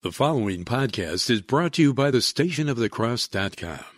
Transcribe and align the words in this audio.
The 0.00 0.12
following 0.12 0.64
podcast 0.64 1.28
is 1.28 1.42
brought 1.42 1.72
to 1.72 1.82
you 1.82 1.92
by 1.92 2.12
the 2.12 2.18
stationofthecross.com. 2.18 3.97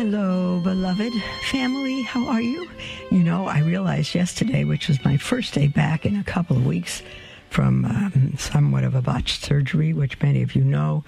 Hello, 0.00 0.58
beloved 0.60 1.12
family. 1.50 2.00
How 2.00 2.26
are 2.26 2.40
you? 2.40 2.70
You 3.10 3.22
know, 3.22 3.46
I 3.46 3.58
realized 3.58 4.14
yesterday, 4.14 4.64
which 4.64 4.88
was 4.88 5.04
my 5.04 5.18
first 5.18 5.52
day 5.52 5.66
back 5.66 6.06
in 6.06 6.16
a 6.16 6.24
couple 6.24 6.56
of 6.56 6.64
weeks 6.64 7.02
from 7.50 7.84
um, 7.84 8.32
somewhat 8.38 8.84
of 8.84 8.94
a 8.94 9.02
botched 9.02 9.42
surgery, 9.42 9.92
which 9.92 10.18
many 10.22 10.40
of 10.40 10.56
you 10.56 10.64
know, 10.64 11.04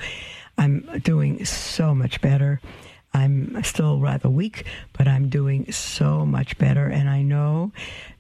I'm 0.59 1.01
doing 1.03 1.43
so 1.47 1.95
much 1.95 2.21
better. 2.21 2.61
I'm 3.15 3.65
still 3.65 3.99
rather 3.99 4.29
weak, 4.29 4.67
but 4.93 5.09
I'm 5.09 5.31
doing 5.31 5.73
so 5.73 6.27
much 6.27 6.59
better. 6.59 6.85
And 6.85 7.09
I 7.09 7.23
know 7.23 7.73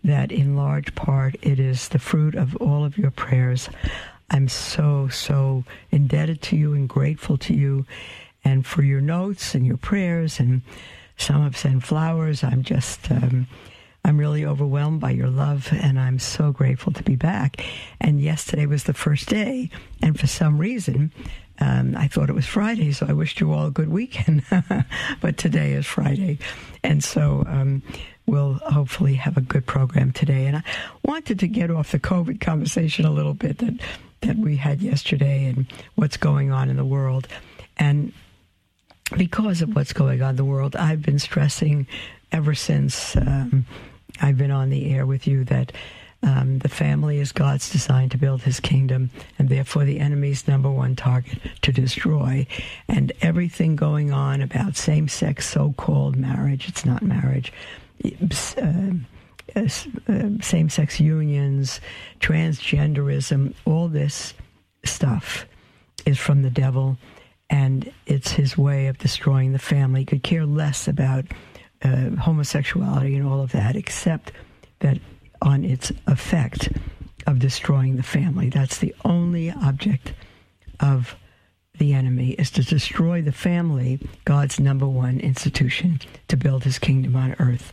that 0.04 0.32
in 0.32 0.56
large 0.56 0.94
part 0.94 1.34
it 1.42 1.60
is 1.60 1.90
the 1.90 1.98
fruit 1.98 2.34
of 2.34 2.56
all 2.56 2.82
of 2.82 2.96
your 2.96 3.10
prayers. 3.10 3.68
I'm 4.30 4.48
so, 4.48 5.08
so 5.08 5.64
indebted 5.90 6.40
to 6.42 6.56
you 6.56 6.72
and 6.72 6.88
grateful 6.88 7.36
to 7.36 7.52
you 7.52 7.84
and 8.44 8.66
for 8.66 8.82
your 8.82 9.00
notes 9.00 9.54
and 9.54 9.66
your 9.66 9.76
prayers. 9.76 10.40
And 10.40 10.62
some 11.16 11.42
have 11.42 11.56
sent 11.56 11.84
flowers. 11.84 12.42
I'm 12.42 12.62
just, 12.62 13.10
um, 13.10 13.46
I'm 14.04 14.18
really 14.18 14.44
overwhelmed 14.44 15.00
by 15.00 15.10
your 15.12 15.28
love, 15.28 15.68
and 15.72 15.98
I'm 15.98 16.18
so 16.18 16.50
grateful 16.52 16.92
to 16.92 17.02
be 17.02 17.16
back. 17.16 17.64
And 18.00 18.20
yesterday 18.20 18.66
was 18.66 18.84
the 18.84 18.94
first 18.94 19.28
day, 19.28 19.70
and 20.02 20.18
for 20.18 20.26
some 20.26 20.58
reason, 20.58 21.12
um, 21.60 21.96
I 21.96 22.08
thought 22.08 22.28
it 22.28 22.34
was 22.34 22.46
Friday, 22.46 22.92
so 22.92 23.06
I 23.08 23.12
wished 23.12 23.38
you 23.38 23.52
all 23.52 23.66
a 23.66 23.70
good 23.70 23.88
weekend. 23.88 24.42
but 25.20 25.36
today 25.36 25.72
is 25.72 25.86
Friday, 25.86 26.38
and 26.82 27.04
so 27.04 27.44
um, 27.46 27.82
we'll 28.26 28.54
hopefully 28.54 29.14
have 29.14 29.36
a 29.36 29.42
good 29.42 29.66
program 29.66 30.10
today. 30.12 30.46
And 30.46 30.56
I 30.56 30.62
wanted 31.04 31.38
to 31.38 31.46
get 31.46 31.70
off 31.70 31.92
the 31.92 32.00
COVID 32.00 32.40
conversation 32.40 33.04
a 33.04 33.12
little 33.12 33.34
bit 33.34 33.58
that 33.58 33.74
that 34.22 34.36
we 34.36 34.56
had 34.56 34.80
yesterday 34.82 35.46
and 35.46 35.66
what's 35.96 36.16
going 36.16 36.52
on 36.52 36.68
in 36.68 36.76
the 36.76 36.84
world, 36.84 37.28
and 37.76 38.12
because 39.16 39.62
of 39.62 39.74
what's 39.74 39.92
going 39.92 40.22
on 40.22 40.30
in 40.30 40.36
the 40.36 40.44
world, 40.44 40.76
I've 40.76 41.02
been 41.02 41.18
stressing 41.18 41.86
ever 42.30 42.54
since 42.54 43.16
um, 43.16 43.66
I've 44.20 44.38
been 44.38 44.50
on 44.50 44.70
the 44.70 44.92
air 44.92 45.06
with 45.06 45.26
you 45.26 45.44
that 45.44 45.72
um, 46.22 46.60
the 46.60 46.68
family 46.68 47.18
is 47.18 47.32
God's 47.32 47.70
design 47.70 48.08
to 48.10 48.18
build 48.18 48.42
his 48.42 48.60
kingdom, 48.60 49.10
and 49.38 49.48
therefore 49.48 49.84
the 49.84 49.98
enemy's 49.98 50.46
number 50.46 50.70
one 50.70 50.94
target 50.94 51.38
to 51.62 51.72
destroy. 51.72 52.46
And 52.88 53.12
everything 53.22 53.74
going 53.74 54.12
on 54.12 54.40
about 54.40 54.76
same 54.76 55.08
sex 55.08 55.48
so 55.48 55.74
called 55.76 56.16
marriage, 56.16 56.68
it's 56.68 56.84
not 56.84 57.02
marriage. 57.02 57.52
Uh, 58.04 58.92
uh, 59.54 59.68
same 60.40 60.70
sex 60.70 61.00
unions, 61.00 61.80
transgenderism, 62.20 63.54
all 63.64 63.88
this 63.88 64.32
stuff 64.84 65.46
is 66.06 66.18
from 66.18 66.42
the 66.42 66.50
devil 66.50 66.96
and 67.52 67.92
it's 68.06 68.32
his 68.32 68.56
way 68.56 68.86
of 68.86 68.96
destroying 68.96 69.52
the 69.52 69.58
family. 69.58 70.00
He 70.00 70.06
could 70.06 70.22
care 70.22 70.46
less 70.46 70.88
about 70.88 71.26
uh, 71.84 72.10
homosexuality 72.18 73.14
and 73.14 73.28
all 73.28 73.42
of 73.42 73.52
that, 73.52 73.76
except 73.76 74.32
that 74.80 74.98
on 75.42 75.62
its 75.62 75.92
effect 76.06 76.70
of 77.26 77.38
destroying 77.38 77.96
the 77.96 78.02
family. 78.02 78.48
That's 78.48 78.78
the 78.78 78.94
only 79.04 79.50
object 79.50 80.14
of 80.80 81.14
the 81.78 81.92
enemy 81.92 82.30
is 82.30 82.50
to 82.52 82.62
destroy 82.62 83.20
the 83.20 83.32
family, 83.32 84.00
God's 84.24 84.58
number 84.58 84.88
one 84.88 85.20
institution, 85.20 86.00
to 86.28 86.36
build 86.36 86.64
his 86.64 86.78
kingdom 86.78 87.16
on 87.16 87.36
earth 87.38 87.72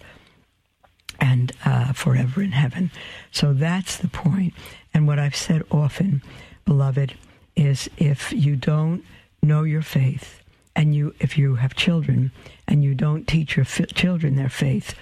and 1.22 1.54
uh, 1.64 1.94
forever 1.94 2.42
in 2.42 2.52
heaven. 2.52 2.92
So 3.32 3.54
that's 3.54 3.98
the 3.98 4.08
point. 4.10 4.54
And 4.94 5.08
what 5.08 5.20
I've 5.20 5.36
said 5.36 5.64
often, 5.72 6.22
beloved, 6.66 7.14
is 7.56 7.90
if 7.98 8.34
you 8.34 8.56
don't 8.56 9.04
know 9.42 9.64
your 9.64 9.82
faith, 9.82 10.42
and 10.76 10.96
you, 10.96 11.14
if 11.20 11.38
you 11.38 11.56
have 11.56 11.76
children 11.76 12.32
and 12.68 12.84
you 12.84 12.96
don't 12.96 13.28
teach 13.28 13.56
your 13.56 13.66
fi- 13.66 13.86
children 13.86 14.36
their 14.36 14.50
faith, 14.50 14.96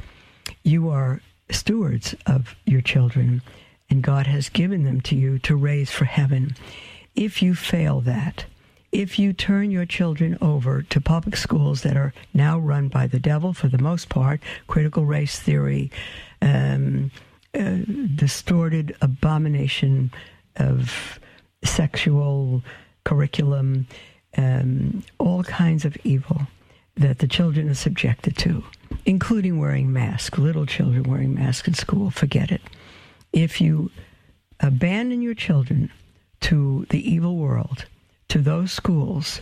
you 0.63 0.89
are 0.89 1.21
stewards 1.49 2.15
of 2.25 2.55
your 2.65 2.81
children, 2.81 3.41
and 3.89 4.01
God 4.01 4.27
has 4.27 4.49
given 4.49 4.83
them 4.83 5.01
to 5.01 5.15
you 5.15 5.39
to 5.39 5.55
raise 5.55 5.91
for 5.91 6.05
heaven. 6.05 6.55
If 7.15 7.41
you 7.41 7.55
fail 7.55 8.01
that, 8.01 8.45
if 8.91 9.19
you 9.19 9.33
turn 9.33 9.71
your 9.71 9.85
children 9.85 10.37
over 10.41 10.81
to 10.81 11.01
public 11.01 11.35
schools 11.35 11.81
that 11.81 11.97
are 11.97 12.13
now 12.33 12.57
run 12.57 12.87
by 12.87 13.07
the 13.07 13.19
devil 13.19 13.53
for 13.53 13.67
the 13.67 13.77
most 13.77 14.09
part, 14.09 14.41
critical 14.67 15.05
race 15.05 15.39
theory, 15.39 15.91
um, 16.41 17.11
uh, 17.53 17.77
distorted 18.15 18.95
abomination 19.01 20.11
of 20.55 21.19
sexual 21.63 22.63
curriculum, 23.03 23.87
um, 24.37 25.03
all 25.17 25.43
kinds 25.43 25.83
of 25.85 25.97
evil 26.03 26.47
that 26.95 27.19
the 27.19 27.27
children 27.27 27.69
are 27.69 27.75
subjected 27.75 28.37
to, 28.37 28.63
including 29.05 29.59
wearing 29.59 29.91
masks. 29.91 30.37
Little 30.37 30.65
children 30.65 31.03
wearing 31.03 31.33
masks 31.35 31.67
in 31.67 31.73
school, 31.73 32.09
forget 32.09 32.51
it. 32.51 32.61
If 33.33 33.61
you 33.61 33.91
abandon 34.59 35.21
your 35.21 35.35
children 35.35 35.91
to 36.41 36.85
the 36.89 37.11
evil 37.11 37.35
world, 37.35 37.85
to 38.29 38.39
those 38.39 38.71
schools, 38.71 39.41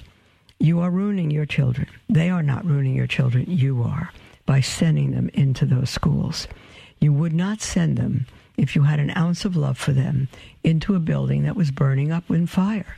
you 0.59 0.79
are 0.79 0.91
ruining 0.91 1.31
your 1.31 1.45
children. 1.45 1.87
They 2.09 2.29
are 2.29 2.43
not 2.43 2.65
ruining 2.65 2.95
your 2.95 3.07
children, 3.07 3.45
you 3.47 3.83
are, 3.83 4.11
by 4.45 4.61
sending 4.61 5.11
them 5.11 5.29
into 5.33 5.65
those 5.65 5.89
schools. 5.89 6.47
You 6.99 7.13
would 7.13 7.33
not 7.33 7.61
send 7.61 7.97
them, 7.97 8.25
if 8.57 8.75
you 8.75 8.83
had 8.83 8.99
an 8.99 9.11
ounce 9.17 9.45
of 9.45 9.55
love 9.55 9.77
for 9.77 9.91
them, 9.91 10.29
into 10.63 10.95
a 10.95 10.99
building 10.99 11.43
that 11.43 11.55
was 11.55 11.71
burning 11.71 12.11
up 12.11 12.29
in 12.29 12.47
fire. 12.47 12.97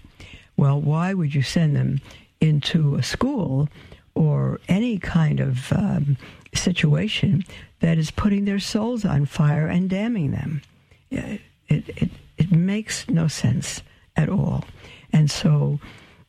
Well, 0.58 0.82
why 0.82 1.14
would 1.14 1.34
you 1.34 1.44
send 1.44 1.76
them 1.76 2.02
into 2.42 2.96
a 2.96 3.04
school 3.04 3.70
or 4.16 4.60
any 4.68 4.98
kind 4.98 5.40
of 5.40 5.72
um, 5.72 6.18
situation 6.54 7.44
that 7.80 7.98
is 8.00 8.10
putting 8.10 8.46
their 8.46 8.60
souls 8.60 9.06
on 9.06 9.26
fire 9.26 9.68
and 9.68 9.90
damning 9.90 10.32
them? 10.32 10.62
It, 11.12 11.42
it, 11.70 12.10
it 12.38 12.52
makes 12.52 13.08
no 13.08 13.28
sense 13.28 13.82
at 14.16 14.30
all. 14.30 14.66
And 15.14 15.30
so, 15.30 15.80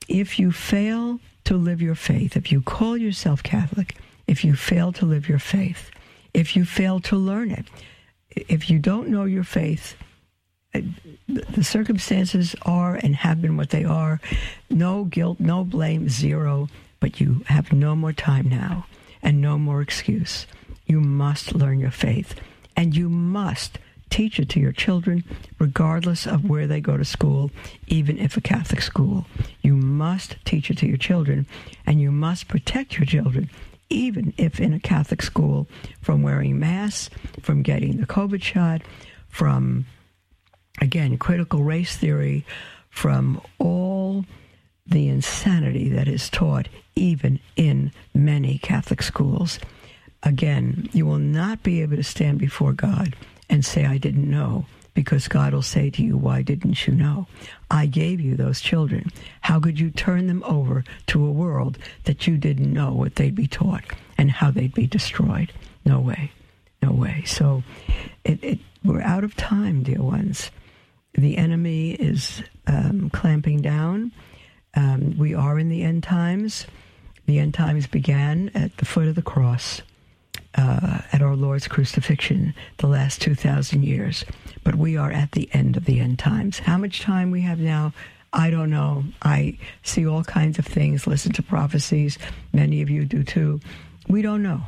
if 0.08 0.38
you 0.38 0.52
fail 0.52 1.20
to 1.44 1.56
live 1.56 1.82
your 1.82 1.94
faith, 1.94 2.36
if 2.36 2.52
you 2.52 2.60
call 2.60 2.96
yourself 2.96 3.42
Catholic, 3.42 3.96
if 4.26 4.44
you 4.44 4.54
fail 4.54 4.92
to 4.92 5.06
live 5.06 5.28
your 5.28 5.38
faith, 5.38 5.90
if 6.34 6.54
you 6.54 6.64
fail 6.64 7.00
to 7.00 7.16
learn 7.16 7.50
it, 7.50 7.66
if 8.30 8.70
you 8.70 8.78
don't 8.78 9.08
know 9.08 9.24
your 9.24 9.44
faith, 9.44 9.96
the 10.72 11.64
circumstances 11.64 12.54
are 12.62 12.94
and 12.96 13.16
have 13.16 13.40
been 13.40 13.56
what 13.56 13.70
they 13.70 13.84
are. 13.84 14.20
No 14.70 15.04
guilt, 15.04 15.40
no 15.40 15.64
blame, 15.64 16.08
zero. 16.08 16.68
But 17.00 17.20
you 17.20 17.42
have 17.46 17.72
no 17.72 17.94
more 17.94 18.12
time 18.12 18.48
now 18.48 18.86
and 19.22 19.40
no 19.40 19.58
more 19.58 19.80
excuse. 19.80 20.46
You 20.86 21.00
must 21.00 21.54
learn 21.54 21.80
your 21.80 21.90
faith 21.90 22.34
and 22.76 22.96
you 22.96 23.08
must 23.08 23.78
teach 24.10 24.40
it 24.40 24.48
to 24.48 24.60
your 24.60 24.72
children, 24.72 25.22
regardless 25.58 26.26
of 26.26 26.48
where 26.48 26.66
they 26.66 26.80
go 26.80 26.96
to 26.96 27.04
school, 27.04 27.50
even 27.88 28.18
if 28.18 28.36
a 28.36 28.40
Catholic 28.40 28.80
school. 28.80 29.26
You 29.60 29.74
must 29.76 30.36
teach 30.46 30.70
it 30.70 30.78
to 30.78 30.86
your 30.86 30.96
children 30.96 31.46
and 31.84 32.00
you 32.00 32.10
must 32.10 32.48
protect 32.48 32.98
your 32.98 33.06
children 33.06 33.50
even 33.90 34.34
if 34.36 34.60
in 34.60 34.72
a 34.74 34.80
Catholic 34.80 35.22
school, 35.22 35.66
from 36.02 36.22
wearing 36.22 36.58
masks, 36.58 37.10
from 37.40 37.62
getting 37.62 37.98
the 37.98 38.06
COVID 38.06 38.42
shot, 38.42 38.82
from 39.28 39.86
again, 40.80 41.18
critical 41.18 41.62
race 41.62 41.96
theory 41.96 42.44
from 42.90 43.40
all 43.58 44.24
the 44.86 45.08
insanity 45.08 45.88
that 45.90 46.08
is 46.08 46.30
taught 46.30 46.68
even 46.96 47.38
in 47.56 47.92
many 48.14 48.58
Catholic 48.58 49.02
schools. 49.02 49.58
Again, 50.22 50.88
you 50.92 51.06
will 51.06 51.18
not 51.18 51.62
be 51.62 51.82
able 51.82 51.96
to 51.96 52.02
stand 52.02 52.38
before 52.38 52.72
God 52.72 53.14
and 53.48 53.64
say, 53.64 53.84
I 53.84 53.98
didn't 53.98 54.28
know, 54.28 54.66
because 54.94 55.28
God 55.28 55.54
will 55.54 55.62
say 55.62 55.90
to 55.90 56.02
you, 56.02 56.16
Why 56.16 56.42
didn't 56.42 56.86
you 56.86 56.94
know? 56.94 57.26
I 57.70 57.86
gave 57.86 58.20
you 58.20 58.34
those 58.34 58.60
children. 58.60 59.12
How 59.42 59.60
could 59.60 59.78
you 59.78 59.90
turn 59.90 60.26
them 60.26 60.42
over 60.44 60.82
to 61.08 61.24
a 61.24 61.30
world 61.30 61.78
that 62.04 62.26
you 62.26 62.36
didn't 62.36 62.72
know 62.72 62.92
what 62.92 63.14
they'd 63.14 63.34
be 63.34 63.46
taught 63.46 63.84
and 64.16 64.30
how 64.30 64.50
they'd 64.50 64.74
be 64.74 64.86
destroyed? 64.86 65.52
No 65.84 66.00
way. 66.00 66.32
No 66.82 66.90
way. 66.90 67.22
So 67.26 67.62
it, 68.24 68.42
it, 68.42 68.58
we're 68.84 69.02
out 69.02 69.24
of 69.24 69.36
time, 69.36 69.82
dear 69.84 70.02
ones 70.02 70.50
the 71.18 71.36
enemy 71.36 71.92
is 71.92 72.42
um, 72.66 73.10
clamping 73.10 73.60
down. 73.60 74.12
Um, 74.74 75.16
we 75.18 75.34
are 75.34 75.58
in 75.58 75.68
the 75.68 75.82
end 75.82 76.04
times. 76.04 76.66
The 77.26 77.38
end 77.40 77.54
times 77.54 77.86
began 77.86 78.50
at 78.54 78.76
the 78.76 78.84
foot 78.84 79.08
of 79.08 79.16
the 79.16 79.22
cross, 79.22 79.82
uh, 80.54 81.00
at 81.12 81.20
our 81.20 81.34
Lord's 81.34 81.66
crucifixion, 81.66 82.54
the 82.78 82.86
last 82.86 83.20
2,000 83.20 83.84
years. 83.84 84.24
But 84.62 84.76
we 84.76 84.96
are 84.96 85.10
at 85.10 85.32
the 85.32 85.48
end 85.52 85.76
of 85.76 85.84
the 85.84 86.00
end 86.00 86.18
times. 86.18 86.60
How 86.60 86.78
much 86.78 87.00
time 87.00 87.30
we 87.30 87.40
have 87.42 87.58
now, 87.58 87.92
I 88.32 88.50
don't 88.50 88.70
know. 88.70 89.04
I 89.22 89.58
see 89.82 90.06
all 90.06 90.22
kinds 90.22 90.58
of 90.58 90.66
things, 90.66 91.06
listen 91.06 91.32
to 91.32 91.42
prophecies. 91.42 92.16
Many 92.52 92.80
of 92.80 92.90
you 92.90 93.04
do 93.04 93.24
too. 93.24 93.60
We 94.08 94.22
don't 94.22 94.42
know. 94.42 94.62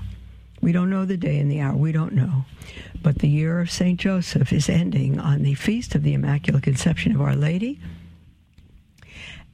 We 0.60 0.72
don't 0.72 0.90
know 0.90 1.04
the 1.04 1.16
day 1.16 1.38
and 1.38 1.50
the 1.50 1.60
hour. 1.60 1.76
We 1.76 1.92
don't 1.92 2.12
know. 2.12 2.44
But 3.02 3.18
the 3.18 3.28
year 3.28 3.60
of 3.60 3.70
St. 3.70 3.98
Joseph 3.98 4.52
is 4.52 4.68
ending 4.68 5.18
on 5.18 5.42
the 5.42 5.54
feast 5.54 5.94
of 5.94 6.02
the 6.02 6.14
Immaculate 6.14 6.62
Conception 6.62 7.14
of 7.14 7.20
Our 7.20 7.34
Lady. 7.34 7.80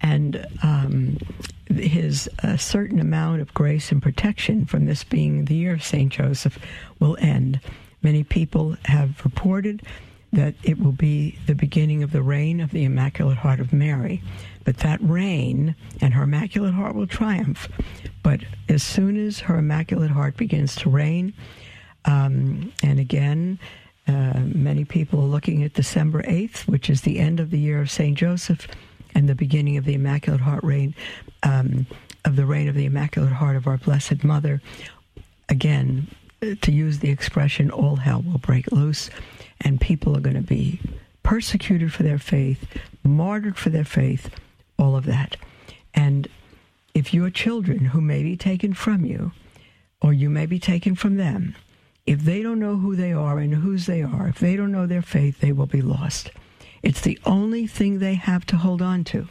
And 0.00 0.47
um, 0.62 1.19
his 1.69 2.29
a 2.43 2.58
certain 2.58 3.00
amount 3.00 3.41
of 3.41 3.55
grace 3.55 3.91
and 3.93 4.03
protection 4.03 4.67
from 4.67 4.87
this 4.87 5.05
being 5.05 5.44
the 5.44 5.55
year 5.55 5.75
of 5.75 5.82
St. 5.82 6.12
Joseph 6.12 6.58
will 6.99 7.17
end. 7.20 7.61
Many 8.03 8.25
people 8.25 8.76
have 8.85 9.25
reported 9.25 9.82
that 10.32 10.55
it 10.62 10.79
will 10.79 10.93
be 10.93 11.38
the 11.47 11.55
beginning 11.55 12.03
of 12.03 12.12
the 12.12 12.23
reign 12.23 12.61
of 12.61 12.70
the 12.70 12.85
Immaculate 12.85 13.38
Heart 13.38 13.61
of 13.61 13.73
Mary. 13.73 14.23
But 14.67 14.79
that 14.79 14.99
reign 15.01 15.77
and 16.01 16.13
her 16.13 16.25
Immaculate 16.25 16.75
Heart 16.75 16.97
will 16.97 17.07
triumph. 17.07 17.69
But 18.25 18.41
as 18.69 18.83
soon 18.83 19.17
as 19.17 19.39
her 19.39 19.59
Immaculate 19.59 20.11
Heart 20.11 20.37
begins 20.37 20.75
to 20.77 20.91
reign, 20.91 21.33
um, 22.05 22.73
and 22.83 22.99
again, 22.99 23.61
uh, 24.09 24.41
many 24.41 24.85
people 24.85 25.21
are 25.21 25.29
looking 25.29 25.63
at 25.63 25.75
December 25.75 26.21
8th, 26.23 26.67
which 26.67 26.91
is 26.91 27.03
the 27.03 27.21
end 27.21 27.39
of 27.39 27.51
the 27.51 27.59
year 27.59 27.81
of 27.81 27.91
St. 27.91 28.19
Joseph 28.19 28.67
and 29.15 29.29
the 29.29 29.37
beginning 29.37 29.77
of 29.77 29.85
the 29.85 29.95
Immaculate 29.95 30.41
Heart 30.41 30.65
reign, 30.65 30.97
um, 31.45 31.87
of 32.25 32.35
the 32.35 32.45
reign 32.45 32.69
of 32.69 32.75
the 32.75 32.87
Immaculate 32.87 33.33
Heart 33.33 33.55
of 33.55 33.69
our 33.69 33.79
Blessed 33.79 34.25
Mother. 34.25 34.61
Again, 35.49 36.09
to 36.61 36.73
use 36.73 36.99
the 36.99 37.11
expression, 37.11 37.71
all 37.71 37.97
hell 37.97 38.23
will 38.23 38.39
break 38.39 38.71
loose, 38.73 39.11
and 39.61 39.81
people 39.81 40.17
are 40.17 40.21
going 40.21 40.35
to 40.35 40.43
be 40.43 40.81
persecuted 41.23 41.93
for 41.93 42.03
their 42.03 42.19
faith, 42.19 42.67
martyred 43.05 43.57
for 43.57 43.71
their 43.71 43.85
faith, 43.85 44.29
all 44.78 44.96
of 44.96 45.05
that. 45.06 45.37
And 45.94 46.28
if 46.94 47.12
your 47.12 47.31
children 47.31 47.87
who 47.87 48.00
may 48.00 48.23
be 48.23 48.37
taken 48.37 48.75
from 48.75 49.05
you, 49.05 49.32
or 50.00 50.12
you 50.12 50.31
may 50.31 50.46
be 50.46 50.58
taken 50.58 50.94
from 50.94 51.17
them, 51.17 51.55
if 52.06 52.20
they 52.20 52.43
don't 52.43 52.61
know 52.61 52.76
who 52.76 52.94
they 52.94 53.12
are 53.12 53.38
and 53.38 53.55
whose 53.55 53.87
they 53.87 54.02
are, 54.02 54.28
if 54.28 54.38
they 54.38 54.56
don't 54.56 54.73
know 54.73 54.87
their 54.87 55.02
faith, 55.02 55.40
they 55.40 55.52
will 55.52 55.67
be 55.67 55.82
lost. 55.82 56.31
It's 56.82 57.00
the 57.00 57.19
only 57.25 57.67
thing 57.67 57.99
they 57.99 58.14
have 58.14 58.46
to 58.46 58.56
hold 58.56 58.81
on 58.81 59.05
to, 59.05 59.28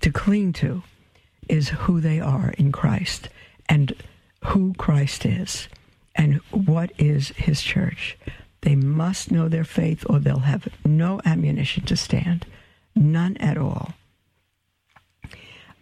to 0.00 0.10
cling 0.10 0.52
to, 0.54 0.82
is 1.48 1.68
who 1.68 2.00
they 2.00 2.20
are 2.20 2.54
in 2.58 2.72
Christ 2.72 3.28
and 3.68 3.94
who 4.44 4.74
Christ 4.74 5.26
is 5.26 5.68
and 6.14 6.36
what 6.50 6.90
is 6.98 7.28
his 7.30 7.62
church. 7.62 8.16
They 8.62 8.74
must 8.74 9.30
know 9.30 9.48
their 9.48 9.64
faith 9.64 10.04
or 10.08 10.18
they'll 10.18 10.40
have 10.40 10.68
no 10.84 11.20
ammunition 11.24 11.84
to 11.86 11.96
stand, 11.96 12.46
none 12.94 13.36
at 13.36 13.58
all. 13.58 13.92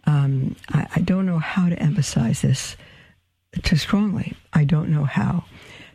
Um, 0.05 0.55
I, 0.69 0.87
I 0.95 0.99
don't 1.01 1.25
know 1.25 1.39
how 1.39 1.69
to 1.69 1.79
emphasize 1.81 2.41
this 2.41 2.75
too 3.63 3.77
strongly. 3.77 4.35
I 4.53 4.63
don't 4.63 4.89
know 4.89 5.05
how 5.05 5.45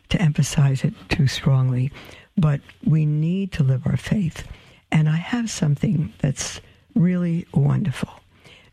to 0.09 0.21
emphasize 0.21 0.83
it 0.83 0.93
too 1.09 1.27
strongly, 1.27 1.91
but 2.37 2.59
we 2.83 3.05
need 3.05 3.51
to 3.53 3.63
live 3.63 3.85
our 3.85 3.97
faith. 3.97 4.47
And 4.91 5.07
I 5.07 5.15
have 5.15 5.49
something 5.49 6.13
that's 6.19 6.59
really 6.95 7.47
wonderful. 7.53 8.09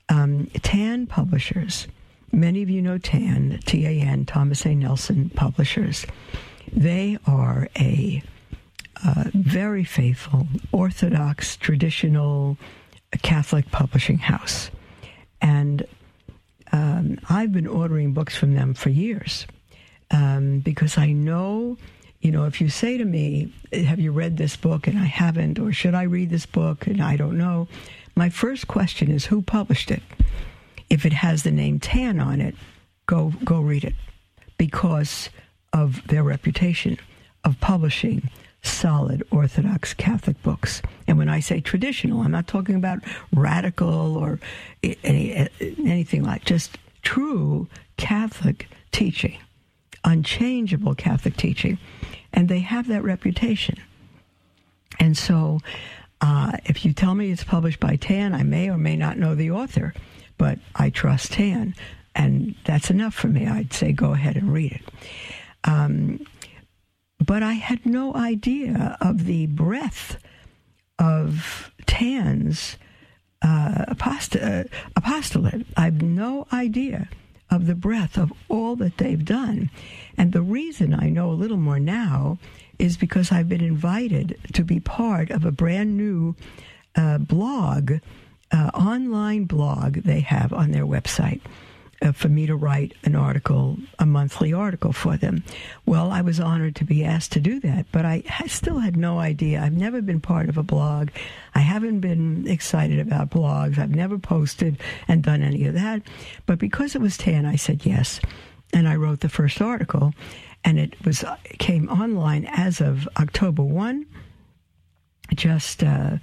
Um, 0.09 0.51
TAN 0.63 1.07
Publishers, 1.07 1.87
many 2.33 2.63
of 2.63 2.71
you 2.71 2.83
know 2.83 2.99
TAN, 2.99 3.61
T 3.65 3.87
A 3.87 3.91
N, 4.01 4.25
Thomas 4.25 4.65
A. 4.65 4.75
Nelson 4.75 5.31
Publishers. 5.31 6.07
They 6.73 7.19
are 7.27 7.69
a 7.79 8.23
uh, 9.07 9.25
very 9.33 9.85
faithful, 9.85 10.49
Orthodox, 10.73 11.57
traditional 11.57 12.57
Catholic 13.23 13.71
publishing 13.71 14.19
house. 14.19 14.71
And 15.41 15.87
um, 16.73 17.19
I've 17.29 17.53
been 17.53 17.67
ordering 17.67 18.13
books 18.13 18.37
from 18.37 18.55
them 18.55 18.75
for 18.75 18.91
years 18.91 19.47
um, 20.11 20.61
because 20.61 20.99
I 20.99 21.13
know, 21.13 21.77
you 22.21 22.31
know, 22.31 22.45
if 22.45 22.61
you 22.61 22.69
say 22.69 22.99
to 22.99 23.05
me, 23.05 23.53
Have 23.73 24.01
you 24.01 24.13
read 24.13 24.37
this 24.37 24.57
book? 24.57 24.87
and 24.87 24.99
I 24.99 25.05
haven't, 25.05 25.59
or 25.59 25.73
should 25.73 25.95
I 25.95 26.03
read 26.03 26.31
this 26.31 26.47
book? 26.47 26.87
and 26.87 27.03
I 27.03 27.17
don't 27.17 27.39
know, 27.39 27.69
my 28.17 28.29
first 28.29 28.67
question 28.69 29.11
is 29.11 29.27
who 29.27 29.43
published 29.43 29.91
it? 29.91 30.03
If 30.91 31.07
it 31.07 31.13
has 31.13 31.43
the 31.43 31.51
name 31.51 31.79
Tan 31.79 32.19
on 32.19 32.41
it, 32.41 32.55
go 33.07 33.33
go 33.45 33.61
read 33.61 33.85
it 33.85 33.95
because 34.57 35.29
of 35.73 36.07
their 36.09 36.23
reputation 36.25 36.99
of 37.45 37.61
publishing 37.61 38.29
solid 38.63 39.23
Orthodox 39.31 39.95
Catholic 39.95 40.43
books. 40.43 40.83
And 41.07 41.19
when 41.19 41.29
I 41.29 41.41
say 41.41 41.61
traditional, 41.61 42.23
I'm 42.23 42.33
not 42.33 42.47
talking 42.47 42.75
about 42.75 43.01
radical 43.33 44.17
or 44.17 44.41
any, 44.83 45.49
anything 45.61 46.25
like 46.25 46.45
just 46.45 46.77
true 47.03 47.69
Catholic 47.97 48.69
teaching 48.93 49.39
unchangeable 50.05 50.95
Catholic 50.95 51.37
teaching, 51.37 51.79
and 52.33 52.49
they 52.49 52.61
have 52.61 52.89
that 52.89 53.03
reputation. 53.03 53.77
And 54.99 55.17
so, 55.17 55.61
uh, 56.21 56.53
if 56.65 56.85
you 56.85 56.93
tell 56.93 57.15
me 57.15 57.31
it's 57.31 57.45
published 57.45 57.81
by 57.81 57.97
Tan, 57.97 58.35
I 58.35 58.43
may 58.43 58.71
or 58.71 58.79
may 58.79 58.97
not 58.97 59.19
know 59.19 59.35
the 59.35 59.51
author, 59.51 59.95
but 60.37 60.59
I 60.75 60.91
trust 60.91 61.33
Tan, 61.33 61.75
and 62.15 62.55
that's 62.65 62.91
enough 62.91 63.15
for 63.15 63.29
me. 63.29 63.47
I'd 63.47 63.73
say 63.73 63.93
go 63.93 64.13
ahead 64.13 64.37
and 64.37 64.53
read 64.53 64.73
it. 64.73 64.83
Um, 65.65 66.27
but 67.25 67.43
I 67.43 67.55
had 67.55 67.85
no 67.85 68.15
idea 68.15 68.97
of 69.01 69.25
the 69.25 69.47
breadth 69.47 70.19
of 70.99 71.73
Tan's 71.87 72.77
uh, 73.43 73.85
apost- 73.89 74.43
uh, 74.43 74.69
apostolate. 74.97 75.67
I 75.77 75.85
have 75.87 76.03
no 76.03 76.47
idea 76.53 77.09
of 77.51 77.67
the 77.67 77.75
breadth 77.75 78.17
of 78.17 78.33
all 78.49 78.77
that 78.77 78.99
they've 78.99 79.25
done. 79.25 79.71
And 80.17 80.33
the 80.33 80.43
reason 80.43 80.95
I 80.95 81.09
know 81.09 81.31
a 81.31 81.33
little 81.33 81.57
more 81.57 81.81
now 81.81 82.39
is 82.79 82.97
because 82.97 83.33
I've 83.33 83.49
been 83.49 83.65
invited 83.65 84.39
to 84.53 84.65
be 84.65 84.81
part 84.81 85.31
of 85.31 85.45
a 85.45 85.51
brand 85.51 85.97
new 85.97 86.37
uh, 86.95 87.19
blog, 87.19 87.95
uh, 88.53 88.71
online 88.75 89.45
blog 89.45 89.99
they 89.99 90.21
have 90.21 90.53
on 90.53 90.71
their 90.71 90.87
website 90.87 91.41
uh, 92.01 92.13
for 92.13 92.29
me 92.29 92.47
to 92.47 92.55
write 92.55 92.95
an 93.05 93.15
article, 93.15 93.77
a 93.99 94.07
monthly 94.07 94.53
article 94.53 94.93
for 94.93 95.17
them. 95.17 95.43
Well, 95.85 96.11
I 96.11 96.21
was 96.21 96.39
honored 96.39 96.77
to 96.77 96.85
be 96.85 97.05
asked 97.05 97.33
to 97.33 97.41
do 97.41 97.59
that, 97.61 97.87
but 97.91 98.05
I 98.05 98.23
still 98.47 98.79
had 98.79 98.97
no 98.97 99.19
idea. 99.19 99.61
I've 99.61 99.77
never 99.77 100.01
been 100.01 100.21
part 100.21 100.49
of 100.49 100.57
a 100.57 100.63
blog. 100.63 101.09
I 101.55 101.61
haven't 101.61 102.01
been 102.01 102.47
excited 102.47 103.01
about 103.01 103.31
blogs. 103.31 103.79
I've 103.79 103.95
never 103.95 104.19
posted 104.19 104.79
and 105.09 105.23
done 105.23 105.43
any 105.43 105.65
of 105.67 105.75
that. 105.75 106.03
But 106.47 106.59
because 106.59 106.95
it 106.95 107.01
was 107.01 107.17
Tan, 107.17 107.47
I 107.47 107.57
said 107.57 107.85
yes, 107.85 108.21
and 108.73 108.87
I 108.89 108.97
wrote 108.97 109.21
the 109.21 109.29
first 109.29 109.61
article, 109.61 110.13
and 110.65 110.79
it 110.79 110.95
was 111.05 111.25
it 111.45 111.59
came 111.59 111.89
online 111.89 112.45
as 112.47 112.81
of 112.81 113.09
October 113.17 113.63
one. 113.63 114.07
Just 115.35 115.83
uh, 115.83 116.19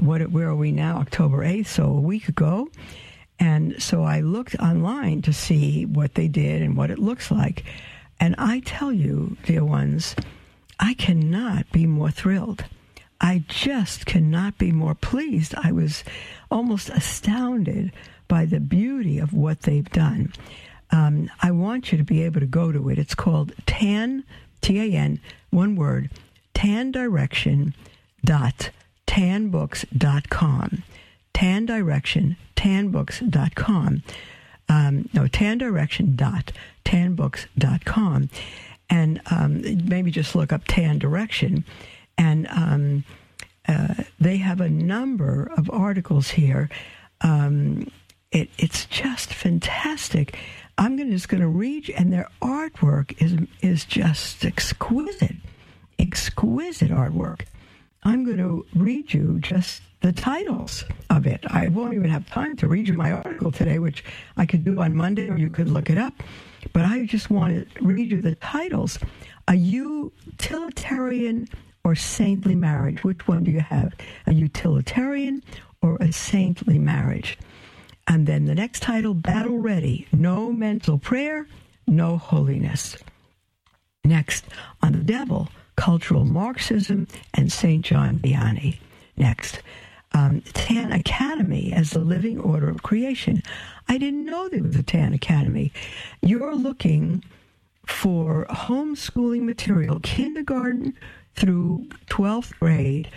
what? 0.00 0.30
Where 0.30 0.48
are 0.48 0.56
we 0.56 0.72
now? 0.72 0.96
October 0.98 1.44
eighth, 1.44 1.70
so 1.70 1.84
a 1.84 2.00
week 2.00 2.28
ago 2.28 2.68
and 3.38 3.80
so 3.82 4.02
I 4.02 4.20
looked 4.20 4.54
online 4.56 5.22
to 5.22 5.32
see 5.32 5.84
what 5.84 6.14
they 6.14 6.28
did 6.28 6.62
and 6.62 6.76
what 6.76 6.90
it 6.90 6.98
looks 6.98 7.30
like. 7.30 7.64
And 8.18 8.34
I 8.38 8.60
tell 8.60 8.92
you, 8.92 9.36
dear 9.44 9.64
ones, 9.64 10.16
I 10.80 10.94
cannot 10.94 11.70
be 11.72 11.86
more 11.86 12.10
thrilled. 12.10 12.64
I 13.20 13.44
just 13.48 14.06
cannot 14.06 14.58
be 14.58 14.72
more 14.72 14.94
pleased. 14.94 15.54
I 15.54 15.72
was 15.72 16.04
almost 16.50 16.88
astounded 16.90 17.92
by 18.28 18.44
the 18.44 18.60
beauty 18.60 19.18
of 19.18 19.32
what 19.32 19.62
they've 19.62 19.90
done. 19.90 20.32
Um, 20.90 21.30
I 21.42 21.50
want 21.50 21.92
you 21.92 21.98
to 21.98 22.04
be 22.04 22.22
able 22.22 22.40
to 22.40 22.46
go 22.46 22.72
to 22.72 22.88
it. 22.88 22.98
It's 22.98 23.14
called 23.14 23.52
TAN, 23.66 24.24
T 24.60 24.80
A 24.80 24.96
N, 24.96 25.20
one 25.50 25.76
word, 25.76 26.10
tandirection 26.54 27.74
dot 28.24 28.70
tanbooks.com. 29.06 30.82
Tan 31.36 31.66
Direction, 31.66 32.38
tanbooks.com. 32.56 34.02
Um, 34.70 35.08
no, 35.12 35.28
tandirection 35.28 36.16
dot 36.16 36.50
tanbooks.com. 36.86 38.30
And 38.88 39.20
um, 39.30 39.60
maybe 39.86 40.10
just 40.10 40.34
look 40.34 40.50
up 40.50 40.62
Tan 40.66 40.98
Direction. 40.98 41.66
And 42.16 42.46
um, 42.46 43.04
uh, 43.68 44.04
they 44.18 44.38
have 44.38 44.62
a 44.62 44.70
number 44.70 45.52
of 45.58 45.68
articles 45.70 46.30
here. 46.30 46.70
Um, 47.20 47.90
it, 48.32 48.48
it's 48.56 48.86
just 48.86 49.34
fantastic. 49.34 50.38
I'm 50.78 50.96
gonna, 50.96 51.10
just 51.10 51.28
going 51.28 51.42
to 51.42 51.48
read, 51.48 51.90
and 51.90 52.14
their 52.14 52.30
artwork 52.40 53.14
is 53.22 53.36
is 53.60 53.84
just 53.84 54.42
exquisite, 54.42 55.36
exquisite 55.98 56.90
artwork. 56.90 57.42
I'm 58.06 58.24
going 58.24 58.38
to 58.38 58.64
read 58.76 59.12
you 59.12 59.40
just 59.40 59.82
the 60.00 60.12
titles 60.12 60.84
of 61.10 61.26
it. 61.26 61.42
I 61.48 61.66
won't 61.66 61.92
even 61.94 62.08
have 62.08 62.24
time 62.30 62.54
to 62.58 62.68
read 62.68 62.86
you 62.86 62.94
my 62.94 63.10
article 63.10 63.50
today, 63.50 63.80
which 63.80 64.04
I 64.36 64.46
could 64.46 64.64
do 64.64 64.80
on 64.80 64.94
Monday 64.94 65.28
or 65.28 65.36
you 65.36 65.50
could 65.50 65.68
look 65.68 65.90
it 65.90 65.98
up. 65.98 66.14
But 66.72 66.84
I 66.84 67.04
just 67.06 67.30
want 67.30 67.68
to 67.74 67.84
read 67.84 68.12
you 68.12 68.22
the 68.22 68.36
titles. 68.36 69.00
A 69.48 69.56
utilitarian 69.56 71.48
or 71.82 71.96
saintly 71.96 72.54
marriage. 72.54 73.02
Which 73.02 73.26
one 73.26 73.42
do 73.42 73.50
you 73.50 73.58
have? 73.58 73.92
A 74.28 74.32
utilitarian 74.32 75.42
or 75.82 75.96
a 75.96 76.12
saintly 76.12 76.78
marriage? 76.78 77.36
And 78.06 78.28
then 78.28 78.44
the 78.44 78.54
next 78.54 78.84
title, 78.84 79.14
Battle 79.14 79.58
Ready 79.58 80.06
No 80.12 80.52
Mental 80.52 80.96
Prayer, 80.96 81.48
No 81.88 82.18
Holiness. 82.18 82.96
Next, 84.04 84.44
on 84.80 84.92
the 84.92 84.98
devil, 84.98 85.48
cultural 85.76 86.24
Marxism 86.24 87.06
and 87.34 87.52
St. 87.52 87.84
John 87.84 88.18
Vianney. 88.18 88.78
Next, 89.16 89.60
um, 90.12 90.40
Tan 90.52 90.92
Academy 90.92 91.72
as 91.72 91.90
the 91.90 92.00
living 92.00 92.40
order 92.40 92.68
of 92.68 92.82
creation. 92.82 93.42
I 93.88 93.98
didn't 93.98 94.24
know 94.24 94.48
there 94.48 94.62
was 94.62 94.76
a 94.76 94.82
Tan 94.82 95.12
Academy. 95.12 95.72
You're 96.22 96.54
looking 96.54 97.22
for 97.86 98.46
homeschooling 98.50 99.42
material, 99.42 100.00
kindergarten 100.00 100.94
through 101.34 101.86
12th 102.08 102.58
grade. 102.58 103.10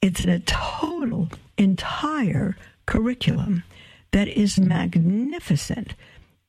It's 0.00 0.24
a 0.24 0.38
total, 0.40 1.28
entire 1.56 2.56
curriculum 2.86 3.64
that 4.12 4.28
is 4.28 4.58
magnificent, 4.58 5.94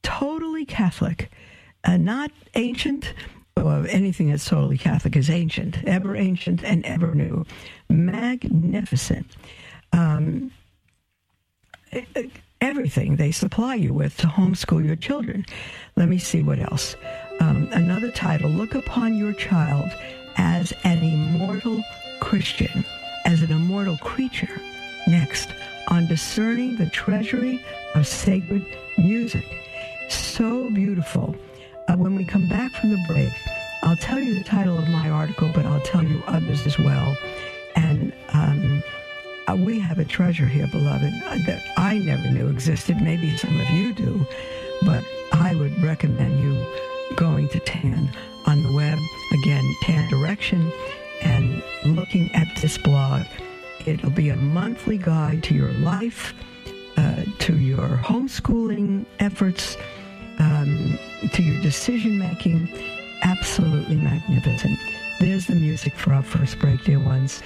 totally 0.04 0.66
Catholic, 0.66 1.32
uh, 1.84 1.98
not 1.98 2.32
ancient. 2.56 3.14
Well, 3.64 3.86
anything 3.90 4.30
that's 4.30 4.46
totally 4.46 4.78
Catholic 4.78 5.16
is 5.16 5.30
ancient, 5.30 5.84
ever 5.86 6.16
ancient 6.16 6.64
and 6.64 6.86
ever 6.86 7.14
new. 7.14 7.46
Magnificent. 7.90 9.28
Um, 9.92 10.52
everything 12.62 13.16
they 13.16 13.32
supply 13.32 13.76
you 13.76 13.94
with 13.94 14.16
to 14.18 14.28
homeschool 14.28 14.86
your 14.86 14.96
children. 14.96 15.46
Let 15.96 16.08
me 16.08 16.20
see 16.20 16.42
what 16.42 16.60
else. 16.60 16.96
Um, 17.40 17.68
another 17.72 18.12
title 18.12 18.50
Look 18.50 18.76
upon 18.76 19.18
your 19.18 19.34
child 19.34 19.92
as 20.38 20.74
an 20.84 21.00
immortal 21.00 21.84
Christian, 22.22 22.86
as 23.26 23.42
an 23.42 23.52
immortal 23.52 23.98
creature. 23.98 24.62
Next, 25.08 25.50
on 25.90 26.06
discerning 26.08 26.78
the 26.78 26.90
treasury 26.90 27.64
of 27.96 28.08
sacred 28.08 28.66
music. 28.98 29.46
So 30.08 30.70
beautiful. 30.70 31.36
Uh, 31.90 31.98
when 31.98 32.16
we 32.16 32.24
come 32.24 32.48
back 32.48 32.72
from 32.74 32.92
the 32.92 33.04
break, 33.08 33.34
I'll 33.82 33.96
tell 33.96 34.20
you 34.20 34.36
the 34.36 34.44
title 34.44 34.78
of 34.78 34.88
my 34.90 35.10
article, 35.10 35.50
but 35.52 35.66
I'll 35.66 35.82
tell 35.82 36.04
you 36.04 36.22
others 36.28 36.68
as 36.68 36.78
well. 36.78 37.18
And 37.76 38.14
um, 38.32 38.84
uh, 39.48 39.56
we 39.56 39.80
have 39.80 39.98
a 39.98 40.06
treasure 40.06 40.46
here, 40.46 40.68
beloved, 40.68 41.12
uh, 41.26 41.38
that 41.48 41.64
I 41.78 41.98
never 41.98 42.30
knew 42.30 42.48
existed. 42.50 43.02
Maybe 43.02 43.36
some 43.38 43.60
of 43.60 43.68
you 43.72 43.94
do, 43.94 44.24
but 44.84 45.04
I 45.32 45.56
would 45.56 45.82
recommend 45.82 46.40
you 46.40 46.64
going 47.16 47.50
to 47.50 47.60
TAN 47.60 48.08
on 48.46 48.62
the 48.62 48.72
web. 48.74 49.00
Again, 49.42 49.64
TAN 49.82 50.08
Direction 50.12 50.72
and 51.24 51.64
looking 51.86 52.32
at 52.36 52.56
this 52.62 52.78
blog. 52.78 53.24
It'll 53.88 54.12
be 54.12 54.30
a 54.30 54.36
monthly 54.36 55.00
guide 55.00 55.42
to 55.46 55.56
your 55.56 55.72
life, 55.72 56.36
uh, 56.98 57.24
to 57.40 57.58
your 57.58 58.00
homeschooling 58.04 59.08
efforts, 59.20 59.76
um, 60.40 60.98
to 61.34 61.44
your 61.44 61.62
decision 61.62 62.18
making. 62.18 62.70
Absolutely 63.22 63.96
magnificent. 63.96 64.80
There's 65.20 65.48
the 65.48 65.56
music 65.56 65.94
for 65.96 66.14
our 66.14 66.24
first 66.24 66.60
break, 66.60 66.84
dear 66.86 67.00
ones. 67.00 67.44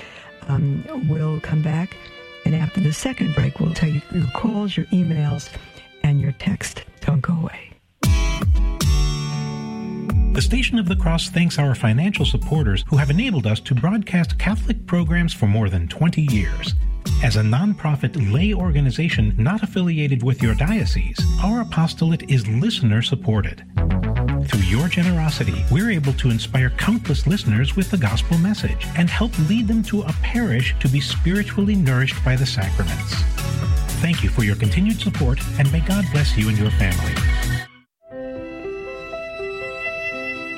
Um, 0.47 0.85
we'll 1.09 1.39
come 1.39 1.61
back, 1.61 1.95
and 2.45 2.55
after 2.55 2.79
the 2.79 2.93
second 2.93 3.33
break, 3.33 3.59
we'll 3.59 3.73
tell 3.73 3.89
you 3.89 4.01
your 4.11 4.27
calls, 4.27 4.77
your 4.77 4.85
emails, 4.87 5.49
and 6.03 6.21
your 6.21 6.33
text. 6.33 6.83
Don't 7.01 7.21
go 7.21 7.33
away. 7.33 7.69
The 10.33 10.41
Station 10.41 10.79
of 10.79 10.87
the 10.87 10.95
Cross 10.95 11.29
thanks 11.29 11.59
our 11.59 11.75
financial 11.75 12.25
supporters 12.25 12.83
who 12.87 12.97
have 12.97 13.11
enabled 13.11 13.45
us 13.45 13.59
to 13.61 13.75
broadcast 13.75 14.39
Catholic 14.39 14.85
programs 14.87 15.31
for 15.31 15.45
more 15.45 15.69
than 15.69 15.87
20 15.87 16.23
years. 16.23 16.73
As 17.23 17.37
a 17.37 17.41
nonprofit 17.41 18.31
lay 18.31 18.53
organization 18.53 19.33
not 19.37 19.63
affiliated 19.63 20.23
with 20.23 20.41
your 20.41 20.55
diocese, 20.55 21.17
our 21.43 21.61
apostolate 21.61 22.29
is 22.29 22.47
listener 22.47 23.01
supported. 23.01 23.63
Through 24.47 24.61
your 24.61 24.87
generosity, 24.87 25.63
we're 25.71 25.91
able 25.91 26.13
to 26.13 26.29
inspire 26.29 26.69
countless 26.71 27.25
listeners 27.25 27.75
with 27.75 27.89
the 27.89 27.97
gospel 27.97 28.37
message 28.37 28.85
and 28.97 29.09
help 29.09 29.31
lead 29.47 29.67
them 29.67 29.83
to 29.83 30.01
a 30.01 30.13
parish 30.21 30.75
to 30.79 30.89
be 30.89 30.99
spiritually 30.99 31.75
nourished 31.75 32.23
by 32.25 32.35
the 32.35 32.45
sacraments. 32.45 33.13
Thank 34.01 34.23
you 34.23 34.29
for 34.29 34.43
your 34.43 34.57
continued 34.57 34.99
support, 34.99 35.39
and 35.59 35.71
may 35.71 35.79
God 35.79 36.05
bless 36.11 36.37
you 36.37 36.49
and 36.49 36.57
your 36.57 36.71
family. 36.71 37.13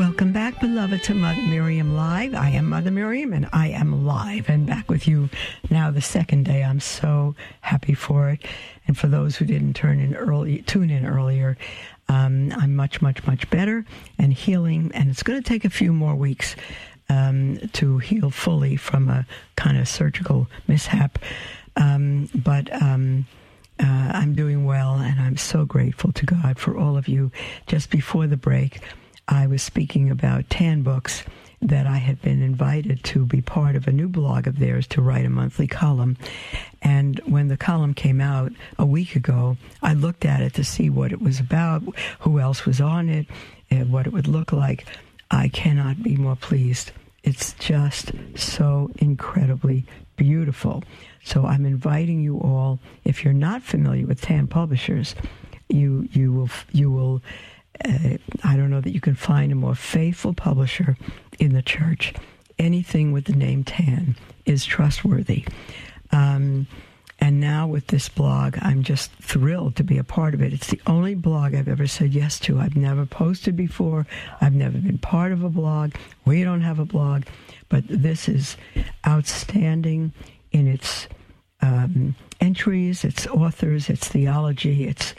Welcome 0.00 0.32
back, 0.32 0.58
beloved, 0.58 1.02
to 1.04 1.14
Mother 1.14 1.42
Miriam 1.42 1.94
Live. 1.94 2.34
I 2.34 2.48
am 2.48 2.70
Mother 2.70 2.90
Miriam, 2.90 3.34
and 3.34 3.46
I 3.52 3.68
am 3.68 4.06
live 4.06 4.48
and 4.48 4.66
back 4.66 4.88
with 4.88 5.06
you 5.06 5.28
now 5.68 5.90
the 5.90 6.00
second 6.00 6.46
day. 6.46 6.64
I'm 6.64 6.80
so 6.80 7.34
happy 7.60 7.92
for 7.92 8.30
it. 8.30 8.46
And 8.86 8.96
for 8.96 9.08
those 9.08 9.36
who 9.36 9.44
didn't 9.44 9.74
turn 9.74 10.00
in 10.00 10.16
early, 10.16 10.62
tune 10.62 10.88
in 10.88 11.04
earlier, 11.04 11.58
um, 12.08 12.50
I'm 12.56 12.74
much, 12.74 13.02
much, 13.02 13.26
much 13.26 13.50
better 13.50 13.84
and 14.18 14.32
healing. 14.32 14.90
And 14.94 15.10
it's 15.10 15.22
going 15.22 15.42
to 15.42 15.46
take 15.46 15.66
a 15.66 15.70
few 15.70 15.92
more 15.92 16.14
weeks 16.14 16.56
um, 17.10 17.58
to 17.74 17.98
heal 17.98 18.30
fully 18.30 18.76
from 18.76 19.10
a 19.10 19.26
kind 19.56 19.76
of 19.76 19.86
surgical 19.86 20.48
mishap. 20.66 21.18
Um, 21.76 22.30
but 22.34 22.72
um, 22.82 23.26
uh, 23.78 24.12
I'm 24.14 24.34
doing 24.34 24.64
well, 24.64 24.94
and 24.94 25.20
I'm 25.20 25.36
so 25.36 25.66
grateful 25.66 26.10
to 26.12 26.24
God 26.24 26.58
for 26.58 26.78
all 26.78 26.96
of 26.96 27.06
you. 27.06 27.30
Just 27.66 27.90
before 27.90 28.26
the 28.26 28.38
break, 28.38 28.80
I 29.30 29.46
was 29.46 29.62
speaking 29.62 30.10
about 30.10 30.50
tan 30.50 30.82
books 30.82 31.22
that 31.62 31.86
I 31.86 31.98
had 31.98 32.20
been 32.20 32.42
invited 32.42 33.04
to 33.04 33.24
be 33.24 33.40
part 33.40 33.76
of 33.76 33.86
a 33.86 33.92
new 33.92 34.08
blog 34.08 34.48
of 34.48 34.58
theirs 34.58 34.88
to 34.88 35.00
write 35.00 35.24
a 35.24 35.30
monthly 35.30 35.68
column. 35.68 36.16
And 36.82 37.20
when 37.20 37.46
the 37.46 37.56
column 37.56 37.94
came 37.94 38.20
out 38.20 38.50
a 38.76 38.84
week 38.84 39.14
ago, 39.14 39.56
I 39.82 39.94
looked 39.94 40.24
at 40.24 40.40
it 40.40 40.54
to 40.54 40.64
see 40.64 40.90
what 40.90 41.12
it 41.12 41.22
was 41.22 41.38
about, 41.38 41.82
who 42.20 42.40
else 42.40 42.66
was 42.66 42.80
on 42.80 43.08
it, 43.08 43.26
and 43.70 43.92
what 43.92 44.06
it 44.06 44.12
would 44.12 44.26
look 44.26 44.52
like. 44.52 44.86
I 45.30 45.48
cannot 45.48 46.02
be 46.02 46.16
more 46.16 46.36
pleased. 46.36 46.90
It's 47.22 47.52
just 47.52 48.12
so 48.34 48.90
incredibly 48.96 49.84
beautiful. 50.16 50.82
So 51.22 51.46
I'm 51.46 51.66
inviting 51.66 52.20
you 52.20 52.40
all, 52.40 52.80
if 53.04 53.22
you're 53.22 53.32
not 53.32 53.62
familiar 53.62 54.06
with 54.06 54.22
Tan 54.22 54.48
Publishers, 54.48 55.14
you 55.68 56.08
you 56.12 56.32
will 56.32 56.50
you 56.72 56.90
will 56.90 57.22
uh, 57.84 58.16
I 58.44 58.56
don't 58.56 58.70
know 58.70 58.80
that 58.80 58.92
you 58.92 59.00
can 59.00 59.14
find 59.14 59.52
a 59.52 59.56
more 59.56 59.74
faithful 59.74 60.34
publisher 60.34 60.96
in 61.38 61.52
the 61.52 61.62
church. 61.62 62.12
Anything 62.58 63.12
with 63.12 63.24
the 63.24 63.32
name 63.32 63.64
Tan 63.64 64.16
is 64.44 64.64
trustworthy. 64.64 65.46
Um, 66.12 66.66
and 67.20 67.38
now 67.38 67.66
with 67.66 67.88
this 67.88 68.08
blog, 68.08 68.56
I'm 68.62 68.82
just 68.82 69.12
thrilled 69.12 69.76
to 69.76 69.84
be 69.84 69.98
a 69.98 70.04
part 70.04 70.32
of 70.32 70.42
it. 70.42 70.52
It's 70.54 70.68
the 70.68 70.80
only 70.86 71.14
blog 71.14 71.54
I've 71.54 71.68
ever 71.68 71.86
said 71.86 72.14
yes 72.14 72.38
to. 72.40 72.58
I've 72.58 72.76
never 72.76 73.04
posted 73.04 73.56
before. 73.56 74.06
I've 74.40 74.54
never 74.54 74.78
been 74.78 74.98
part 74.98 75.32
of 75.32 75.44
a 75.44 75.50
blog. 75.50 75.92
We 76.24 76.42
don't 76.42 76.62
have 76.62 76.78
a 76.78 76.86
blog. 76.86 77.24
But 77.68 77.84
this 77.86 78.28
is 78.28 78.56
outstanding 79.06 80.12
in 80.50 80.66
its 80.66 81.08
um, 81.60 82.14
entries, 82.40 83.04
its 83.04 83.26
authors, 83.26 83.90
its 83.90 84.08
theology, 84.08 84.88
its 84.88 85.14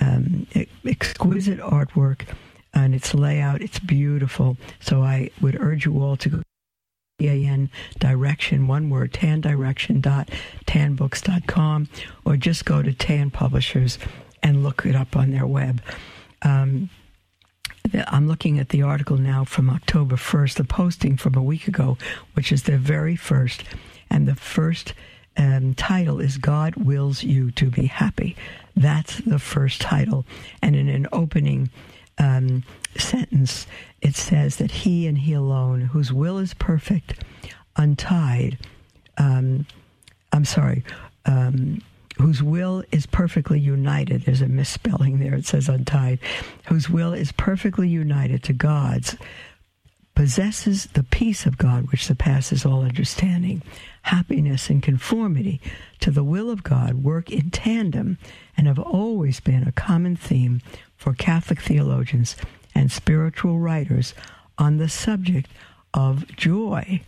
um, 0.00 0.46
exquisite 0.84 1.58
artwork 1.58 2.22
and 2.74 2.94
its 2.94 3.14
layout. 3.14 3.62
It's 3.62 3.78
beautiful. 3.78 4.56
So 4.80 5.02
I 5.02 5.30
would 5.40 5.60
urge 5.60 5.86
you 5.86 6.02
all 6.02 6.16
to 6.18 6.28
go 6.28 6.42
T-A-N 7.18 7.70
direction, 7.98 8.66
one 8.66 8.90
word, 8.90 9.14
tan 9.14 9.40
direction 9.40 10.02
dot 10.02 10.28
tanbooks.com, 10.66 11.88
or 12.26 12.36
just 12.36 12.66
go 12.66 12.82
to 12.82 12.92
Tan 12.92 13.30
Publishers 13.30 13.98
and 14.42 14.62
look 14.62 14.84
it 14.84 14.94
up 14.94 15.16
on 15.16 15.30
their 15.30 15.46
web. 15.46 15.80
Um, 16.42 16.90
I'm 18.08 18.28
looking 18.28 18.58
at 18.58 18.68
the 18.68 18.82
article 18.82 19.16
now 19.16 19.44
from 19.44 19.70
October 19.70 20.16
1st, 20.16 20.54
the 20.54 20.64
posting 20.64 21.16
from 21.16 21.34
a 21.36 21.42
week 21.42 21.66
ago, 21.68 21.96
which 22.34 22.52
is 22.52 22.64
their 22.64 22.78
very 22.78 23.16
first, 23.16 23.64
and 24.10 24.28
the 24.28 24.34
first 24.34 24.92
um, 25.36 25.74
title 25.74 26.20
is 26.20 26.36
God 26.36 26.76
Wills 26.76 27.22
You 27.22 27.50
to 27.52 27.70
Be 27.70 27.86
Happy. 27.86 28.36
That's 28.76 29.18
the 29.18 29.38
first 29.38 29.80
title. 29.80 30.26
And 30.62 30.76
in 30.76 30.88
an 30.88 31.08
opening 31.12 31.70
um, 32.18 32.62
sentence, 32.96 33.66
it 34.02 34.14
says 34.16 34.56
that 34.56 34.70
He 34.70 35.06
and 35.06 35.18
He 35.18 35.32
alone, 35.32 35.80
whose 35.80 36.12
will 36.12 36.38
is 36.38 36.54
perfect, 36.54 37.24
untied, 37.76 38.58
um, 39.16 39.66
I'm 40.32 40.44
sorry, 40.44 40.84
um, 41.24 41.80
whose 42.18 42.42
will 42.42 42.82
is 42.92 43.06
perfectly 43.06 43.60
united. 43.60 44.22
There's 44.22 44.42
a 44.42 44.48
misspelling 44.48 45.18
there. 45.18 45.34
It 45.34 45.46
says 45.46 45.68
untied. 45.68 46.18
Whose 46.68 46.88
will 46.88 47.12
is 47.12 47.32
perfectly 47.32 47.88
united 47.88 48.42
to 48.44 48.52
God's, 48.52 49.16
possesses 50.16 50.86
the 50.94 51.04
peace 51.04 51.46
of 51.46 51.58
God 51.58 51.92
which 51.92 52.04
surpasses 52.04 52.64
all 52.64 52.82
understanding. 52.82 53.62
Happiness 54.02 54.68
and 54.70 54.82
conformity 54.82 55.60
to 56.00 56.10
the 56.10 56.24
will 56.24 56.50
of 56.50 56.64
God 56.64 57.04
work 57.04 57.30
in 57.30 57.50
tandem 57.50 58.18
and 58.56 58.66
have 58.66 58.78
always 58.78 59.38
been 59.38 59.62
a 59.68 59.72
common 59.72 60.16
theme 60.16 60.62
for 60.96 61.12
Catholic 61.12 61.60
theologians 61.60 62.34
and 62.74 62.90
spiritual 62.90 63.58
writers 63.58 64.14
on 64.58 64.78
the 64.78 64.88
subject 64.88 65.50
of 65.92 66.26
joy. 66.34 67.02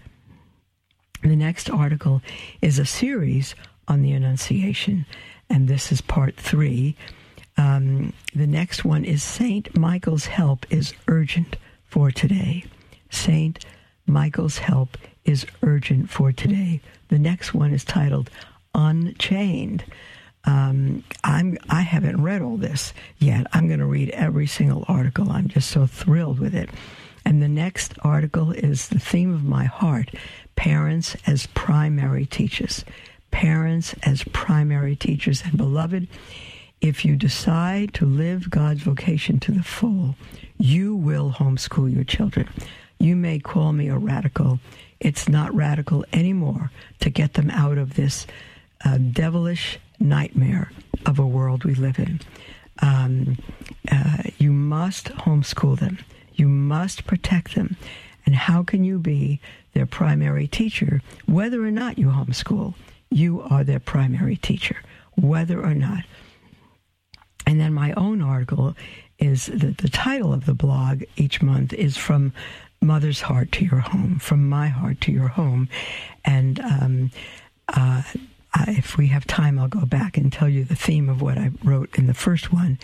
The 1.22 1.34
next 1.34 1.70
article 1.70 2.20
is 2.60 2.78
a 2.78 2.86
series 2.86 3.54
on 3.88 4.02
the 4.02 4.12
Annunciation, 4.12 5.06
and 5.48 5.66
this 5.66 5.90
is 5.90 6.02
part 6.02 6.36
three. 6.36 6.94
Um, 7.56 8.12
the 8.34 8.46
next 8.46 8.84
one 8.84 9.04
is 9.04 9.22
Saint 9.22 9.76
Michael's 9.76 10.26
help 10.26 10.66
is 10.70 10.92
urgent 11.08 11.56
for 11.86 12.10
today. 12.10 12.64
Saint 13.10 13.64
Michael's 14.06 14.58
help 14.58 14.96
is 15.24 15.46
urgent 15.62 16.10
for 16.10 16.32
today. 16.32 16.80
The 17.08 17.18
next 17.18 17.54
one 17.54 17.72
is 17.72 17.84
titled 17.84 18.30
Unchained. 18.74 19.84
Um, 20.44 21.04
I'm 21.24 21.58
I 21.68 21.82
haven't 21.82 22.22
read 22.22 22.42
all 22.42 22.56
this 22.56 22.94
yet. 23.18 23.46
I'm 23.52 23.66
going 23.66 23.80
to 23.80 23.86
read 23.86 24.10
every 24.10 24.46
single 24.46 24.84
article. 24.88 25.30
I'm 25.30 25.48
just 25.48 25.70
so 25.70 25.86
thrilled 25.86 26.38
with 26.38 26.54
it. 26.54 26.70
And 27.24 27.42
the 27.42 27.48
next 27.48 27.92
article 28.02 28.52
is 28.52 28.88
the 28.88 28.98
theme 28.98 29.34
of 29.34 29.44
my 29.44 29.64
heart: 29.64 30.14
parents 30.56 31.16
as 31.26 31.46
primary 31.48 32.24
teachers. 32.24 32.84
Parents 33.30 33.94
as 34.04 34.24
primary 34.32 34.96
teachers. 34.96 35.42
And 35.44 35.58
beloved, 35.58 36.08
if 36.80 37.04
you 37.04 37.16
decide 37.16 37.92
to 37.94 38.06
live 38.06 38.48
God's 38.48 38.82
vocation 38.82 39.38
to 39.40 39.52
the 39.52 39.62
full, 39.62 40.16
you 40.56 40.94
will 40.94 41.32
homeschool 41.32 41.92
your 41.92 42.04
children. 42.04 42.48
You 42.98 43.16
may 43.16 43.38
call 43.38 43.72
me 43.72 43.88
a 43.88 43.96
radical. 43.96 44.58
It's 45.00 45.28
not 45.28 45.54
radical 45.54 46.04
anymore 46.12 46.70
to 47.00 47.10
get 47.10 47.34
them 47.34 47.50
out 47.50 47.78
of 47.78 47.94
this 47.94 48.26
uh, 48.84 48.98
devilish 48.98 49.78
nightmare 50.00 50.70
of 51.06 51.18
a 51.18 51.26
world 51.26 51.64
we 51.64 51.74
live 51.74 51.98
in. 51.98 52.20
Um, 52.80 53.38
uh, 53.90 54.22
you 54.38 54.52
must 54.52 55.06
homeschool 55.06 55.78
them. 55.78 55.98
You 56.34 56.48
must 56.48 57.06
protect 57.06 57.54
them. 57.54 57.76
And 58.26 58.34
how 58.34 58.62
can 58.62 58.84
you 58.84 58.98
be 58.98 59.40
their 59.72 59.86
primary 59.86 60.46
teacher, 60.46 61.02
whether 61.26 61.64
or 61.64 61.70
not 61.70 61.98
you 61.98 62.08
homeschool? 62.08 62.74
You 63.10 63.42
are 63.42 63.64
their 63.64 63.80
primary 63.80 64.36
teacher, 64.36 64.76
whether 65.16 65.62
or 65.62 65.74
not. 65.74 66.04
And 67.46 67.58
then 67.58 67.72
my 67.72 67.92
own 67.94 68.20
article 68.20 68.76
is 69.18 69.46
the, 69.46 69.74
the 69.78 69.88
title 69.88 70.32
of 70.32 70.46
the 70.46 70.54
blog 70.54 71.02
each 71.16 71.40
month 71.40 71.72
is 71.72 71.96
from 71.96 72.32
mother's 72.80 73.22
heart 73.22 73.52
to 73.52 73.64
your 73.64 73.80
home, 73.80 74.18
from 74.18 74.48
my 74.48 74.68
heart 74.68 75.00
to 75.02 75.12
your 75.12 75.28
home. 75.28 75.68
And 76.24 76.60
um, 76.60 77.10
uh, 77.68 78.02
if 78.68 78.96
we 78.96 79.08
have 79.08 79.26
time, 79.26 79.58
I'll 79.58 79.68
go 79.68 79.84
back 79.84 80.16
and 80.16 80.32
tell 80.32 80.48
you 80.48 80.64
the 80.64 80.74
theme 80.74 81.08
of 81.08 81.20
what 81.20 81.38
I 81.38 81.50
wrote 81.62 81.96
in 81.98 82.06
the 82.06 82.14
first 82.14 82.52
one. 82.52 82.78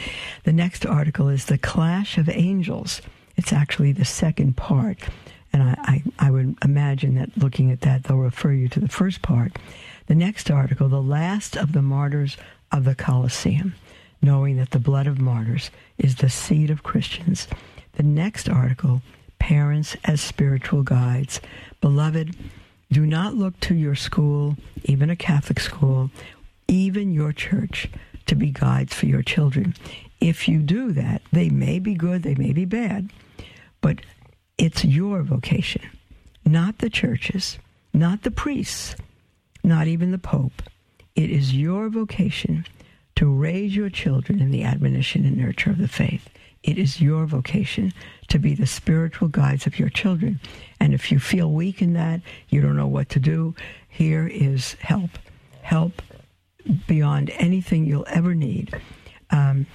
The 0.45 0.53
next 0.53 0.85
article 0.85 1.29
is 1.29 1.47
The 1.47 1.59
Clash 1.59 2.19
of 2.19 2.29
Angels. 2.29 3.01
It's 3.37 3.53
actually 3.53 3.93
the 3.93 4.05
second 4.05 4.57
part. 4.57 4.99
And 5.53 5.63
I, 5.63 5.77
I, 5.79 6.03
I 6.27 6.31
would 6.31 6.57
imagine 6.65 7.15
that 7.15 7.37
looking 7.37 7.71
at 7.71 7.81
that, 7.83 8.05
they'll 8.05 8.17
refer 8.17 8.53
you 8.53 8.69
to 8.71 8.81
the 8.81 8.89
first 8.89 9.23
part. 9.23 9.57
The 10.07 10.15
next 10.15 10.51
article, 10.51 10.89
The 10.89 11.03
Last 11.03 11.57
of 11.57 11.73
the 11.73 11.83
Martyrs 11.83 12.37
of 12.71 12.85
the 12.85 12.95
Colosseum, 12.95 13.75
knowing 14.21 14.57
that 14.57 14.71
the 14.71 14.79
blood 14.79 15.07
of 15.07 15.21
martyrs 15.21 15.71
is 15.97 16.17
the 16.17 16.29
seed 16.29 16.71
of 16.71 16.83
Christians. 16.83 17.47
The 17.93 18.03
next 18.03 18.49
article, 18.49 19.03
Parents 19.45 19.95
as 20.05 20.23
Spiritual 20.23 20.85
Guides. 20.85 21.39
Beloved, 21.83 22.35
do 22.91 23.05
not 23.05 23.35
look 23.35 23.61
to 23.61 23.75
your 23.75 23.95
school, 23.95 24.57
even 24.85 25.11
a 25.11 25.17
Catholic 25.17 25.61
school, 25.61 26.11
even 26.67 27.13
your 27.13 27.31
church, 27.31 27.91
to 28.25 28.35
be 28.35 28.51
guides 28.51 28.95
for 28.95 29.05
your 29.05 29.21
children. 29.21 29.75
If 30.19 30.49
you 30.49 30.61
do 30.61 30.93
that, 30.93 31.21
they 31.31 31.51
may 31.51 31.79
be 31.79 31.93
good, 31.93 32.23
they 32.23 32.35
may 32.35 32.55
be 32.55 32.65
bad, 32.65 33.11
but 33.83 33.99
it's 34.57 34.83
your 34.83 35.23
vocation, 35.23 35.83
not 36.47 36.79
the 36.79 36.89
churches, 36.89 37.59
not 37.93 38.23
the 38.23 38.31
priests, 38.31 38.97
not 39.63 39.87
even 39.87 40.11
the 40.11 40.17
Pope. 40.17 40.63
It 41.15 41.29
is 41.29 41.55
your 41.55 41.91
vocation 41.91 42.65
to 43.17 43.27
raise 43.31 43.77
your 43.77 43.91
children 43.91 44.41
in 44.41 44.53
the 44.53 44.65
admonition 44.65 45.27
and 45.27 45.37
nurture 45.37 45.69
of 45.69 45.77
the 45.77 45.87
faith. 45.87 46.31
It 46.65 46.79
is 46.79 46.99
your 46.99 47.27
vocation 47.27 47.93
to 48.29 48.39
be 48.39 48.55
the 48.55 48.67
spiritual 48.67 49.29
guides 49.29 49.67
of 49.67 49.79
your 49.79 49.91
children. 49.91 50.41
And 50.81 50.95
if 50.95 51.13
you 51.13 51.19
feel 51.19 51.53
weak 51.53 51.83
in 51.83 51.93
that, 51.93 52.23
you 52.49 52.63
don't 52.63 52.77
know 52.77 52.87
what 52.87 53.11
to 53.11 53.21
do, 53.21 53.55
here 53.87 54.27
is 54.27 54.73
help. 54.81 55.11
Help 55.61 56.01
beyond 56.87 57.31
anything 57.37 57.85
you'll 57.85 58.07
ever 58.09 58.35
need. 58.35 58.75
Um, 59.29 59.67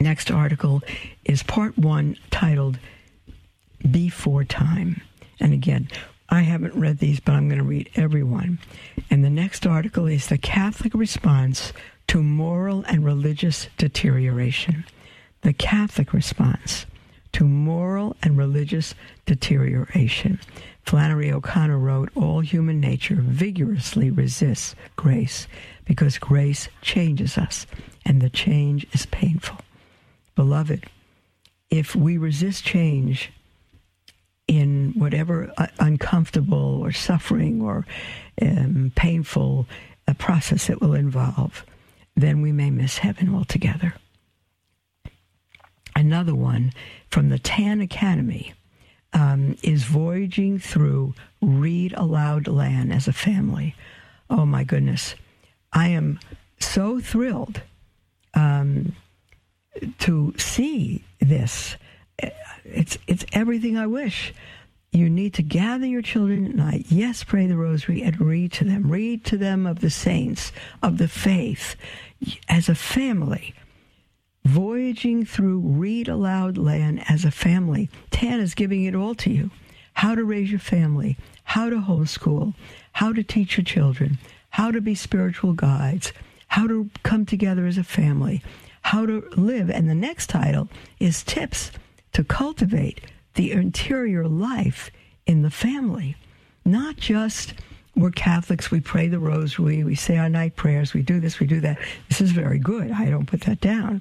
next 0.00 0.30
article 0.30 0.82
is 1.26 1.42
part 1.42 1.76
one 1.76 2.16
titled 2.30 2.78
Before 3.90 4.44
Time. 4.44 5.02
And 5.40 5.52
again, 5.52 5.88
I 6.30 6.40
haven't 6.40 6.74
read 6.74 6.98
these, 6.98 7.20
but 7.20 7.32
I'm 7.32 7.48
going 7.48 7.58
to 7.58 7.64
read 7.64 7.90
every 7.96 8.22
one. 8.22 8.58
And 9.10 9.22
the 9.22 9.30
next 9.30 9.66
article 9.66 10.06
is 10.06 10.28
The 10.28 10.38
Catholic 10.38 10.94
Response 10.94 11.74
to 12.06 12.22
Moral 12.22 12.82
and 12.88 13.04
Religious 13.04 13.68
Deterioration 13.76 14.86
the 15.42 15.52
Catholic 15.52 16.12
response 16.12 16.86
to 17.32 17.44
moral 17.44 18.16
and 18.22 18.38
religious 18.38 18.94
deterioration. 19.26 20.38
Flannery 20.84 21.32
O'Connor 21.32 21.78
wrote, 21.78 22.10
All 22.14 22.40
human 22.40 22.80
nature 22.80 23.18
vigorously 23.20 24.10
resists 24.10 24.74
grace 24.96 25.46
because 25.84 26.18
grace 26.18 26.68
changes 26.80 27.38
us, 27.38 27.66
and 28.04 28.20
the 28.20 28.30
change 28.30 28.86
is 28.92 29.06
painful. 29.06 29.58
Beloved, 30.34 30.84
if 31.70 31.96
we 31.96 32.18
resist 32.18 32.64
change 32.64 33.32
in 34.46 34.92
whatever 34.96 35.52
uh, 35.56 35.66
uncomfortable 35.78 36.80
or 36.82 36.92
suffering 36.92 37.62
or 37.62 37.86
um, 38.40 38.92
painful 38.94 39.66
uh, 40.06 40.14
process 40.14 40.68
it 40.68 40.80
will 40.80 40.94
involve, 40.94 41.64
then 42.16 42.42
we 42.42 42.52
may 42.52 42.70
miss 42.70 42.98
heaven 42.98 43.34
altogether 43.34 43.94
another 45.94 46.34
one 46.34 46.72
from 47.08 47.28
the 47.28 47.38
Tan 47.38 47.80
Academy 47.80 48.54
um, 49.12 49.56
is 49.62 49.84
voyaging 49.84 50.58
through 50.58 51.14
read 51.40 51.92
aloud 51.94 52.46
land 52.46 52.92
as 52.92 53.08
a 53.08 53.12
family. 53.12 53.74
Oh 54.30 54.46
my 54.46 54.64
goodness. 54.64 55.14
I 55.72 55.88
am 55.88 56.18
so 56.58 57.00
thrilled 57.00 57.62
um, 58.34 58.94
to 60.00 60.34
see 60.38 61.04
this. 61.20 61.76
It's, 62.64 62.98
it's 63.06 63.24
everything 63.32 63.76
I 63.76 63.86
wish. 63.86 64.32
You 64.92 65.08
need 65.08 65.34
to 65.34 65.42
gather 65.42 65.86
your 65.86 66.02
children 66.02 66.46
at 66.46 66.54
night. 66.54 66.86
Yes, 66.88 67.24
pray 67.24 67.46
the 67.46 67.56
rosary 67.56 68.02
and 68.02 68.20
read 68.20 68.52
to 68.52 68.64
them. 68.64 68.90
Read 68.90 69.24
to 69.24 69.38
them 69.38 69.66
of 69.66 69.80
the 69.80 69.90
saints, 69.90 70.52
of 70.82 70.98
the 70.98 71.08
faith, 71.08 71.76
as 72.48 72.68
a 72.68 72.74
family 72.74 73.54
voyaging 74.44 75.24
through 75.24 75.58
read 75.58 76.08
aloud 76.08 76.58
land 76.58 77.02
as 77.08 77.24
a 77.24 77.30
family. 77.30 77.88
Tan 78.10 78.40
is 78.40 78.54
giving 78.54 78.84
it 78.84 78.94
all 78.94 79.14
to 79.16 79.30
you. 79.30 79.50
How 79.94 80.14
to 80.14 80.24
raise 80.24 80.50
your 80.50 80.60
family, 80.60 81.16
how 81.44 81.68
to 81.70 81.76
homeschool, 81.76 82.54
how 82.92 83.12
to 83.12 83.22
teach 83.22 83.56
your 83.56 83.64
children, 83.64 84.18
how 84.50 84.70
to 84.70 84.80
be 84.80 84.94
spiritual 84.94 85.52
guides, 85.52 86.12
how 86.48 86.66
to 86.66 86.90
come 87.02 87.26
together 87.26 87.66
as 87.66 87.78
a 87.78 87.84
family, 87.84 88.42
how 88.82 89.06
to 89.06 89.28
live. 89.36 89.70
And 89.70 89.88
the 89.88 89.94
next 89.94 90.28
title 90.28 90.68
is 90.98 91.22
Tips 91.22 91.70
to 92.12 92.24
Cultivate 92.24 93.00
the 93.34 93.52
Interior 93.52 94.26
Life 94.26 94.90
in 95.26 95.42
the 95.42 95.50
Family. 95.50 96.16
Not 96.64 96.96
just 96.96 97.54
we're 97.94 98.10
Catholics, 98.10 98.70
we 98.70 98.80
pray 98.80 99.08
the 99.08 99.18
rosary, 99.18 99.84
we 99.84 99.94
say 99.94 100.16
our 100.16 100.28
night 100.28 100.56
prayers, 100.56 100.94
we 100.94 101.02
do 101.02 101.20
this, 101.20 101.40
we 101.40 101.46
do 101.46 101.60
that. 101.60 101.78
This 102.08 102.20
is 102.20 102.32
very 102.32 102.58
good. 102.58 102.90
I 102.90 103.10
don't 103.10 103.26
put 103.26 103.42
that 103.42 103.60
down. 103.60 104.00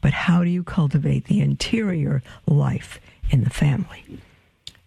But 0.00 0.12
how 0.12 0.44
do 0.44 0.50
you 0.50 0.62
cultivate 0.62 1.24
the 1.24 1.40
interior 1.40 2.22
life 2.46 3.00
in 3.30 3.44
the 3.44 3.50
family? 3.50 4.04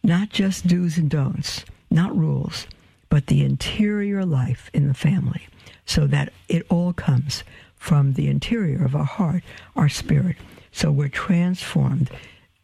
Not 0.04 0.30
just 0.30 0.68
do's 0.68 0.98
and 0.98 1.10
don'ts, 1.10 1.66
not 1.90 2.16
rules, 2.16 2.68
but 3.10 3.28
the 3.28 3.44
interior 3.44 4.26
life 4.26 4.70
in 4.74 4.88
the 4.88 4.94
family, 4.94 5.48
so 5.86 6.06
that 6.08 6.32
it 6.48 6.66
all 6.70 6.94
comes 6.94 7.44
from 7.76 8.14
the 8.14 8.28
interior 8.28 8.86
of 8.86 8.96
our 8.96 9.04
heart, 9.04 9.44
our 9.76 9.90
spirit. 9.90 10.38
So 10.72 10.92
we're 10.92 11.10
transformed 11.10 12.10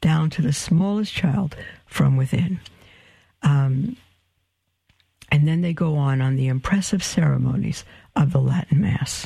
down 0.02 0.30
to 0.32 0.42
the 0.42 0.54
smallest 0.54 1.14
child 1.14 1.56
from 1.86 2.16
within. 2.16 2.60
Um, 3.42 3.98
and 5.40 5.48
then 5.48 5.62
they 5.62 5.72
go 5.72 5.96
on 5.96 6.22
on 6.22 6.36
the 6.36 6.50
impressive 6.50 7.02
ceremonies 7.02 7.86
of 8.14 8.34
the 8.34 8.42
Latin 8.42 8.82
Mass. 8.82 9.26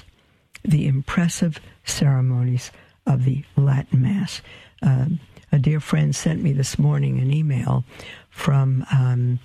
The 0.63 0.85
impressive 0.85 1.59
ceremonies 1.85 2.69
of 3.07 3.25
the 3.25 3.43
Latin 3.57 4.03
Mass. 4.03 4.43
Um, 4.83 5.19
a 5.51 5.57
dear 5.57 5.79
friend 5.79 6.15
sent 6.15 6.43
me 6.43 6.53
this 6.53 6.77
morning 6.77 7.17
an 7.17 7.33
email 7.33 7.83
from 8.29 8.85
um, 8.91 9.39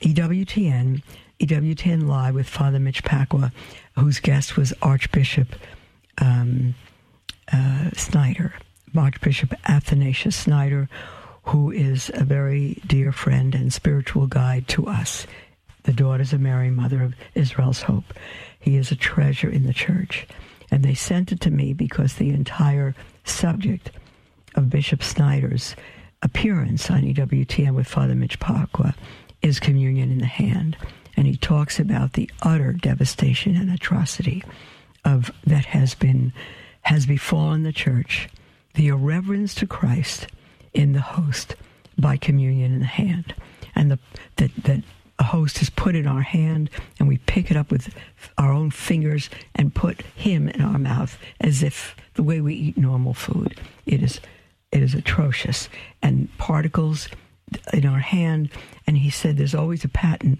EWTN, 0.00 1.04
EWTN 1.38 2.08
Live 2.08 2.34
with 2.34 2.48
Father 2.48 2.80
Mitch 2.80 3.04
Pacwa, 3.04 3.52
whose 3.94 4.18
guest 4.18 4.56
was 4.56 4.74
Archbishop 4.82 5.54
um, 6.20 6.74
uh, 7.52 7.90
Schneider, 7.92 8.54
Archbishop 8.96 9.54
Athanasius 9.68 10.42
Schneider, 10.42 10.88
who 11.44 11.70
is 11.70 12.10
a 12.12 12.24
very 12.24 12.82
dear 12.88 13.12
friend 13.12 13.54
and 13.54 13.72
spiritual 13.72 14.26
guide 14.26 14.66
to 14.66 14.88
us, 14.88 15.28
the 15.88 15.94
daughters 15.94 16.34
of 16.34 16.40
Mary, 16.42 16.68
Mother 16.68 17.02
of 17.02 17.14
Israel's 17.34 17.80
Hope. 17.80 18.12
He 18.60 18.76
is 18.76 18.90
a 18.90 18.94
treasure 18.94 19.48
in 19.48 19.64
the 19.64 19.72
church. 19.72 20.26
And 20.70 20.84
they 20.84 20.92
sent 20.92 21.32
it 21.32 21.40
to 21.40 21.50
me 21.50 21.72
because 21.72 22.16
the 22.16 22.28
entire 22.28 22.94
subject 23.24 23.90
of 24.54 24.68
Bishop 24.68 25.00
Schneider's 25.00 25.74
appearance 26.20 26.90
on 26.90 27.04
EWTN 27.04 27.74
with 27.74 27.88
Father 27.88 28.14
Mitch 28.14 28.38
Pacwa 28.38 28.94
is 29.40 29.58
communion 29.58 30.12
in 30.12 30.18
the 30.18 30.26
hand. 30.26 30.76
And 31.16 31.26
he 31.26 31.38
talks 31.38 31.80
about 31.80 32.12
the 32.12 32.30
utter 32.42 32.74
devastation 32.74 33.56
and 33.56 33.70
atrocity 33.70 34.44
of 35.06 35.30
that 35.46 35.64
has 35.64 35.94
been 35.94 36.34
has 36.82 37.06
befallen 37.06 37.62
the 37.62 37.72
church, 37.72 38.28
the 38.74 38.88
irreverence 38.88 39.54
to 39.54 39.66
Christ 39.66 40.26
in 40.74 40.92
the 40.92 41.00
host 41.00 41.56
by 41.98 42.18
communion 42.18 42.74
in 42.74 42.80
the 42.80 42.84
hand. 42.84 43.34
And 43.74 43.90
the 43.90 43.98
that 44.36 44.54
that 44.64 44.82
a 45.18 45.24
host 45.24 45.60
is 45.60 45.70
put 45.70 45.96
in 45.96 46.06
our 46.06 46.22
hand 46.22 46.70
and 46.98 47.08
we 47.08 47.18
pick 47.18 47.50
it 47.50 47.56
up 47.56 47.70
with 47.70 47.94
our 48.36 48.52
own 48.52 48.70
fingers 48.70 49.28
and 49.54 49.74
put 49.74 50.02
him 50.14 50.48
in 50.48 50.60
our 50.60 50.78
mouth 50.78 51.18
as 51.40 51.62
if 51.62 51.96
the 52.14 52.22
way 52.22 52.40
we 52.40 52.54
eat 52.54 52.78
normal 52.78 53.14
food. 53.14 53.60
It 53.86 54.02
is 54.02 54.20
it 54.70 54.82
is 54.82 54.94
atrocious. 54.94 55.68
And 56.02 56.28
particles 56.38 57.08
in 57.72 57.86
our 57.86 58.00
hand 58.00 58.50
and 58.86 58.98
he 58.98 59.10
said 59.10 59.36
there's 59.36 59.54
always 59.54 59.84
a 59.84 59.88
paten 59.88 60.38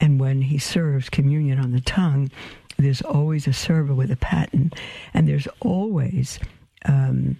and 0.00 0.20
when 0.20 0.42
he 0.42 0.58
serves 0.58 1.08
communion 1.08 1.58
on 1.58 1.72
the 1.72 1.80
tongue 1.80 2.30
there's 2.78 3.02
always 3.02 3.46
a 3.46 3.52
server 3.52 3.94
with 3.94 4.10
a 4.10 4.16
paten 4.16 4.72
and 5.14 5.26
there's 5.26 5.48
always 5.60 6.38
um, 6.84 7.36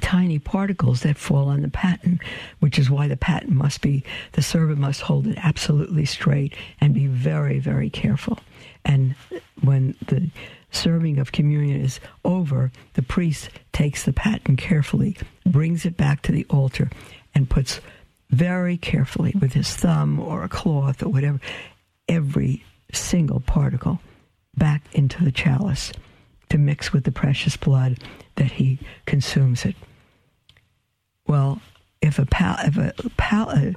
tiny 0.00 0.38
particles 0.38 1.02
that 1.02 1.16
fall 1.16 1.48
on 1.48 1.62
the 1.62 1.68
paten, 1.68 2.20
which 2.60 2.78
is 2.78 2.90
why 2.90 3.08
the 3.08 3.16
paten 3.16 3.56
must 3.56 3.80
be, 3.80 4.04
the 4.32 4.42
servant 4.42 4.78
must 4.78 5.02
hold 5.02 5.26
it 5.26 5.38
absolutely 5.38 6.04
straight 6.04 6.54
and 6.80 6.94
be 6.94 7.06
very, 7.06 7.58
very 7.58 7.90
careful. 7.90 8.38
And 8.84 9.14
when 9.62 9.94
the 10.06 10.30
serving 10.70 11.18
of 11.18 11.32
communion 11.32 11.80
is 11.80 12.00
over, 12.24 12.70
the 12.94 13.02
priest 13.02 13.50
takes 13.72 14.04
the 14.04 14.12
paten 14.12 14.56
carefully, 14.56 15.16
brings 15.44 15.84
it 15.84 15.96
back 15.96 16.22
to 16.22 16.32
the 16.32 16.46
altar, 16.50 16.90
and 17.34 17.48
puts 17.48 17.80
very 18.30 18.76
carefully 18.76 19.34
with 19.40 19.52
his 19.52 19.74
thumb 19.74 20.18
or 20.18 20.42
a 20.42 20.48
cloth 20.48 21.02
or 21.02 21.08
whatever, 21.08 21.40
every 22.08 22.64
single 22.92 23.40
particle 23.40 24.00
back 24.56 24.82
into 24.92 25.24
the 25.24 25.32
chalice 25.32 25.92
to 26.48 26.58
mix 26.58 26.92
with 26.92 27.04
the 27.04 27.12
precious 27.12 27.56
blood 27.56 27.98
that 28.36 28.52
he 28.52 28.78
consumes 29.04 29.64
it. 29.64 29.76
Well, 31.26 31.60
if 32.00 32.18
a 32.18 32.26
pal, 32.26 32.56
if 32.60 32.76
a 32.76 33.10
pal, 33.16 33.50
a, 33.50 33.74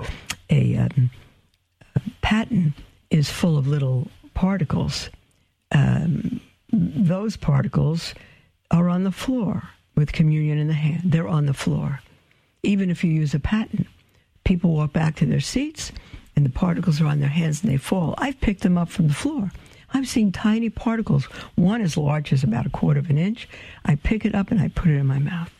a, 0.49 0.77
um, 0.77 1.09
a 1.95 2.01
paten 2.21 2.73
is 3.09 3.29
full 3.29 3.57
of 3.57 3.67
little 3.67 4.07
particles, 4.33 5.09
um, 5.71 6.39
those 6.71 7.35
particles 7.37 8.13
are 8.71 8.89
on 8.89 9.03
the 9.03 9.11
floor 9.11 9.63
with 9.95 10.11
communion 10.11 10.57
in 10.57 10.67
the 10.67 10.73
hand. 10.73 11.01
They're 11.11 11.27
on 11.27 11.47
the 11.47 11.53
floor. 11.53 12.01
Even 12.61 12.89
if 12.89 13.03
you 13.03 13.11
use 13.11 13.33
a 13.33 13.39
paten, 13.39 13.87
people 14.43 14.71
walk 14.71 14.93
back 14.93 15.15
to 15.17 15.25
their 15.25 15.39
seats 15.39 15.91
and 16.35 16.45
the 16.45 16.49
particles 16.49 17.01
are 17.01 17.07
on 17.07 17.19
their 17.19 17.29
hands 17.29 17.63
and 17.63 17.71
they 17.71 17.77
fall. 17.77 18.15
I've 18.17 18.39
picked 18.39 18.61
them 18.61 18.77
up 18.77 18.89
from 18.89 19.07
the 19.07 19.13
floor. 19.13 19.51
I've 19.93 20.07
seen 20.07 20.31
tiny 20.31 20.69
particles, 20.69 21.25
one 21.55 21.81
as 21.81 21.97
large 21.97 22.31
as 22.31 22.43
about 22.43 22.65
a 22.65 22.69
quarter 22.69 22.99
of 22.99 23.09
an 23.09 23.17
inch. 23.17 23.47
I 23.85 23.95
pick 23.95 24.25
it 24.25 24.35
up 24.35 24.51
and 24.51 24.59
I 24.59 24.69
put 24.69 24.91
it 24.91 24.95
in 24.97 25.07
my 25.07 25.19
mouth 25.19 25.51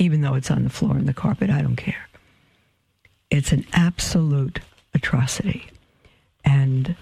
even 0.00 0.22
though 0.22 0.34
it's 0.34 0.50
on 0.50 0.64
the 0.64 0.70
floor 0.70 0.96
and 0.96 1.06
the 1.06 1.14
carpet. 1.14 1.50
I 1.50 1.60
don't 1.60 1.76
care. 1.76 2.08
It's 3.30 3.52
an 3.52 3.66
absolute 3.74 4.58
atrocity 4.94 5.68
and 6.44 6.96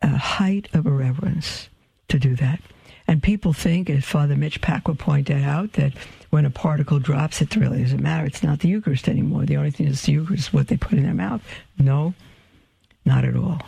a 0.00 0.16
height 0.16 0.68
of 0.72 0.86
irreverence 0.86 1.68
to 2.08 2.18
do 2.18 2.36
that. 2.36 2.60
And 3.06 3.22
people 3.22 3.52
think, 3.52 3.90
as 3.90 4.04
Father 4.04 4.36
Mitch 4.36 4.62
Pacwa 4.62 4.96
pointed 4.96 5.42
out, 5.42 5.74
that 5.74 5.92
when 6.30 6.46
a 6.46 6.50
particle 6.50 7.00
drops, 7.00 7.42
it 7.42 7.54
really 7.56 7.82
doesn't 7.82 8.02
matter. 8.02 8.24
It's 8.24 8.42
not 8.42 8.60
the 8.60 8.68
Eucharist 8.68 9.08
anymore. 9.08 9.44
The 9.44 9.58
only 9.58 9.72
thing 9.72 9.86
that's 9.86 10.06
the 10.06 10.12
Eucharist 10.12 10.48
is 10.48 10.52
what 10.52 10.68
they 10.68 10.78
put 10.78 10.96
in 10.96 11.04
their 11.04 11.12
mouth. 11.12 11.42
No, 11.78 12.14
not 13.04 13.24
at 13.24 13.36
all. 13.36 13.60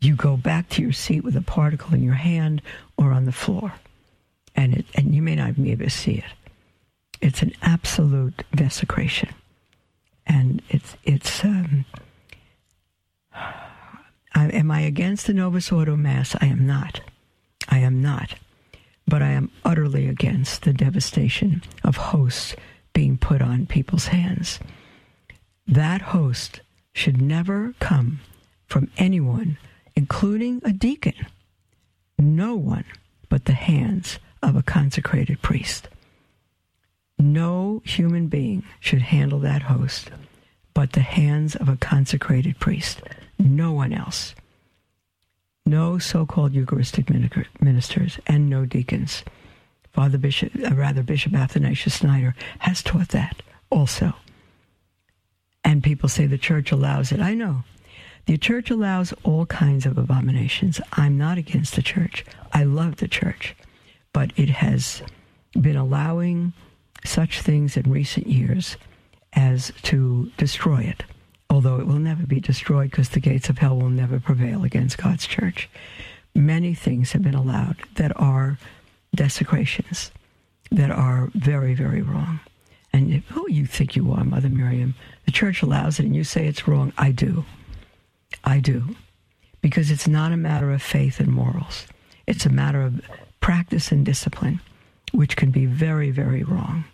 You 0.00 0.14
go 0.14 0.36
back 0.36 0.68
to 0.70 0.82
your 0.82 0.92
seat 0.92 1.24
with 1.24 1.36
a 1.36 1.42
particle 1.42 1.94
in 1.94 2.02
your 2.02 2.14
hand 2.14 2.62
or 2.96 3.12
on 3.12 3.24
the 3.24 3.32
floor, 3.32 3.72
and 4.54 4.74
it, 4.74 4.86
and 4.94 5.14
you 5.14 5.22
may 5.22 5.34
not 5.34 5.56
be 5.56 5.72
able 5.72 5.84
to 5.84 5.90
see 5.90 6.14
it. 6.14 6.24
It's 7.20 7.42
an 7.42 7.52
absolute 7.62 8.44
desecration, 8.54 9.30
and 10.26 10.62
it's 10.68 10.96
it's. 11.04 11.44
Um, 11.44 11.84
I, 14.34 14.48
am 14.48 14.70
I 14.70 14.80
against 14.80 15.26
the 15.26 15.32
Novus 15.32 15.72
Ordo 15.72 15.96
Mass? 15.96 16.36
I 16.40 16.46
am 16.46 16.66
not. 16.66 17.00
I 17.68 17.78
am 17.78 18.02
not. 18.02 18.34
But 19.08 19.22
I 19.22 19.30
am 19.30 19.50
utterly 19.64 20.08
against 20.08 20.62
the 20.62 20.72
devastation 20.72 21.62
of 21.84 21.96
hosts 21.96 22.54
being 22.92 23.16
put 23.16 23.40
on 23.40 23.66
people's 23.66 24.08
hands. 24.08 24.58
That 25.66 26.02
host 26.02 26.60
should 26.92 27.20
never 27.20 27.74
come 27.78 28.20
from 28.66 28.90
anyone, 28.96 29.58
including 29.96 30.60
a 30.64 30.72
deacon. 30.72 31.14
No 32.18 32.54
one 32.54 32.84
but 33.28 33.46
the 33.46 33.52
hands 33.52 34.18
of 34.42 34.54
a 34.54 34.62
consecrated 34.62 35.42
priest. 35.42 35.88
No 37.18 37.82
human 37.84 38.28
being 38.28 38.62
should 38.78 39.02
handle 39.02 39.40
that 39.40 39.62
host 39.62 40.10
but 40.76 40.92
the 40.92 41.00
hands 41.00 41.56
of 41.56 41.70
a 41.70 41.76
consecrated 41.78 42.58
priest. 42.58 43.00
No 43.38 43.72
one 43.72 43.94
else. 43.94 44.34
No 45.64 45.96
so-called 45.96 46.52
Eucharistic 46.52 47.08
ministers 47.62 48.18
and 48.26 48.50
no 48.50 48.66
deacons. 48.66 49.24
Father 49.94 50.18
Bishop, 50.18 50.52
uh, 50.62 50.74
rather 50.74 51.02
Bishop 51.02 51.32
Athanasius 51.32 51.96
Schneider 51.96 52.34
has 52.58 52.82
taught 52.82 53.08
that 53.08 53.40
also. 53.70 54.12
And 55.64 55.82
people 55.82 56.10
say 56.10 56.26
the 56.26 56.36
church 56.36 56.70
allows 56.70 57.10
it. 57.10 57.20
I 57.20 57.32
know. 57.32 57.64
The 58.26 58.36
church 58.36 58.70
allows 58.70 59.14
all 59.22 59.46
kinds 59.46 59.86
of 59.86 59.96
abominations. 59.96 60.80
I'm 60.92 61.16
not 61.16 61.38
against 61.38 61.76
the 61.76 61.82
church. 61.82 62.24
I 62.52 62.64
love 62.64 62.96
the 62.96 63.08
church. 63.08 63.54
But 64.12 64.32
it 64.36 64.48
has 64.48 65.02
been 65.60 65.76
allowing 65.76 66.52
such 67.04 67.40
things 67.40 67.76
in 67.76 67.90
recent 67.90 68.26
years 68.26 68.76
as 69.32 69.72
to 69.82 70.32
destroy 70.38 70.80
it, 70.80 71.04
although 71.50 71.78
it 71.78 71.86
will 71.86 72.00
never 72.00 72.26
be 72.26 72.40
destroyed 72.40 72.90
because 72.90 73.10
the 73.10 73.20
gates 73.20 73.48
of 73.48 73.58
hell 73.58 73.78
will 73.78 73.90
never 73.90 74.18
prevail 74.18 74.64
against 74.64 74.98
God's 74.98 75.26
church. 75.26 75.68
Many 76.34 76.74
things 76.74 77.12
have 77.12 77.22
been 77.22 77.34
allowed 77.34 77.76
that 77.94 78.18
are 78.20 78.58
desecrations, 79.14 80.10
that 80.72 80.90
are 80.90 81.30
very, 81.34 81.74
very 81.74 82.02
wrong. 82.02 82.40
And 82.92 83.22
who 83.28 83.48
you 83.50 83.66
think 83.66 83.94
you 83.94 84.10
are, 84.12 84.24
Mother 84.24 84.48
Miriam? 84.48 84.94
The 85.26 85.32
church 85.32 85.62
allows 85.62 86.00
it 86.00 86.06
and 86.06 86.16
you 86.16 86.24
say 86.24 86.46
it's 86.46 86.66
wrong. 86.66 86.92
I 86.98 87.12
do. 87.12 87.44
I 88.46 88.60
do. 88.60 88.96
Because 89.60 89.90
it's 89.90 90.06
not 90.06 90.32
a 90.32 90.36
matter 90.36 90.70
of 90.70 90.80
faith 90.80 91.18
and 91.18 91.32
morals, 91.32 91.86
it's 92.26 92.46
a 92.46 92.50
matter 92.50 92.82
of 92.82 93.00
practice 93.40 93.90
and 93.90 94.06
discipline, 94.06 94.60
which 95.12 95.36
can 95.36 95.50
be 95.50 95.66
very, 95.66 96.10
very 96.10 96.44
wrong. 96.44 96.84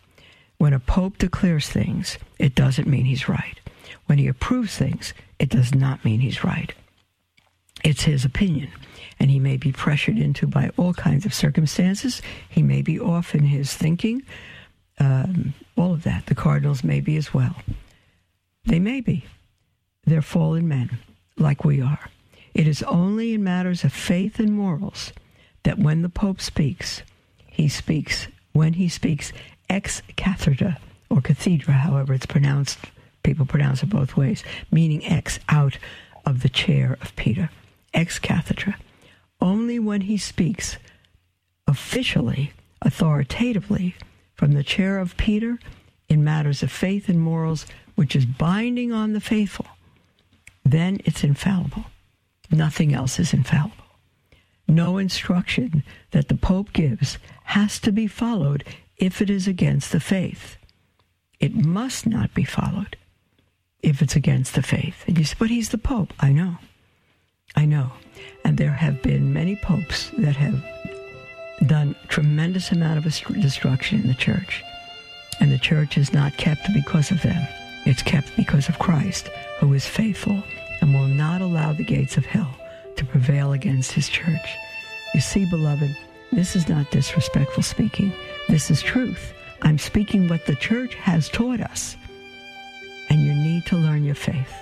When 0.57 0.73
a 0.73 0.81
pope 0.81 1.19
declares 1.19 1.69
things, 1.69 2.19
it 2.39 2.55
doesn't 2.55 2.89
mean 2.89 3.05
he's 3.05 3.29
right. 3.29 3.61
When 4.07 4.19
he 4.19 4.27
approves 4.27 4.77
things, 4.77 5.13
it 5.39 5.49
does 5.49 5.75
not 5.75 6.05
mean 6.05 6.21
he's 6.21 6.45
right. 6.45 6.73
It's 7.85 8.05
his 8.05 8.25
opinion, 8.25 8.71
and 9.19 9.31
he 9.31 9.39
may 9.39 9.57
be 9.57 9.73
pressured 9.73 10.19
into 10.19 10.47
by 10.47 10.71
all 10.77 10.95
kinds 10.95 11.27
of 11.27 11.35
circumstances. 11.35 12.23
He 12.49 12.63
may 12.63 12.81
be 12.81 12.99
off 12.99 13.35
in 13.35 13.45
his 13.45 13.75
thinking. 13.75 14.23
Um, 14.99 15.55
all 15.77 15.93
of 15.93 16.05
that. 16.05 16.27
The 16.27 16.35
cardinals 16.35 16.85
may 16.85 17.01
be 17.01 17.17
as 17.17 17.35
well. 17.35 17.57
They 18.65 18.79
may 18.79 19.01
be. 19.01 19.25
They're 20.05 20.23
fallen 20.23 20.69
men, 20.69 20.99
like 21.37 21.65
we 21.65 21.81
are. 21.81 22.11
It 22.55 22.67
is 22.67 22.83
only 22.83 23.33
in 23.35 23.43
matters 23.43 23.85
of 23.85 23.93
faith 23.93 24.39
and 24.39 24.53
morals 24.53 25.13
that 25.63 25.79
when 25.79 26.03
the 26.03 26.09
Pope 26.09 26.41
speaks, 26.41 27.03
he 27.47 27.69
speaks, 27.69 28.29
when 28.53 28.75
he 28.75 28.89
speaks 28.89 29.33
ex 29.69 30.03
cathedra, 30.17 30.79
or 31.09 31.21
cathedra, 31.21 31.75
however 31.75 32.15
it's 32.15 32.27
pronounced, 32.27 32.79
people 33.23 33.47
pronounce 33.47 33.83
it 33.83 33.89
both 33.89 34.17
ways, 34.17 34.43
meaning 34.71 35.05
ex, 35.05 35.39
out 35.49 35.79
of 36.27 36.43
the 36.43 36.49
chair 36.49 36.99
of 37.01 37.15
Peter, 37.17 37.51
ex 37.95 38.19
cathedra. 38.19 38.77
Only 39.41 39.79
when 39.79 40.03
he 40.03 40.17
speaks 40.19 40.77
officially, 41.67 42.53
authoritatively, 42.83 43.95
from 44.35 44.53
the 44.53 44.65
chair 44.65 44.99
of 44.99 45.17
Peter 45.17 45.59
in 46.09 46.25
matters 46.25 46.63
of 46.63 46.71
faith 46.71 47.09
and 47.09 47.21
morals, 47.21 47.67
which 47.95 48.15
is 48.17 48.27
binding 48.27 48.93
on 48.93 49.13
the 49.13 49.21
faithful, 49.21 49.67
then 50.65 51.01
it's 51.05 51.25
infallible. 51.25 51.85
Nothing 52.51 52.95
else 52.95 53.19
is 53.19 53.33
infallible. 53.33 53.77
No 54.69 54.99
instruction 54.99 55.83
that 56.13 56.29
the 56.29 56.37
Pope 56.37 56.73
gives 56.73 57.19
has 57.45 57.79
to 57.81 57.93
be 57.93 58.07
followed 58.07 58.65
if 58.97 59.21
it 59.21 59.29
is 59.29 59.49
against 59.49 59.93
the 59.93 60.01
faith. 60.01 60.57
It 61.41 61.55
must 61.55 62.07
not 62.07 62.33
be 62.35 62.45
followed 62.45 62.97
if 63.83 64.01
it's 64.01 64.15
against 64.15 64.55
the 64.55 64.63
faith. 64.63 65.05
And 65.07 65.19
you 65.19 65.25
say, 65.25 65.35
but 65.39 65.51
he's 65.51 65.71
the 65.71 65.79
Pope. 65.79 66.13
I 66.21 66.31
know. 66.31 66.59
I 67.57 67.67
know. 67.67 67.93
And 68.45 68.57
there 68.57 68.73
have 68.73 69.03
been 69.03 69.33
many 69.33 69.57
popes 69.57 70.11
that 70.19 70.37
have 70.37 70.65
done 71.67 71.97
tremendous 72.09 72.71
amount 72.73 72.99
of 72.99 73.05
destruction 73.41 74.01
in 74.01 74.07
the 74.07 74.15
church. 74.15 74.63
And 75.41 75.51
the 75.51 75.59
church 75.59 75.99
is 75.99 76.13
not 76.13 76.37
kept 76.37 76.73
because 76.73 77.11
of 77.11 77.23
them. 77.23 77.47
It's 77.85 78.03
kept 78.03 78.37
because 78.37 78.69
of 78.69 78.79
Christ, 78.79 79.29
who 79.63 79.73
is 79.75 79.87
faithful 79.87 80.43
and 80.81 80.93
will 80.93 81.07
not 81.07 81.41
allow 81.41 81.73
the 81.73 81.85
gates 81.85 82.17
of 82.17 82.27
hell 82.27 82.53
to 82.97 83.05
prevail 83.05 83.53
against 83.53 83.93
his 83.93 84.09
church. 84.09 84.57
You 85.15 85.21
see, 85.21 85.49
beloved, 85.49 85.97
this 86.33 86.57
is 86.57 86.69
not 86.69 86.91
disrespectful 86.91 87.63
speaking. 87.63 88.13
This 88.49 88.73
is 88.73 88.83
truth. 88.83 89.33
I'm 89.63 89.79
speaking 89.79 90.27
what 90.27 90.47
the 90.47 90.57
church 90.57 90.97
has 90.97 91.29
taught 91.29 91.61
us. 91.61 91.97
And 93.09 93.21
you 93.21 93.33
need 93.33 93.65
to 93.67 93.77
learn 93.77 94.03
your 94.03 94.17
faith 94.17 94.53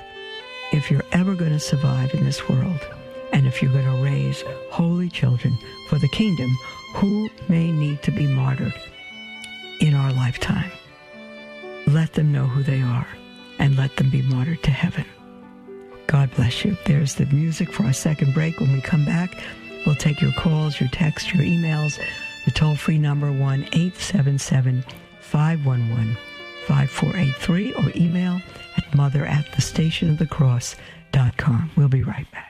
if 0.70 0.90
you're 0.90 1.06
ever 1.12 1.34
going 1.34 1.52
to 1.52 1.58
survive 1.58 2.12
in 2.12 2.22
this 2.26 2.46
world 2.46 2.86
and 3.32 3.46
if 3.46 3.62
you're 3.62 3.72
going 3.72 3.86
to 3.86 4.04
raise 4.04 4.44
holy 4.70 5.08
children 5.08 5.56
for 5.88 5.98
the 5.98 6.08
kingdom 6.08 6.54
who 6.96 7.30
may 7.48 7.72
need 7.72 8.02
to 8.02 8.10
be 8.10 8.26
martyred 8.26 8.74
in 9.80 9.94
our 9.94 10.12
lifetime. 10.12 10.70
Let 11.86 12.12
them 12.12 12.32
know 12.32 12.44
who 12.44 12.62
they 12.62 12.82
are 12.82 13.06
and 13.60 13.76
let 13.76 13.94
them 13.96 14.10
be 14.10 14.22
martyred 14.22 14.62
to 14.64 14.70
heaven. 14.70 15.04
God 16.08 16.34
bless 16.34 16.64
you. 16.64 16.76
There's 16.86 17.14
the 17.14 17.26
music 17.26 17.72
for 17.72 17.84
our 17.84 17.92
second 17.92 18.34
break. 18.34 18.58
When 18.58 18.72
we 18.72 18.80
come 18.80 19.04
back, 19.04 19.40
we'll 19.86 19.94
take 19.94 20.20
your 20.20 20.32
calls, 20.32 20.80
your 20.80 20.88
texts, 20.88 21.32
your 21.32 21.44
emails. 21.44 22.00
The 22.46 22.50
toll 22.50 22.74
free 22.74 22.98
number 22.98 23.30
1 23.30 23.38
877 23.72 24.82
511 25.20 26.16
5483 26.66 27.74
or 27.74 27.92
email 27.94 28.40
at 28.76 28.94
mother 28.94 29.24
at 29.24 29.46
the 29.52 29.60
station 29.60 30.10
of 30.10 30.18
the 30.18 30.26
cross.com. 30.26 31.70
We'll 31.76 31.88
be 31.88 32.02
right 32.02 32.30
back. 32.32 32.49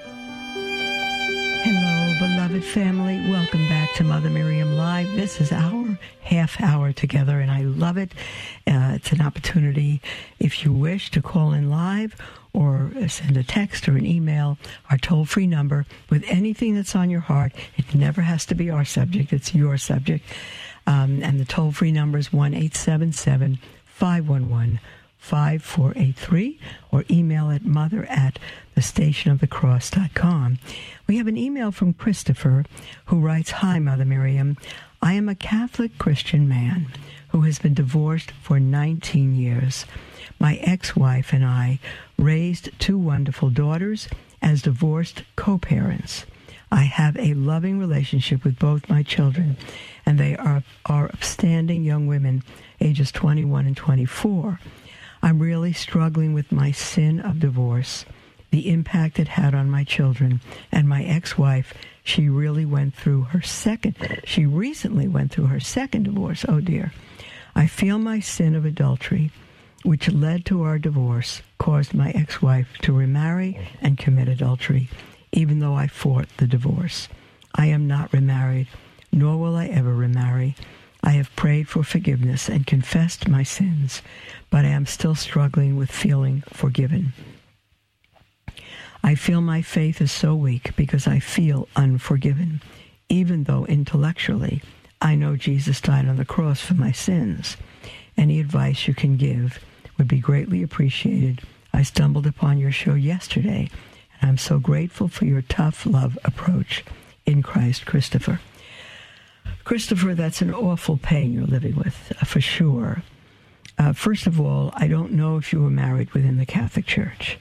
Beloved 2.51 2.67
family. 2.67 3.17
Welcome 3.31 3.65
back 3.69 3.93
to 3.93 4.03
Mother 4.03 4.29
Miriam 4.29 4.75
Live. 4.75 5.09
This 5.15 5.39
is 5.39 5.53
our 5.53 5.97
half 6.19 6.59
hour 6.59 6.91
together, 6.91 7.39
and 7.39 7.49
I 7.49 7.61
love 7.61 7.95
it. 7.95 8.11
Uh, 8.67 8.91
it's 8.95 9.13
an 9.13 9.21
opportunity, 9.21 10.01
if 10.37 10.65
you 10.65 10.73
wish, 10.73 11.09
to 11.11 11.21
call 11.21 11.53
in 11.53 11.69
live 11.69 12.13
or 12.51 12.91
send 13.07 13.37
a 13.37 13.43
text 13.43 13.87
or 13.87 13.95
an 13.95 14.05
email, 14.05 14.57
our 14.89 14.97
toll 14.97 15.23
free 15.23 15.47
number 15.47 15.85
with 16.09 16.25
anything 16.27 16.75
that's 16.75 16.93
on 16.93 17.09
your 17.09 17.21
heart. 17.21 17.53
It 17.77 17.95
never 17.95 18.21
has 18.21 18.45
to 18.47 18.53
be 18.53 18.69
our 18.69 18.83
subject, 18.83 19.31
it's 19.31 19.55
your 19.55 19.77
subject. 19.77 20.25
Um, 20.85 21.23
and 21.23 21.39
the 21.39 21.45
toll 21.45 21.71
free 21.71 21.93
number 21.93 22.17
is 22.17 22.33
1 22.33 22.53
877 22.53 23.59
511 23.85 24.81
5483 25.21 26.59
or 26.91 27.05
email 27.09 27.51
at 27.51 27.63
mother 27.63 28.05
at 28.09 28.39
thestationofthecross.com. 28.75 30.59
We 31.07 31.17
have 31.17 31.27
an 31.27 31.37
email 31.37 31.71
from 31.71 31.93
Christopher 31.93 32.65
who 33.05 33.19
writes 33.19 33.51
Hi, 33.51 33.79
Mother 33.79 34.03
Miriam. 34.03 34.57
I 35.01 35.13
am 35.13 35.29
a 35.29 35.35
Catholic 35.35 35.97
Christian 35.99 36.49
man 36.49 36.87
who 37.29 37.41
has 37.41 37.59
been 37.59 37.75
divorced 37.75 38.31
for 38.31 38.59
19 38.59 39.35
years. 39.35 39.85
My 40.39 40.55
ex 40.55 40.95
wife 40.95 41.33
and 41.33 41.45
I 41.45 41.79
raised 42.17 42.77
two 42.79 42.97
wonderful 42.97 43.51
daughters 43.51 44.09
as 44.41 44.63
divorced 44.63 45.23
co 45.35 45.59
parents. 45.59 46.25
I 46.71 46.83
have 46.83 47.15
a 47.17 47.35
loving 47.35 47.77
relationship 47.79 48.43
with 48.43 48.57
both 48.57 48.89
my 48.89 49.03
children, 49.03 49.57
and 50.05 50.17
they 50.17 50.35
are, 50.35 50.63
are 50.85 51.05
upstanding 51.05 51.83
young 51.83 52.07
women, 52.07 52.43
ages 52.79 53.11
21 53.11 53.67
and 53.67 53.77
24. 53.77 54.59
I'm 55.23 55.39
really 55.39 55.73
struggling 55.73 56.33
with 56.33 56.51
my 56.51 56.71
sin 56.71 57.19
of 57.19 57.39
divorce, 57.39 58.05
the 58.49 58.69
impact 58.69 59.19
it 59.19 59.27
had 59.27 59.53
on 59.53 59.69
my 59.69 59.83
children, 59.83 60.41
and 60.71 60.87
my 60.89 61.03
ex 61.03 61.37
wife. 61.37 61.73
She 62.03 62.27
really 62.29 62.65
went 62.65 62.95
through 62.95 63.23
her 63.23 63.41
second, 63.41 63.95
she 64.25 64.45
recently 64.45 65.07
went 65.07 65.31
through 65.31 65.47
her 65.47 65.59
second 65.59 66.03
divorce. 66.03 66.45
Oh 66.47 66.59
dear. 66.59 66.91
I 67.55 67.67
feel 67.67 67.99
my 67.99 68.19
sin 68.19 68.55
of 68.55 68.65
adultery, 68.65 69.31
which 69.83 70.11
led 70.11 70.45
to 70.45 70.63
our 70.63 70.79
divorce, 70.79 71.41
caused 71.57 71.93
my 71.93 72.11
ex 72.11 72.41
wife 72.41 72.77
to 72.81 72.93
remarry 72.93 73.59
and 73.81 73.97
commit 73.97 74.27
adultery, 74.27 74.89
even 75.31 75.59
though 75.59 75.75
I 75.75 75.87
fought 75.87 76.27
the 76.37 76.47
divorce. 76.47 77.07
I 77.53 77.67
am 77.67 77.87
not 77.87 78.13
remarried, 78.13 78.67
nor 79.11 79.37
will 79.37 79.55
I 79.55 79.67
ever 79.67 79.93
remarry. 79.93 80.55
I 81.03 81.11
have 81.11 81.35
prayed 81.35 81.67
for 81.67 81.83
forgiveness 81.83 82.47
and 82.47 82.65
confessed 82.65 83.27
my 83.27 83.43
sins, 83.43 84.01
but 84.51 84.65
I 84.65 84.69
am 84.69 84.85
still 84.85 85.15
struggling 85.15 85.77
with 85.77 85.89
feeling 85.89 86.43
forgiven. 86.53 87.13
I 89.03 89.15
feel 89.15 89.41
my 89.41 89.63
faith 89.63 89.99
is 89.99 90.11
so 90.11 90.35
weak 90.35 90.75
because 90.75 91.07
I 91.07 91.17
feel 91.17 91.67
unforgiven, 91.75 92.61
even 93.09 93.45
though 93.45 93.65
intellectually 93.65 94.61
I 95.01 95.15
know 95.15 95.35
Jesus 95.35 95.81
died 95.81 96.07
on 96.07 96.17
the 96.17 96.25
cross 96.25 96.61
for 96.61 96.75
my 96.75 96.91
sins. 96.91 97.57
Any 98.15 98.39
advice 98.39 98.87
you 98.87 98.93
can 98.93 99.17
give 99.17 99.59
would 99.97 100.07
be 100.07 100.19
greatly 100.19 100.61
appreciated. 100.61 101.41
I 101.73 101.81
stumbled 101.81 102.27
upon 102.27 102.59
your 102.59 102.71
show 102.71 102.93
yesterday, 102.93 103.69
and 104.19 104.29
I'm 104.29 104.37
so 104.37 104.59
grateful 104.59 105.07
for 105.07 105.25
your 105.25 105.41
tough 105.41 105.87
love 105.87 106.19
approach 106.23 106.83
in 107.25 107.41
Christ, 107.41 107.87
Christopher. 107.87 108.39
Christopher, 109.63 110.13
that's 110.13 110.41
an 110.41 110.53
awful 110.53 110.97
pain 110.97 111.33
you're 111.33 111.45
living 111.45 111.75
with, 111.75 112.13
uh, 112.21 112.25
for 112.25 112.41
sure. 112.41 113.01
Uh, 113.77 113.93
first 113.93 114.27
of 114.27 114.39
all, 114.39 114.71
I 114.73 114.87
don't 114.87 115.13
know 115.13 115.37
if 115.37 115.51
you 115.51 115.61
were 115.61 115.69
married 115.69 116.11
within 116.11 116.37
the 116.37 116.45
Catholic 116.45 116.85
Church. 116.85 117.37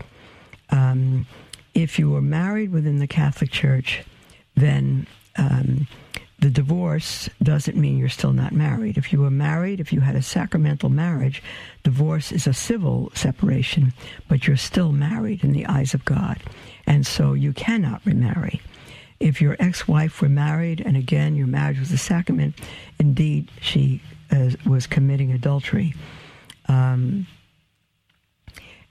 Um, 0.71 1.27
if 1.75 1.99
you 1.99 2.11
were 2.11 2.23
married 2.23 2.73
within 2.73 2.99
the 2.99 3.07
Catholic 3.07 3.51
Church, 3.51 4.03
then 4.57 5.07
um, 5.37 5.87
the 6.39 6.51
divorce 6.51 7.29
doesn't 7.43 7.77
mean 7.77 7.99
you're 7.99 8.09
still 8.09 8.33
not 8.33 8.53
married. 8.53 8.97
If 8.97 9.13
you 9.13 9.21
were 9.21 9.31
married, 9.31 9.79
if 9.79 9.93
you 9.93 10.01
had 10.01 10.17
a 10.17 10.23
sacramental 10.23 10.89
marriage, 10.89 11.43
divorce 11.83 12.33
is 12.33 12.47
a 12.47 12.55
civil 12.55 13.13
separation, 13.15 13.93
but 14.29 14.47
you're 14.47 14.57
still 14.57 14.93
married 14.93 15.45
in 15.45 15.53
the 15.53 15.67
eyes 15.67 15.93
of 15.93 16.05
God. 16.05 16.39
And 16.87 17.07
so 17.07 17.35
you 17.35 17.53
cannot 17.53 18.01
remarry. 18.07 18.61
If 19.21 19.43
your 19.43 19.55
ex 19.59 19.87
wife 19.87 20.23
were 20.23 20.31
married, 20.31 20.81
and 20.81 20.97
again, 20.97 21.37
your 21.37 21.47
marriage 21.47 21.79
was 21.79 21.93
a 21.93 21.99
sacrament, 21.99 22.55
indeed, 22.99 23.51
she 23.61 24.01
uh, 24.31 24.51
was 24.65 24.87
committing 24.87 25.33
adultery. 25.33 25.95
Um, 26.69 27.27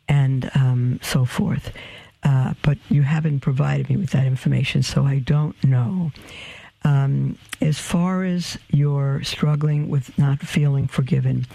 and 0.08 0.50
um, 0.56 1.00
so 1.04 1.24
forth. 1.24 1.72
Uh, 2.24 2.54
but 2.64 2.78
you 2.90 3.04
haven't 3.04 3.40
provided 3.40 3.90
me 3.90 3.96
with 3.96 4.10
that 4.10 4.26
information, 4.26 4.84
so 4.84 5.06
I 5.06 5.20
don't 5.20 5.62
know. 5.64 6.12
Um, 6.84 7.38
as 7.62 7.80
far 7.80 8.24
as 8.24 8.58
you're 8.70 9.24
struggling 9.24 9.90
with 9.90 10.18
not 10.18 10.40
feeling 10.40 10.88
forgiven, 10.88 11.46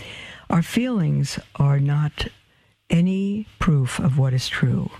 our 0.49 0.63
feelings 0.63 1.39
are 1.57 1.81
not 1.81 2.29
any 2.89 3.47
proof 3.59 3.99
of 3.99 4.19
what 4.19 4.33
is 4.33 4.49
true. 4.49 4.91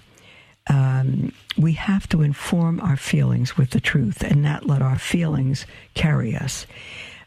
Um, 0.69 1.33
we 1.59 1.75
have 1.75 2.09
to 2.09 2.23
inform 2.23 2.81
our 2.81 2.97
feelings 2.97 3.57
with 3.57 3.71
the 3.71 3.81
truth 3.81 4.23
and 4.23 4.43
not 4.43 4.67
let 4.67 4.83
our 4.83 4.99
feelings 4.99 5.67
carry 5.95 6.35
us. 6.35 6.67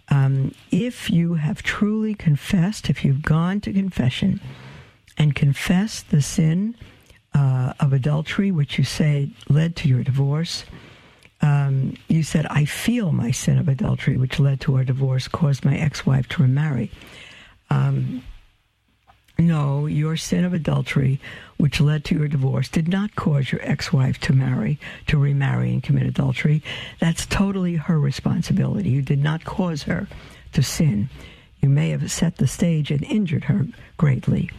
Um, 0.10 0.54
if 0.72 1.10
you 1.10 1.36
have 1.36 1.64
truly 1.64 2.16
confessed, 2.16 2.90
if 2.90 3.04
you've 3.04 3.22
gone 3.22 3.60
to 3.62 3.74
confession 3.74 4.40
and 5.18 5.36
confessed 5.36 6.12
the 6.12 6.22
sin 6.22 6.76
uh, 7.34 7.74
of 7.80 7.94
adultery, 7.94 8.52
which 8.52 8.78
you 8.78 8.84
say 8.84 9.30
led 9.50 9.76
to 9.78 9.90
your 9.90 10.04
divorce, 10.04 10.64
um, 11.42 11.96
you 12.08 12.24
said, 12.24 12.46
I 12.48 12.66
feel 12.66 13.12
my 13.12 13.32
sin 13.32 13.58
of 13.58 13.68
adultery, 13.68 14.18
which 14.18 14.40
led 14.40 14.62
to 14.62 14.76
our 14.76 14.84
divorce, 14.84 15.28
caused 15.28 15.66
my 15.66 15.78
ex 15.78 16.06
wife 16.06 16.28
to 16.30 16.42
remarry. 16.42 16.90
Um, 17.70 18.24
no, 19.40 19.86
your 19.86 20.18
sin 20.18 20.44
of 20.46 20.54
adultery, 20.54 21.20
which 21.58 21.80
led 21.80 22.04
to 22.06 22.16
your 22.16 22.28
divorce, 22.28 22.70
did 22.70 22.88
not 22.88 23.16
cause 23.16 23.52
your 23.52 23.62
ex 23.62 23.94
wife 23.94 24.20
to 24.22 24.34
marry, 24.34 24.80
to 25.08 25.18
remarry 25.18 25.72
and 25.72 25.84
commit 25.84 26.08
adultery. 26.08 26.64
That's 27.00 27.26
totally 27.26 27.76
her 27.76 28.00
responsibility. 28.00 28.90
You 28.90 29.02
did 29.02 29.20
not 29.20 29.46
cause 29.46 29.84
her 29.84 30.08
to 30.54 30.64
sin. 30.64 31.10
You 31.60 31.70
may 31.70 31.90
have 31.92 32.12
set 32.12 32.38
the 32.38 32.48
stage 32.48 32.92
and 32.92 33.04
injured 33.04 33.46
her 33.46 33.68
greatly, 33.98 34.50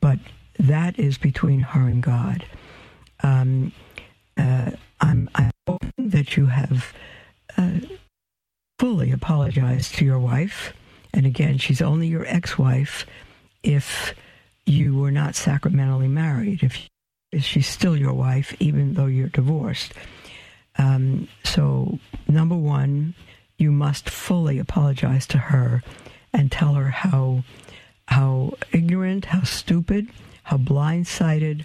but 0.00 0.18
that 0.58 0.98
is 0.98 1.18
between 1.18 1.60
her 1.60 1.88
and 1.88 2.02
God. 2.02 2.44
Um, 3.22 3.72
uh, 4.36 4.70
I'm, 5.00 5.28
I'm 5.34 5.50
hoping 5.66 6.10
that 6.10 6.36
you 6.36 6.46
have 6.46 6.92
uh, 7.56 7.80
fully 8.78 9.10
apologized 9.10 9.96
to 9.96 10.04
your 10.04 10.18
wife. 10.18 10.72
And 11.12 11.26
again, 11.26 11.58
she's 11.58 11.82
only 11.82 12.06
your 12.06 12.26
ex 12.26 12.56
wife 12.58 13.04
if 13.62 14.14
you 14.68 14.96
were 14.96 15.10
not 15.10 15.34
sacramentally 15.34 16.08
married, 16.08 16.62
if, 16.62 16.88
she's 17.42 17.66
still 17.66 17.96
your 17.96 18.12
wife, 18.12 18.54
even 18.60 18.94
though 18.94 19.06
you're 19.06 19.28
divorced. 19.28 19.92
Um, 20.76 21.28
so, 21.44 21.98
number 22.28 22.54
one, 22.54 23.14
you 23.56 23.72
must 23.72 24.08
fully 24.08 24.58
apologize 24.58 25.26
to 25.28 25.38
her 25.38 25.82
and 26.32 26.52
tell 26.52 26.74
her 26.74 26.90
how 26.90 27.42
how 28.06 28.52
ignorant, 28.72 29.26
how 29.26 29.42
stupid, 29.42 30.08
how 30.44 30.56
blindsided, 30.56 31.64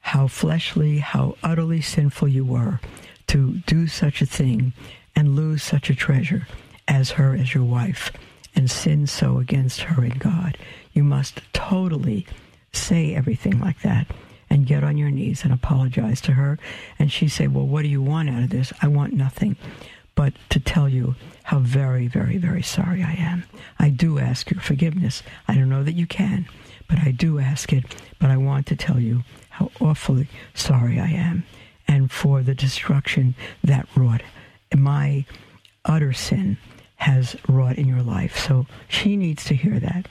how 0.00 0.26
fleshly, 0.26 0.98
how 0.98 1.36
utterly 1.42 1.80
sinful 1.80 2.26
you 2.26 2.44
were 2.44 2.80
to 3.28 3.58
do 3.66 3.86
such 3.86 4.20
a 4.20 4.26
thing 4.26 4.72
and 5.14 5.36
lose 5.36 5.62
such 5.62 5.88
a 5.90 5.94
treasure 5.94 6.48
as 6.88 7.12
her 7.12 7.36
as 7.36 7.54
your 7.54 7.62
wife 7.62 8.10
and 8.56 8.70
sin 8.70 9.06
so 9.06 9.38
against 9.38 9.82
her 9.82 10.02
and 10.02 10.18
God. 10.18 10.58
You 10.92 11.04
must 11.04 11.40
totally 11.52 12.26
say 12.76 13.14
everything 13.14 13.60
like 13.60 13.80
that 13.82 14.06
and 14.50 14.66
get 14.66 14.84
on 14.84 14.96
your 14.96 15.10
knees 15.10 15.42
and 15.44 15.52
apologize 15.52 16.20
to 16.22 16.32
her. 16.32 16.58
And 16.98 17.10
she 17.10 17.28
say, 17.28 17.46
Well, 17.46 17.66
what 17.66 17.82
do 17.82 17.88
you 17.88 18.02
want 18.02 18.30
out 18.30 18.42
of 18.42 18.50
this? 18.50 18.72
I 18.82 18.88
want 18.88 19.12
nothing 19.12 19.56
but 20.14 20.32
to 20.50 20.60
tell 20.60 20.88
you 20.88 21.16
how 21.42 21.58
very, 21.58 22.06
very, 22.06 22.38
very 22.38 22.62
sorry 22.62 23.02
I 23.02 23.14
am. 23.14 23.44
I 23.78 23.90
do 23.90 24.18
ask 24.18 24.50
your 24.50 24.60
forgiveness. 24.60 25.22
I 25.48 25.54
don't 25.54 25.68
know 25.68 25.82
that 25.82 25.94
you 25.94 26.06
can, 26.06 26.46
but 26.88 26.98
I 27.00 27.10
do 27.10 27.38
ask 27.38 27.72
it. 27.72 27.84
But 28.20 28.30
I 28.30 28.36
want 28.36 28.66
to 28.68 28.76
tell 28.76 29.00
you 29.00 29.24
how 29.50 29.70
awfully 29.80 30.28
sorry 30.54 31.00
I 31.00 31.08
am 31.08 31.44
and 31.86 32.10
for 32.10 32.42
the 32.42 32.54
destruction 32.54 33.34
that 33.62 33.88
wrought 33.96 34.22
my 34.74 35.24
utter 35.84 36.12
sin 36.12 36.56
has 36.96 37.36
wrought 37.48 37.76
in 37.76 37.86
your 37.86 38.02
life. 38.02 38.38
So 38.38 38.66
she 38.88 39.16
needs 39.16 39.44
to 39.44 39.54
hear 39.54 39.78
that. 39.80 40.08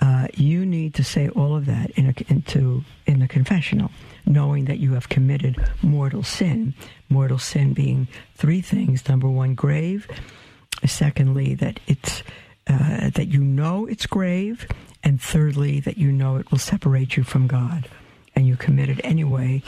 Uh, 0.00 0.28
you 0.34 0.64
need 0.64 0.94
to 0.94 1.02
say 1.02 1.28
all 1.30 1.56
of 1.56 1.66
that 1.66 1.90
in, 1.90 2.06
a, 2.06 2.32
into 2.32 2.84
in 3.06 3.18
the 3.18 3.26
confessional, 3.26 3.90
knowing 4.26 4.66
that 4.66 4.78
you 4.78 4.94
have 4.94 5.08
committed 5.08 5.56
mortal 5.82 6.22
sin. 6.22 6.74
Mortal 7.08 7.38
sin 7.38 7.72
being 7.72 8.06
three 8.34 8.60
things: 8.60 9.08
number 9.08 9.28
one, 9.28 9.54
grave. 9.54 10.06
Secondly, 10.86 11.54
that 11.56 11.80
it's 11.88 12.22
uh, 12.68 13.10
that 13.10 13.28
you 13.28 13.40
know 13.40 13.86
it's 13.86 14.06
grave, 14.06 14.68
and 15.02 15.20
thirdly, 15.20 15.80
that 15.80 15.98
you 15.98 16.12
know 16.12 16.36
it 16.36 16.50
will 16.50 16.58
separate 16.58 17.16
you 17.16 17.24
from 17.24 17.48
God, 17.48 17.88
and 18.36 18.46
you 18.46 18.56
commit 18.56 18.88
it 18.88 19.00
anyway 19.02 19.62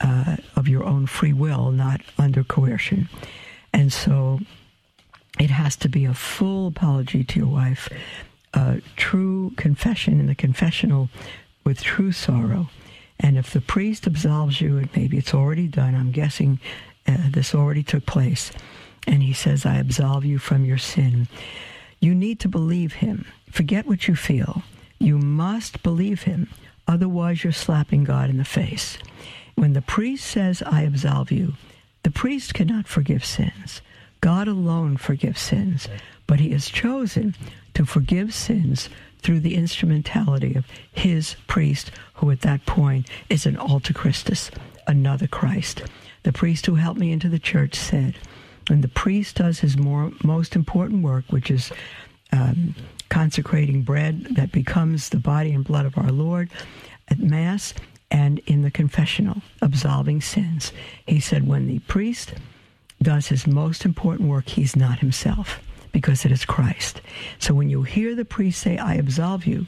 uh, 0.00 0.36
of 0.56 0.66
your 0.66 0.82
own 0.84 1.06
free 1.06 1.32
will, 1.32 1.70
not 1.70 2.00
under 2.18 2.42
coercion. 2.42 3.08
And 3.72 3.92
so, 3.92 4.40
it 5.38 5.50
has 5.50 5.76
to 5.76 5.88
be 5.88 6.06
a 6.06 6.14
full 6.14 6.68
apology 6.68 7.22
to 7.22 7.38
your 7.38 7.48
wife 7.48 7.88
a 8.56 8.80
true 8.96 9.52
confession 9.56 10.18
in 10.18 10.26
the 10.26 10.34
confessional 10.34 11.08
with 11.64 11.82
true 11.82 12.10
sorrow. 12.10 12.70
And 13.20 13.36
if 13.38 13.52
the 13.52 13.60
priest 13.60 14.06
absolves 14.06 14.60
you, 14.60 14.78
and 14.78 14.88
maybe 14.96 15.18
it's 15.18 15.34
already 15.34 15.68
done, 15.68 15.94
I'm 15.94 16.10
guessing 16.10 16.58
uh, 17.06 17.30
this 17.30 17.54
already 17.54 17.82
took 17.82 18.06
place, 18.06 18.50
and 19.06 19.22
he 19.22 19.32
says, 19.32 19.64
I 19.64 19.76
absolve 19.76 20.24
you 20.24 20.38
from 20.38 20.64
your 20.64 20.78
sin, 20.78 21.28
you 22.00 22.14
need 22.14 22.40
to 22.40 22.48
believe 22.48 22.94
him. 22.94 23.26
Forget 23.50 23.86
what 23.86 24.08
you 24.08 24.16
feel. 24.16 24.62
You 24.98 25.18
must 25.18 25.82
believe 25.82 26.22
him. 26.22 26.48
Otherwise, 26.88 27.44
you're 27.44 27.52
slapping 27.52 28.04
God 28.04 28.30
in 28.30 28.38
the 28.38 28.44
face. 28.44 28.98
When 29.54 29.72
the 29.72 29.82
priest 29.82 30.26
says, 30.26 30.62
I 30.62 30.82
absolve 30.82 31.30
you, 31.30 31.54
the 32.02 32.10
priest 32.10 32.54
cannot 32.54 32.86
forgive 32.86 33.24
sins. 33.24 33.80
God 34.20 34.48
alone 34.48 34.96
forgives 34.96 35.40
sins, 35.40 35.88
but 36.26 36.40
he 36.40 36.50
has 36.50 36.68
chosen 36.68 37.34
to 37.76 37.84
forgive 37.84 38.32
sins 38.32 38.88
through 39.18 39.38
the 39.38 39.54
instrumentality 39.54 40.54
of 40.54 40.64
his 40.92 41.36
priest, 41.46 41.90
who 42.14 42.30
at 42.30 42.40
that 42.40 42.64
point 42.64 43.06
is 43.28 43.44
an 43.44 43.54
alter 43.58 43.92
Christus, 43.92 44.50
another 44.86 45.26
Christ. 45.26 45.82
The 46.22 46.32
priest 46.32 46.64
who 46.64 46.76
helped 46.76 46.98
me 46.98 47.12
into 47.12 47.28
the 47.28 47.38
church 47.38 47.74
said, 47.74 48.16
when 48.68 48.80
the 48.80 48.88
priest 48.88 49.36
does 49.36 49.60
his 49.60 49.76
more, 49.76 50.10
most 50.24 50.56
important 50.56 51.02
work, 51.02 51.26
which 51.28 51.50
is 51.50 51.70
um, 52.32 52.74
consecrating 53.10 53.82
bread 53.82 54.24
that 54.36 54.52
becomes 54.52 55.10
the 55.10 55.18
body 55.18 55.52
and 55.52 55.62
blood 55.62 55.84
of 55.84 55.98
our 55.98 56.10
Lord 56.10 56.48
at 57.08 57.18
Mass 57.18 57.74
and 58.10 58.38
in 58.46 58.62
the 58.62 58.70
confessional, 58.70 59.42
absolving 59.60 60.22
sins, 60.22 60.72
he 61.06 61.20
said, 61.20 61.46
when 61.46 61.66
the 61.66 61.80
priest 61.80 62.32
does 63.02 63.26
his 63.26 63.46
most 63.46 63.84
important 63.84 64.30
work, 64.30 64.48
he's 64.48 64.74
not 64.74 65.00
himself 65.00 65.60
because 65.92 66.24
it 66.24 66.32
is 66.32 66.44
Christ. 66.44 67.00
So 67.38 67.54
when 67.54 67.70
you 67.70 67.82
hear 67.82 68.14
the 68.14 68.24
priest 68.24 68.60
say, 68.60 68.78
I 68.78 68.94
absolve 68.94 69.46
you, 69.46 69.66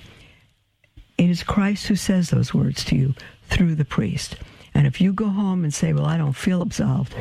it 1.17 1.31
is 1.31 1.43
Christ 1.43 1.87
who 1.87 1.97
says 1.97 2.31
those 2.31 2.55
words 2.55 2.85
to 2.87 2.97
you 2.97 3.15
through 3.45 3.75
the 3.75 3.85
priest. 3.85 4.37
And 4.75 4.87
if 4.87 5.01
you 5.01 5.13
go 5.13 5.29
home 5.29 5.65
and 5.65 5.75
say, 5.75 5.93
Well, 5.93 6.07
I 6.07 6.17
don't 6.17 6.35
feel 6.35 6.63
absolved, 6.63 7.15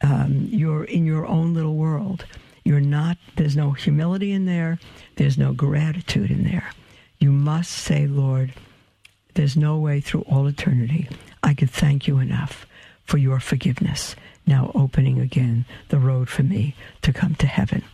um, 0.00 0.48
you're 0.50 0.84
in 0.84 1.06
your 1.06 1.26
own 1.26 1.54
little 1.54 1.76
world. 1.76 2.24
You're 2.64 2.80
not, 2.80 3.16
there's 3.36 3.56
no 3.56 3.70
humility 3.70 4.32
in 4.32 4.46
there, 4.46 4.78
there's 5.14 5.38
no 5.38 5.52
gratitude 5.52 6.30
in 6.30 6.44
there. 6.44 6.72
You 7.18 7.30
must 7.30 7.70
say, 7.70 8.06
Lord, 8.06 8.52
there's 9.34 9.56
no 9.56 9.78
way 9.78 10.00
through 10.00 10.22
all 10.22 10.46
eternity 10.46 11.08
I 11.46 11.54
could 11.54 11.70
thank 11.70 12.08
you 12.08 12.18
enough 12.18 12.66
for 13.04 13.18
your 13.18 13.38
forgiveness, 13.38 14.16
now 14.48 14.72
opening 14.74 15.20
again 15.20 15.64
the 15.90 15.98
road 16.00 16.28
for 16.28 16.42
me 16.42 16.74
to 17.02 17.12
come 17.12 17.36
to 17.36 17.46
heaven. 17.46 17.84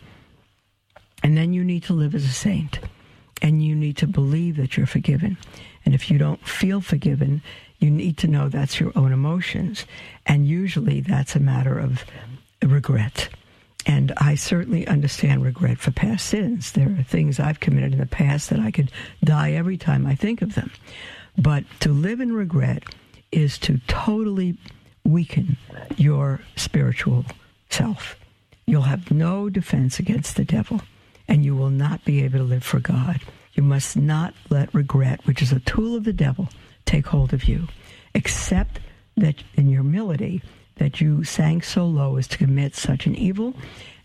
And 1.23 1.37
then 1.37 1.53
you 1.53 1.63
need 1.63 1.83
to 1.83 1.93
live 1.93 2.13
as 2.13 2.25
a 2.25 2.29
saint. 2.29 2.79
And 3.41 3.63
you 3.63 3.75
need 3.75 3.97
to 3.97 4.07
believe 4.07 4.57
that 4.57 4.77
you're 4.77 4.85
forgiven. 4.85 5.37
And 5.85 5.95
if 5.95 6.11
you 6.11 6.17
don't 6.17 6.45
feel 6.47 6.81
forgiven, 6.81 7.41
you 7.79 7.89
need 7.89 8.17
to 8.19 8.27
know 8.27 8.47
that's 8.47 8.79
your 8.79 8.91
own 8.95 9.11
emotions. 9.11 9.85
And 10.25 10.47
usually 10.47 11.01
that's 11.01 11.35
a 11.35 11.39
matter 11.39 11.77
of 11.77 12.05
regret. 12.61 13.29
And 13.85 14.13
I 14.17 14.35
certainly 14.35 14.87
understand 14.87 15.43
regret 15.43 15.79
for 15.79 15.91
past 15.91 16.27
sins. 16.27 16.71
There 16.71 16.95
are 16.97 17.03
things 17.03 17.39
I've 17.39 17.59
committed 17.59 17.93
in 17.93 17.99
the 17.99 18.05
past 18.05 18.49
that 18.49 18.59
I 18.59 18.71
could 18.71 18.91
die 19.23 19.51
every 19.51 19.77
time 19.77 20.05
I 20.05 20.15
think 20.15 20.41
of 20.41 20.55
them. 20.55 20.71
But 21.37 21.65
to 21.81 21.91
live 21.91 22.21
in 22.21 22.31
regret 22.31 22.83
is 23.31 23.57
to 23.59 23.79
totally 23.87 24.57
weaken 25.03 25.57
your 25.97 26.39
spiritual 26.55 27.25
self. 27.69 28.15
You'll 28.65 28.83
have 28.83 29.11
no 29.11 29.49
defense 29.49 29.99
against 29.99 30.37
the 30.37 30.45
devil, 30.45 30.81
and 31.27 31.43
you 31.43 31.55
will 31.55 31.69
not 31.69 32.03
be 32.05 32.23
able 32.23 32.39
to 32.39 32.43
live 32.43 32.63
for 32.63 32.79
God. 32.79 33.21
You 33.53 33.63
must 33.63 33.95
not 33.95 34.33
let 34.49 34.73
regret, 34.73 35.25
which 35.25 35.41
is 35.41 35.51
a 35.51 35.59
tool 35.59 35.95
of 35.95 36.03
the 36.03 36.13
devil, 36.13 36.49
take 36.85 37.07
hold 37.07 37.33
of 37.33 37.45
you. 37.45 37.67
Accept 38.15 38.79
that 39.15 39.43
in 39.55 39.69
your 39.69 39.83
humility 39.83 40.41
that 40.77 40.99
you 40.99 41.23
sank 41.23 41.63
so 41.63 41.85
low 41.85 42.17
as 42.17 42.27
to 42.27 42.37
commit 42.37 42.75
such 42.75 43.05
an 43.05 43.15
evil, 43.15 43.53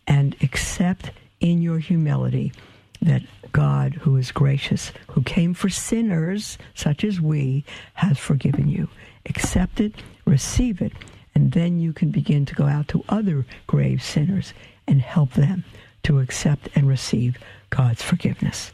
and 0.07 0.37
accept 0.43 1.11
in 1.41 1.62
your 1.62 1.79
humility 1.79 2.53
that 3.01 3.23
God, 3.53 3.95
who 3.95 4.16
is 4.16 4.33
gracious, 4.33 4.93
who 5.09 5.23
came 5.23 5.55
for 5.55 5.69
sinners 5.69 6.59
such 6.75 7.05
as 7.05 7.21
we, 7.21 7.64
has 7.95 8.19
forgiven 8.19 8.69
you. 8.69 8.89
Accept 9.27 9.81
it, 9.81 9.95
receive 10.27 10.83
it, 10.83 10.93
and 11.35 11.53
then 11.53 11.79
you 11.79 11.93
can 11.93 12.11
begin 12.11 12.45
to 12.47 12.55
go 12.55 12.66
out 12.66 12.89
to 12.89 13.05
other 13.09 13.47
grave 13.66 14.03
sinners 14.03 14.53
and 14.87 15.01
help 15.01 15.33
them 15.35 15.64
to 16.09 16.20
accept 16.20 16.70
and 16.74 16.88
receive 16.88 17.36
God's 17.68 18.02
forgiveness. 18.02 18.72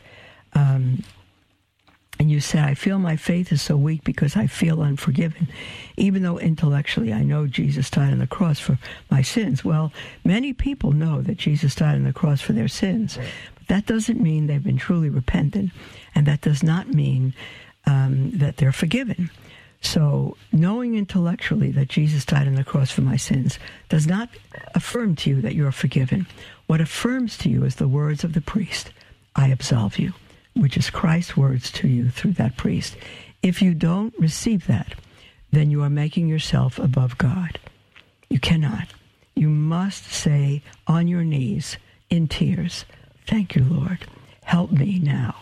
Um, 0.53 1.03
and 2.21 2.31
you 2.31 2.39
said, 2.39 2.63
I 2.65 2.75
feel 2.75 3.01
my 3.01 3.17
faith 3.17 3.51
is 3.51 3.61
so 3.61 3.77
weak 3.77 4.05
because 4.05 4.37
I 4.37 4.47
feel 4.47 4.83
unforgiven, 4.83 5.49
even 5.97 6.23
though 6.23 6.39
intellectually 6.39 7.13
I 7.13 7.25
know 7.25 7.49
Jesus 7.49 7.91
died 7.91 8.13
on 8.13 8.21
the 8.21 8.29
cross 8.29 8.61
for 8.61 8.79
my 9.11 9.21
sins. 9.21 9.65
Well, 9.65 9.93
many 10.25 10.53
people 10.53 10.93
know 10.93 11.23
that 11.23 11.39
Jesus 11.39 11.75
died 11.75 11.97
on 11.97 12.05
the 12.05 12.13
cross 12.13 12.41
for 12.41 12.53
their 12.53 12.69
sins, 12.69 13.19
but 13.57 13.67
that 13.67 13.87
doesn't 13.87 14.21
mean 14.21 14.47
they've 14.47 14.63
been 14.63 14.77
truly 14.77 15.09
repentant, 15.09 15.73
and 16.15 16.27
that 16.27 16.41
does 16.41 16.63
not 16.63 16.87
mean 16.87 17.35
um, 17.85 18.31
that 18.31 18.59
they're 18.59 18.71
forgiven. 18.71 19.29
So, 19.81 20.37
knowing 20.53 20.95
intellectually 20.95 21.73
that 21.73 21.89
Jesus 21.89 22.25
died 22.25 22.47
on 22.47 22.55
the 22.55 22.65
cross 22.65 22.93
for 22.93 23.03
my 23.03 23.17
sins 23.17 23.59
does 23.89 24.07
not 24.07 24.31
affirm 24.77 25.17
to 25.17 25.31
you 25.31 25.41
that 25.43 25.57
you're 25.57 25.73
forgiven. 25.73 26.27
What 26.67 26.81
affirms 26.81 27.37
to 27.39 27.51
you 27.51 27.65
is 27.65 27.77
the 27.77 27.89
words 27.89 28.25
of 28.25 28.33
the 28.33 28.41
priest 28.41 28.91
I 29.37 29.49
absolve 29.49 29.99
you 29.99 30.15
which 30.55 30.77
is 30.77 30.91
Christ's 30.91 31.37
words 31.37 31.71
to 31.73 31.89
you 31.89 32.11
through 32.11 32.33
that 32.35 32.57
priest. 32.57 32.97
If 33.43 33.61
you 33.61 33.75
don't 33.75 34.15
receive 34.19 34.67
that, 34.67 34.95
then 35.53 35.71
you 35.71 35.83
are 35.83 35.91
making 35.91 36.29
yourself 36.29 36.79
above 36.79 37.19
God. 37.19 37.59
You 38.31 38.39
cannot. 38.39 38.89
You 39.35 39.49
must 39.49 40.05
say 40.07 40.63
on 40.87 41.09
your 41.09 41.25
knees 41.25 41.77
in 42.09 42.29
tears, 42.29 42.85
Thank 43.27 43.57
you, 43.57 43.65
Lord. 43.65 44.07
Help 44.45 44.71
me 44.71 44.99
now 44.99 45.35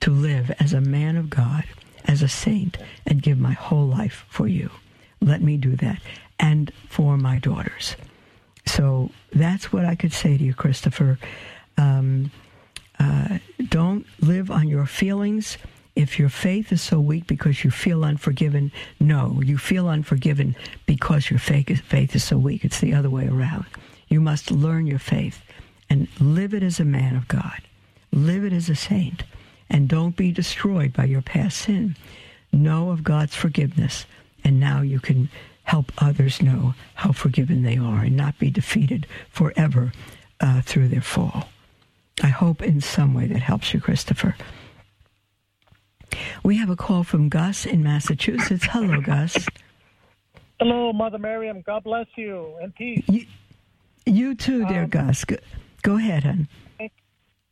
to 0.00 0.10
live 0.10 0.50
as 0.60 0.72
a 0.72 0.80
man 0.80 1.16
of 1.16 1.30
God, 1.30 1.64
as 2.04 2.22
a 2.22 2.28
saint, 2.28 2.76
and 3.06 3.22
give 3.22 3.38
my 3.38 3.52
whole 3.52 3.86
life 3.86 4.26
for 4.28 4.46
you. 4.46 4.70
Let 5.20 5.42
me 5.42 5.56
do 5.56 5.74
that. 5.76 6.00
And 6.38 6.70
for 6.88 7.16
my 7.16 7.38
daughters. 7.38 7.96
So 8.70 9.10
that's 9.32 9.72
what 9.72 9.84
I 9.84 9.96
could 9.96 10.12
say 10.12 10.38
to 10.38 10.44
you, 10.44 10.54
Christopher. 10.54 11.18
Um, 11.76 12.30
uh, 13.00 13.38
don't 13.68 14.06
live 14.20 14.50
on 14.50 14.68
your 14.68 14.86
feelings. 14.86 15.58
If 15.96 16.20
your 16.20 16.28
faith 16.28 16.70
is 16.70 16.80
so 16.80 17.00
weak 17.00 17.26
because 17.26 17.64
you 17.64 17.72
feel 17.72 18.04
unforgiven, 18.04 18.70
no, 19.00 19.40
you 19.44 19.58
feel 19.58 19.88
unforgiven 19.88 20.54
because 20.86 21.30
your 21.30 21.40
faith 21.40 21.68
is, 21.68 21.80
faith 21.80 22.14
is 22.14 22.22
so 22.22 22.38
weak. 22.38 22.64
It's 22.64 22.78
the 22.78 22.94
other 22.94 23.10
way 23.10 23.26
around. 23.26 23.66
You 24.08 24.20
must 24.20 24.52
learn 24.52 24.86
your 24.86 25.00
faith 25.00 25.42
and 25.88 26.06
live 26.20 26.54
it 26.54 26.62
as 26.62 26.78
a 26.78 26.84
man 26.84 27.16
of 27.16 27.26
God. 27.26 27.60
Live 28.12 28.44
it 28.44 28.52
as 28.52 28.68
a 28.68 28.76
saint. 28.76 29.24
And 29.68 29.88
don't 29.88 30.16
be 30.16 30.30
destroyed 30.30 30.92
by 30.92 31.06
your 31.06 31.22
past 31.22 31.58
sin. 31.58 31.96
Know 32.52 32.90
of 32.90 33.02
God's 33.02 33.34
forgiveness. 33.34 34.06
And 34.44 34.60
now 34.60 34.80
you 34.82 35.00
can 35.00 35.28
help 35.64 35.92
others 35.98 36.42
know 36.42 36.74
how 36.94 37.12
forgiven 37.12 37.62
they 37.62 37.76
are 37.76 38.04
and 38.04 38.16
not 38.16 38.38
be 38.38 38.50
defeated 38.50 39.06
forever 39.28 39.92
uh, 40.40 40.62
through 40.62 40.88
their 40.88 41.00
fall. 41.00 41.48
I 42.22 42.28
hope 42.28 42.62
in 42.62 42.80
some 42.80 43.14
way 43.14 43.26
that 43.26 43.42
helps 43.42 43.72
you, 43.72 43.80
Christopher. 43.80 44.36
We 46.42 46.56
have 46.56 46.70
a 46.70 46.76
call 46.76 47.04
from 47.04 47.28
Gus 47.28 47.66
in 47.66 47.82
Massachusetts. 47.82 48.66
Hello, 48.70 49.00
Gus. 49.00 49.46
Hello, 50.58 50.92
Mother 50.92 51.18
Miriam. 51.18 51.62
God 51.64 51.84
bless 51.84 52.06
you 52.16 52.56
and 52.60 52.74
peace. 52.74 53.04
You, 53.08 53.26
you 54.04 54.34
too, 54.34 54.66
dear 54.66 54.84
um, 54.84 54.90
Gus. 54.90 55.24
Go, 55.24 55.36
go 55.82 55.96
ahead, 55.96 56.24
hon. 56.24 56.48
Thank, 56.78 56.92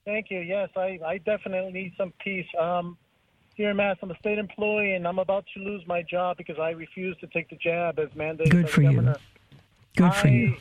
thank, 0.05 0.31
you. 0.31 0.41
Yes, 0.41 0.69
I, 0.77 0.99
I 1.05 1.19
definitely 1.19 1.73
need 1.73 1.93
some 1.97 2.13
peace. 2.23 2.47
Um, 2.59 2.99
here 3.59 3.71
in 3.71 3.77
Mass, 3.77 3.97
I'm 4.01 4.11
a 4.11 4.17
state 4.19 4.39
employee, 4.39 4.95
and 4.95 5.07
I'm 5.07 5.19
about 5.19 5.45
to 5.55 5.61
lose 5.61 5.83
my 5.87 6.01
job 6.01 6.39
because 6.39 6.59
I 6.59 6.71
refuse 6.71 7.17
to 7.19 7.27
take 7.27 7.51
the 7.51 7.57
jab 7.57 7.99
as 7.99 8.09
mandated 8.11 8.51
Good 8.51 8.67
by 8.67 8.71
for 8.71 8.81
the 8.81 8.87
governor. 8.87 9.17
you. 9.19 9.57
Good 9.97 10.15
for 10.15 10.29
I, 10.29 10.31
you. 10.31 10.57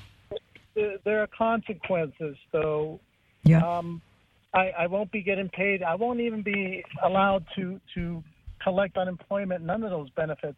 There 1.05 1.21
are 1.21 1.27
consequences, 1.27 2.35
though, 2.51 2.99
yeah. 3.43 3.65
Um, 3.65 4.01
I, 4.53 4.71
I 4.77 4.87
won't 4.87 5.11
be 5.11 5.21
getting 5.21 5.49
paid. 5.49 5.83
I 5.83 5.95
won't 5.95 6.19
even 6.19 6.41
be 6.41 6.83
allowed 7.03 7.45
to 7.55 7.79
to 7.95 8.23
collect 8.61 8.97
unemployment. 8.97 9.63
None 9.63 9.83
of 9.83 9.91
those 9.91 10.09
benefits. 10.11 10.57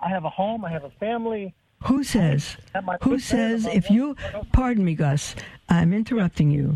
I 0.00 0.08
have 0.08 0.24
a 0.24 0.30
home. 0.30 0.64
I 0.64 0.70
have 0.70 0.84
a 0.84 0.90
family. 0.98 1.54
Who 1.84 2.02
says? 2.02 2.56
Who 3.02 3.18
says 3.18 3.66
if 3.66 3.90
you? 3.90 4.16
Pardon 4.52 4.84
me, 4.84 4.94
Gus. 4.94 5.36
I'm 5.68 5.92
interrupting 5.92 6.50
you. 6.50 6.74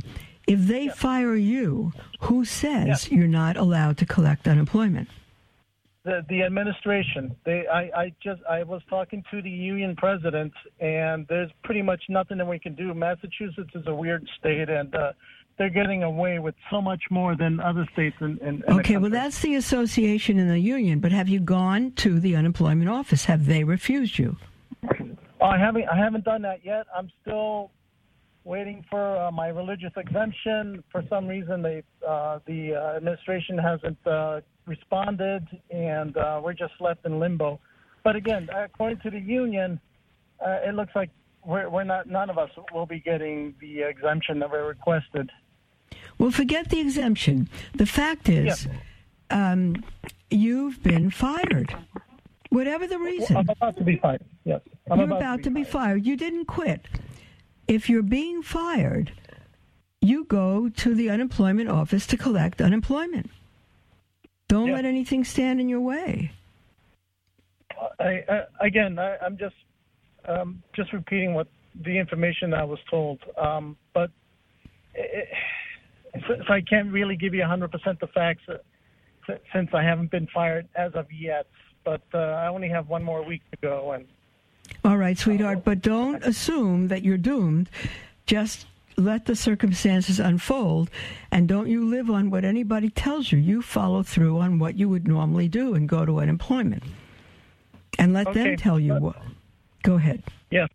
If 0.50 0.66
they 0.66 0.88
fire 0.88 1.36
you, 1.36 1.92
who 2.22 2.44
says 2.44 3.08
you're 3.08 3.28
not 3.28 3.56
allowed 3.56 3.98
to 3.98 4.04
collect 4.04 4.48
unemployment? 4.48 5.08
The 6.02 6.24
the 6.28 6.42
administration. 6.42 7.36
They. 7.44 7.68
I. 7.68 7.82
I 7.94 8.12
just. 8.20 8.40
I 8.50 8.64
was 8.64 8.82
talking 8.90 9.22
to 9.30 9.40
the 9.42 9.50
union 9.50 9.94
president, 9.94 10.52
and 10.80 11.24
there's 11.28 11.52
pretty 11.62 11.82
much 11.82 12.02
nothing 12.08 12.38
that 12.38 12.48
we 12.48 12.58
can 12.58 12.74
do. 12.74 12.92
Massachusetts 12.94 13.70
is 13.74 13.86
a 13.86 13.94
weird 13.94 14.26
state, 14.38 14.68
and. 14.68 14.92
Uh, 14.94 15.12
they're 15.58 15.68
getting 15.68 16.04
away 16.04 16.38
with 16.38 16.54
so 16.70 16.80
much 16.80 17.02
more 17.10 17.36
than 17.36 17.60
other 17.60 17.86
states 17.92 18.16
in, 18.22 18.38
in, 18.38 18.64
in 18.66 18.78
okay 18.78 18.96
well 18.96 19.10
that's 19.10 19.40
the 19.40 19.56
association 19.56 20.38
and 20.38 20.48
the 20.48 20.58
union 20.58 21.00
but 21.00 21.12
have 21.12 21.28
you 21.28 21.38
gone 21.38 21.92
to 21.92 22.18
the 22.18 22.34
unemployment 22.34 22.88
office 22.88 23.26
have 23.26 23.44
they 23.44 23.62
refused 23.62 24.16
you 24.16 24.38
i 25.42 25.58
haven't 25.58 25.86
i 25.92 25.98
haven't 25.98 26.24
done 26.24 26.40
that 26.40 26.64
yet 26.64 26.86
i'm 26.96 27.10
still 27.20 27.70
waiting 28.50 28.84
for 28.90 29.16
uh, 29.16 29.30
my 29.30 29.46
religious 29.48 29.92
exemption 29.96 30.82
for 30.90 31.04
some 31.08 31.28
reason 31.28 31.62
they 31.62 31.82
uh, 32.06 32.40
the 32.46 32.74
uh, 32.74 32.96
administration 32.96 33.56
hasn't 33.56 33.98
uh, 34.06 34.40
responded 34.66 35.46
and 35.70 36.16
uh, 36.16 36.40
we're 36.42 36.58
just 36.64 36.74
left 36.80 37.06
in 37.06 37.20
limbo 37.20 37.60
but 38.02 38.16
again 38.16 38.48
according 38.64 38.98
to 38.98 39.10
the 39.10 39.20
union 39.20 39.80
uh, 40.44 40.68
it 40.68 40.74
looks 40.74 40.92
like 40.96 41.10
we're, 41.46 41.68
we're 41.70 41.84
not 41.84 42.08
none 42.08 42.28
of 42.28 42.38
us 42.38 42.50
will 42.74 42.86
be 42.86 42.98
getting 42.98 43.54
the 43.60 43.82
exemption 43.82 44.40
that 44.40 44.50
we're 44.50 44.66
requested 44.66 45.30
well, 46.18 46.30
forget 46.30 46.68
the 46.68 46.80
exemption. 46.80 47.48
The 47.74 47.86
fact 47.86 48.28
is, 48.28 48.66
yeah. 49.30 49.52
um, 49.52 49.82
you've 50.30 50.82
been 50.82 51.10
fired. 51.10 51.74
Whatever 52.50 52.86
the 52.86 52.98
reason. 52.98 53.36
I'm 53.36 53.48
about 53.48 53.76
to 53.78 53.84
be 53.84 53.96
fired. 53.96 54.22
Yes. 54.44 54.60
I'm 54.90 54.98
you're 54.98 55.06
about, 55.06 55.18
about 55.18 55.42
to, 55.44 55.50
be, 55.50 55.60
to 55.62 55.64
be 55.64 55.64
fired. 55.64 55.72
fired. 55.72 56.06
You 56.06 56.16
didn't 56.16 56.44
quit. 56.44 56.86
If 57.70 57.88
you're 57.88 58.02
being 58.02 58.42
fired, 58.42 59.12
you 60.00 60.24
go 60.24 60.68
to 60.70 60.92
the 60.92 61.08
unemployment 61.08 61.68
office 61.68 62.04
to 62.08 62.16
collect 62.16 62.60
unemployment. 62.60 63.30
Don't 64.48 64.72
let 64.72 64.84
anything 64.84 65.22
stand 65.22 65.60
in 65.60 65.68
your 65.68 65.78
way. 65.78 66.32
I, 68.00 68.24
I, 68.28 68.66
again, 68.66 68.98
I, 68.98 69.24
am 69.24 69.38
just 69.38 69.54
um, 70.26 70.64
just 70.74 70.92
repeating 70.92 71.32
what 71.32 71.46
the 71.84 71.96
information 71.96 72.52
I 72.54 72.64
was 72.64 72.80
told. 72.90 73.20
Um, 73.40 73.76
but 73.94 74.10
it, 74.94 75.28
so 76.26 76.52
I 76.52 76.62
can't 76.62 76.90
really 76.90 77.14
give 77.14 77.34
you 77.34 77.42
100% 77.42 77.70
the 78.00 78.08
facts 78.08 78.42
uh, 78.48 79.34
since 79.54 79.70
I 79.72 79.84
haven't 79.84 80.10
been 80.10 80.26
fired 80.34 80.66
as 80.74 80.90
of 80.94 81.06
yet. 81.12 81.46
But 81.84 82.02
uh, 82.12 82.18
I 82.18 82.48
only 82.48 82.68
have 82.68 82.88
one 82.88 83.04
more 83.04 83.24
week 83.24 83.42
to 83.52 83.56
go. 83.62 83.92
And 83.92 84.06
all 84.84 84.96
right, 84.96 85.18
sweetheart. 85.18 85.64
but 85.64 85.82
don't 85.82 86.22
assume 86.24 86.88
that 86.88 87.02
you're 87.02 87.18
doomed. 87.18 87.68
Just 88.26 88.66
let 88.96 89.26
the 89.26 89.36
circumstances 89.36 90.20
unfold, 90.20 90.90
and 91.30 91.48
don't 91.48 91.68
you 91.68 91.88
live 91.88 92.10
on 92.10 92.30
what 92.30 92.44
anybody 92.44 92.90
tells 92.90 93.32
you. 93.32 93.38
You 93.38 93.62
follow 93.62 94.02
through 94.02 94.38
on 94.38 94.58
what 94.58 94.76
you 94.76 94.88
would 94.88 95.06
normally 95.06 95.48
do 95.48 95.74
and 95.74 95.88
go 95.88 96.04
to 96.04 96.20
unemployment, 96.20 96.84
and 97.98 98.12
let 98.12 98.28
okay. 98.28 98.42
them 98.42 98.56
tell 98.56 98.78
you 98.78 98.94
what. 98.94 99.16
Go 99.82 99.94
ahead. 99.94 100.22
Yeah. 100.50 100.66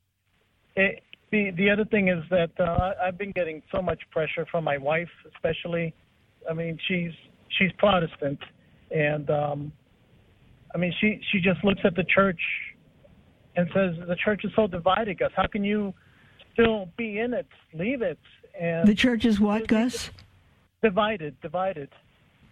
It, 0.75 1.03
the 1.31 1.51
the 1.51 1.69
other 1.69 1.85
thing 1.85 2.07
is 2.09 2.23
that 2.29 2.51
uh, 2.59 2.93
I've 3.03 3.17
been 3.17 3.31
getting 3.31 3.61
so 3.73 3.81
much 3.81 4.01
pressure 4.11 4.45
from 4.49 4.63
my 4.63 4.77
wife, 4.77 5.09
especially. 5.33 5.93
I 6.49 6.53
mean, 6.53 6.77
she's 6.87 7.11
she's 7.49 7.71
Protestant, 7.77 8.39
and 8.91 9.29
um, 9.29 9.71
I 10.73 10.77
mean, 10.77 10.93
she 10.99 11.21
she 11.31 11.39
just 11.39 11.63
looks 11.63 11.81
at 11.83 11.95
the 11.95 12.03
church 12.03 12.39
and 13.55 13.69
says 13.73 13.95
the 14.07 14.15
church 14.23 14.43
is 14.43 14.51
so 14.55 14.67
divided. 14.67 15.19
Gus, 15.19 15.31
how 15.35 15.47
can 15.47 15.63
you 15.63 15.93
still 16.53 16.89
be 16.97 17.19
in 17.19 17.33
it, 17.33 17.47
leave 17.73 18.01
it. 18.01 18.19
And 18.59 18.87
the 18.87 18.95
church 18.95 19.25
is 19.25 19.39
what, 19.39 19.67
Gus? 19.67 20.09
Divided, 20.81 21.39
divided. 21.41 21.89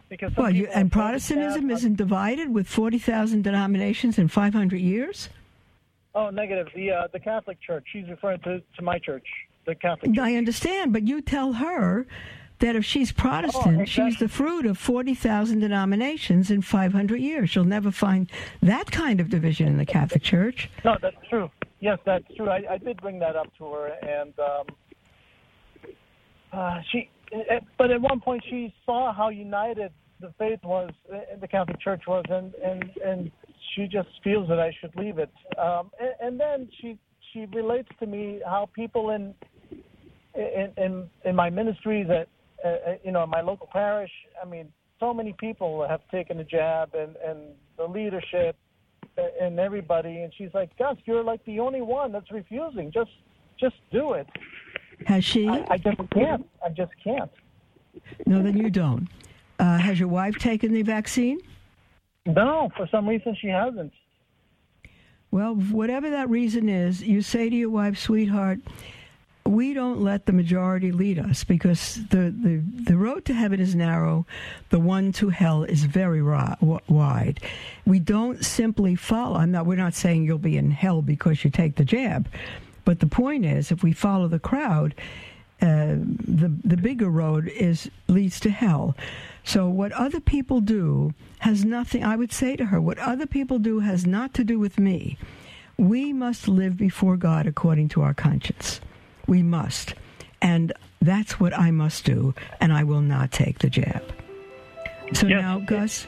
Because 0.09 0.31
Well, 0.35 0.53
you, 0.53 0.67
and 0.73 0.91
Protestantism 0.91 1.61
down- 1.61 1.71
isn't 1.71 1.95
divided 1.95 2.53
with 2.53 2.67
40,000 2.67 3.41
denominations 3.41 4.19
in 4.19 4.27
500 4.27 4.77
years? 4.79 5.29
Oh, 6.13 6.29
negative. 6.29 6.67
The 6.75 6.91
uh, 6.91 7.07
the 7.11 7.19
Catholic 7.19 7.59
Church. 7.59 7.85
She's 7.91 8.07
referring 8.07 8.39
to, 8.41 8.61
to 8.75 8.81
my 8.83 8.99
church, 8.99 9.25
the 9.65 9.73
Catholic 9.73 10.13
Church. 10.13 10.23
I 10.23 10.35
understand, 10.35 10.93
but 10.93 11.07
you 11.07 11.21
tell 11.21 11.53
her 11.53 12.05
that 12.59 12.75
if 12.75 12.85
she's 12.85 13.11
Protestant, 13.11 13.81
Oh, 13.81 13.85
she's 13.85 14.17
the 14.19 14.29
fruit 14.29 14.65
of 14.65 14.77
40,000 14.77 15.59
denominations 15.59 16.49
in 16.51 16.61
500 16.61 17.19
years. 17.19 17.49
She'll 17.49 17.63
never 17.65 17.91
find 17.91 18.29
that 18.61 18.91
kind 18.91 19.19
of 19.19 19.29
division 19.29 19.67
in 19.67 19.77
the 19.77 19.85
Catholic 19.85 20.23
Church. 20.23 20.69
No, 20.85 20.95
that's 21.01 21.15
true. 21.29 21.49
Yes, 21.79 21.99
that's 22.05 22.23
true. 22.35 22.49
I, 22.49 22.63
I 22.71 22.77
did 22.77 23.01
bring 23.01 23.19
that 23.19 23.35
up 23.35 23.47
to 23.57 23.65
her, 23.73 23.87
and 23.87 24.33
um, 24.39 24.65
uh, 26.51 26.79
she. 26.91 27.09
eh, 27.33 27.59
But 27.77 27.91
at 27.91 27.99
one 28.01 28.19
point, 28.21 28.43
she 28.49 28.73
saw 28.85 29.13
how 29.13 29.29
united 29.29 29.91
the 30.21 30.33
faith 30.39 30.59
was, 30.63 30.91
eh, 31.13 31.35
the 31.41 31.47
Catholic 31.47 31.79
Church 31.81 32.03
was, 32.07 32.23
and 32.29 32.53
and 32.63 32.89
and 33.05 33.31
she 33.75 33.87
just 33.87 34.07
feels 34.23 34.47
that 34.47 34.59
I 34.59 34.71
should 34.79 34.95
leave 34.95 35.17
it. 35.17 35.31
Um, 35.57 35.91
and, 35.99 36.13
and 36.21 36.39
then 36.39 36.69
she 36.79 36.97
she 37.33 37.45
relates 37.47 37.89
to 37.99 38.05
me 38.05 38.39
how 38.45 38.69
people 38.73 39.09
in 39.09 39.33
in 40.35 40.71
in, 40.77 41.09
in 41.25 41.35
my 41.35 41.49
ministry 41.49 42.03
that 42.03 42.27
uh, 42.63 42.67
uh, 42.67 42.95
you 43.03 43.11
know 43.11 43.25
my 43.25 43.41
local 43.41 43.67
parish. 43.71 44.11
I 44.41 44.45
mean, 44.45 44.71
so 44.99 45.13
many 45.13 45.33
people 45.33 45.85
have 45.87 46.01
taken 46.09 46.37
the 46.37 46.43
jab, 46.43 46.93
and 46.93 47.15
and 47.17 47.39
the 47.77 47.85
leadership 47.85 48.55
and 49.17 49.59
everybody. 49.59 50.21
And 50.21 50.33
she's 50.37 50.53
like, 50.53 50.75
Gus, 50.77 50.97
you're 51.05 51.23
like 51.23 51.43
the 51.45 51.59
only 51.59 51.81
one 51.81 52.11
that's 52.11 52.31
refusing. 52.31 52.91
Just 52.91 53.11
just 53.59 53.75
do 53.91 54.13
it. 54.13 54.27
Has 55.05 55.23
she? 55.23 55.47
I, 55.47 55.65
I 55.69 55.77
just 55.77 55.97
can't. 56.11 56.47
I 56.65 56.69
just 56.69 56.91
can't. 57.03 57.31
No, 58.25 58.41
then 58.41 58.57
you 58.57 58.69
don't. 58.69 59.07
Uh, 59.59 59.77
has 59.77 59.99
your 59.99 60.09
wife 60.09 60.37
taken 60.37 60.73
the 60.73 60.81
vaccine? 60.81 61.39
No, 62.25 62.69
for 62.75 62.87
some 62.89 63.07
reason 63.07 63.35
she 63.39 63.47
hasn't. 63.47 63.93
Well, 65.31 65.55
whatever 65.55 66.09
that 66.11 66.29
reason 66.29 66.69
is, 66.69 67.01
you 67.01 67.21
say 67.21 67.49
to 67.49 67.55
your 67.55 67.69
wife, 67.69 67.97
sweetheart, 67.97 68.59
we 69.45 69.73
don't 69.73 70.01
let 70.01 70.25
the 70.25 70.33
majority 70.33 70.91
lead 70.91 71.19
us 71.19 71.43
because 71.43 71.95
the, 72.09 72.33
the, 72.35 72.63
the 72.85 72.97
road 72.97 73.25
to 73.25 73.33
heaven 73.33 73.59
is 73.59 73.75
narrow, 73.75 74.25
the 74.69 74.79
one 74.79 75.11
to 75.13 75.29
hell 75.29 75.63
is 75.63 75.83
very 75.83 76.21
wide. 76.21 77.39
We 77.85 77.99
don't 77.99 78.43
simply 78.43 78.95
follow. 78.95 79.35
I'm 79.37 79.51
not, 79.51 79.65
we're 79.65 79.75
not 79.75 79.95
saying 79.95 80.23
you'll 80.23 80.37
be 80.37 80.57
in 80.57 80.71
hell 80.71 81.01
because 81.01 81.43
you 81.43 81.49
take 81.49 81.75
the 81.75 81.85
jab, 81.85 82.29
but 82.85 82.99
the 82.99 83.07
point 83.07 83.45
is, 83.45 83.71
if 83.71 83.83
we 83.83 83.93
follow 83.93 84.27
the 84.27 84.39
crowd, 84.39 84.95
uh, 85.61 85.95
the 85.95 86.51
the 86.65 86.75
bigger 86.75 87.09
road 87.09 87.47
is 87.47 87.89
leads 88.07 88.37
to 88.41 88.49
hell. 88.49 88.97
So 89.45 89.69
what 89.69 89.93
other 89.93 90.19
people 90.19 90.59
do 90.59 91.13
has 91.39 91.63
nothing. 91.63 92.03
I 92.03 92.17
would 92.17 92.33
say 92.33 92.57
to 92.57 92.65
her, 92.65 92.81
what 92.81 92.97
other 92.99 93.25
people 93.25 93.59
do 93.59 93.79
has 93.79 94.05
not 94.05 94.33
to 94.33 94.43
do 94.43 94.59
with 94.59 94.77
me. 94.77 95.17
We 95.77 96.11
must 96.11 96.49
live 96.49 96.75
before 96.75 97.15
God 97.15 97.47
according 97.47 97.89
to 97.89 98.01
our 98.01 98.13
conscience. 98.13 98.81
We 99.27 99.41
must, 99.41 99.93
and 100.41 100.73
that's 101.01 101.39
what 101.39 101.57
I 101.57 101.71
must 101.71 102.05
do. 102.05 102.33
And 102.59 102.73
I 102.73 102.83
will 102.83 103.01
not 103.01 103.31
take 103.31 103.59
the 103.59 103.69
jab. 103.69 104.03
So 105.13 105.27
Yes. 105.27 105.41
now, 105.41 105.59
Gus. 105.59 106.07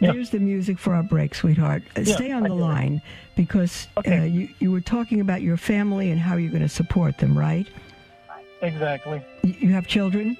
Yeah. 0.00 0.12
Here's 0.12 0.30
the 0.30 0.38
music 0.40 0.78
for 0.78 0.92
our 0.94 1.02
break, 1.02 1.34
sweetheart. 1.34 1.82
Uh, 1.96 2.00
Yeah, 2.02 2.14
Stay 2.16 2.30
on 2.32 2.44
I 2.44 2.48
the 2.48 2.54
it. 2.54 2.58
line 2.58 3.02
because 3.36 3.86
Okay. 3.96 4.18
uh, 4.18 4.24
you, 4.24 4.48
you 4.58 4.70
were 4.72 4.80
talking 4.80 5.20
about 5.20 5.40
your 5.40 5.56
family 5.56 6.10
and 6.10 6.20
how 6.20 6.36
you're 6.36 6.50
going 6.50 6.62
to 6.62 6.68
support 6.68 7.18
them, 7.18 7.38
right? 7.38 7.66
Exactly. 8.60 9.22
You 9.42 9.70
have 9.72 9.86
children? 9.86 10.36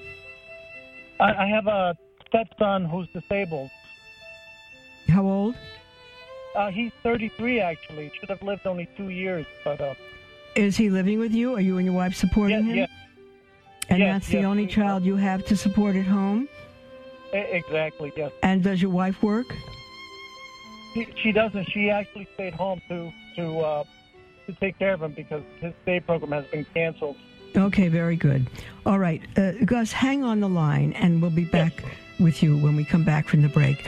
I, 1.19 1.33
I 1.33 1.47
have 1.47 1.67
a 1.67 1.95
stepson 2.27 2.85
who's 2.85 3.07
disabled. 3.13 3.69
How 5.07 5.25
old? 5.25 5.55
Uh, 6.55 6.69
he's 6.71 6.91
33 7.03 7.59
actually. 7.59 8.11
Should 8.19 8.29
have 8.29 8.41
lived 8.41 8.65
only 8.67 8.87
two 8.97 9.09
years, 9.09 9.45
but 9.63 9.79
uh, 9.79 9.93
Is 10.55 10.77
he 10.77 10.89
living 10.89 11.19
with 11.19 11.33
you? 11.33 11.55
Are 11.55 11.61
you 11.61 11.77
and 11.77 11.85
your 11.85 11.95
wife 11.95 12.15
supporting 12.15 12.65
yeah, 12.65 12.71
him? 12.71 12.77
yeah, 12.77 12.87
And 13.89 13.99
yes, 13.99 14.13
that's 14.13 14.27
the 14.31 14.43
only 14.43 14.67
child 14.67 15.03
you 15.03 15.15
have 15.17 15.45
to 15.45 15.55
support 15.55 15.95
at 15.95 16.05
home? 16.05 16.47
exactly. 17.33 18.13
Yes. 18.15 18.31
And 18.43 18.63
does 18.63 18.81
your 18.81 18.91
wife 18.91 19.21
work? 19.21 19.47
She, 20.93 21.07
she 21.21 21.31
doesn't. 21.33 21.65
She 21.65 21.89
actually 21.89 22.27
stayed 22.35 22.53
home 22.53 22.81
to 22.87 23.11
to 23.35 23.59
uh, 23.59 23.83
to 24.45 24.53
take 24.53 24.79
care 24.79 24.93
of 24.93 25.01
him 25.01 25.11
because 25.11 25.43
his 25.59 25.73
day 25.85 25.99
program 25.99 26.31
has 26.31 26.45
been 26.49 26.65
canceled. 26.73 27.17
Okay, 27.57 27.89
very 27.89 28.15
good. 28.15 28.47
All 28.85 28.99
right. 28.99 29.21
Uh, 29.37 29.51
Gus, 29.65 29.91
hang 29.91 30.23
on 30.23 30.39
the 30.39 30.49
line 30.49 30.93
and 30.93 31.21
we'll 31.21 31.31
be 31.31 31.45
back 31.45 31.83
with 32.19 32.43
you 32.43 32.57
when 32.57 32.75
we 32.75 32.83
come 32.83 33.03
back 33.03 33.27
from 33.27 33.41
the 33.41 33.49
break. 33.49 33.87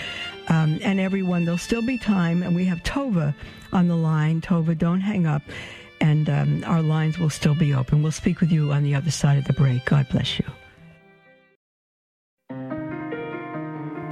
Um, 0.49 0.79
and 0.81 0.99
everyone, 0.99 1.43
there'll 1.43 1.57
still 1.57 1.81
be 1.81 1.97
time. 1.97 2.43
And 2.43 2.55
we 2.55 2.65
have 2.65 2.79
Tova 2.83 3.33
on 3.73 3.87
the 3.87 3.95
line. 3.95 4.41
Tova, 4.41 4.77
don't 4.77 5.01
hang 5.01 5.25
up. 5.25 5.41
And 6.07 6.29
um, 6.29 6.63
our 6.65 6.81
lines 6.81 7.19
will 7.19 7.29
still 7.29 7.53
be 7.53 7.73
open. 7.73 8.01
We'll 8.01 8.13
speak 8.13 8.39
with 8.39 8.49
you 8.49 8.71
on 8.71 8.83
the 8.83 8.95
other 8.95 9.11
side 9.11 9.37
of 9.37 9.43
the 9.43 9.51
break. 9.51 9.83
God 9.83 10.07
bless 10.09 10.39
you. 10.39 10.45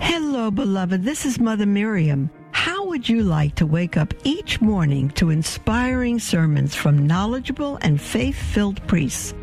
Hello, 0.02 0.52
beloved. 0.52 1.04
This 1.04 1.26
is 1.26 1.40
Mother 1.40 1.66
Miriam. 1.66 2.30
How 2.52 2.86
would 2.88 3.08
you 3.08 3.24
like 3.24 3.56
to 3.56 3.66
wake 3.66 3.96
up 3.96 4.14
each 4.26 4.60
morning 4.60 5.10
to 5.12 5.30
inspiring 5.30 6.20
sermons 6.20 6.76
from 6.76 7.08
knowledgeable 7.08 7.78
and 7.82 8.02
faith 8.02 8.36
filled 8.36 8.86
priests? 8.88 9.34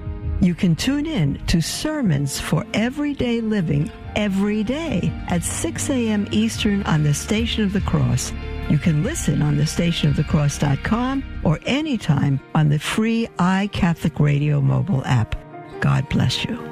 You 0.42 0.54
can 0.54 0.76
tune 0.76 1.06
in 1.06 1.38
to 1.46 1.62
Sermons 1.62 2.38
for 2.38 2.66
Everyday 2.74 3.40
Living 3.40 3.90
every 4.14 4.62
day 4.62 5.10
at 5.28 5.42
6 5.42 5.88
a.m. 5.88 6.28
Eastern 6.32 6.82
on 6.82 7.02
the 7.02 7.14
Station 7.14 7.64
of 7.64 7.72
the 7.72 7.80
Cross. 7.80 8.34
You 8.70 8.78
can 8.78 9.02
listen 9.02 9.42
on 9.42 9.56
the 9.56 9.64
stationofthecross.com 9.64 11.40
or 11.44 11.58
anytime 11.66 12.40
on 12.54 12.68
the 12.68 12.78
free 12.78 13.28
iCatholic 13.38 14.18
Radio 14.18 14.60
mobile 14.60 15.04
app. 15.04 15.36
God 15.80 16.08
bless 16.08 16.44
you. 16.44 16.71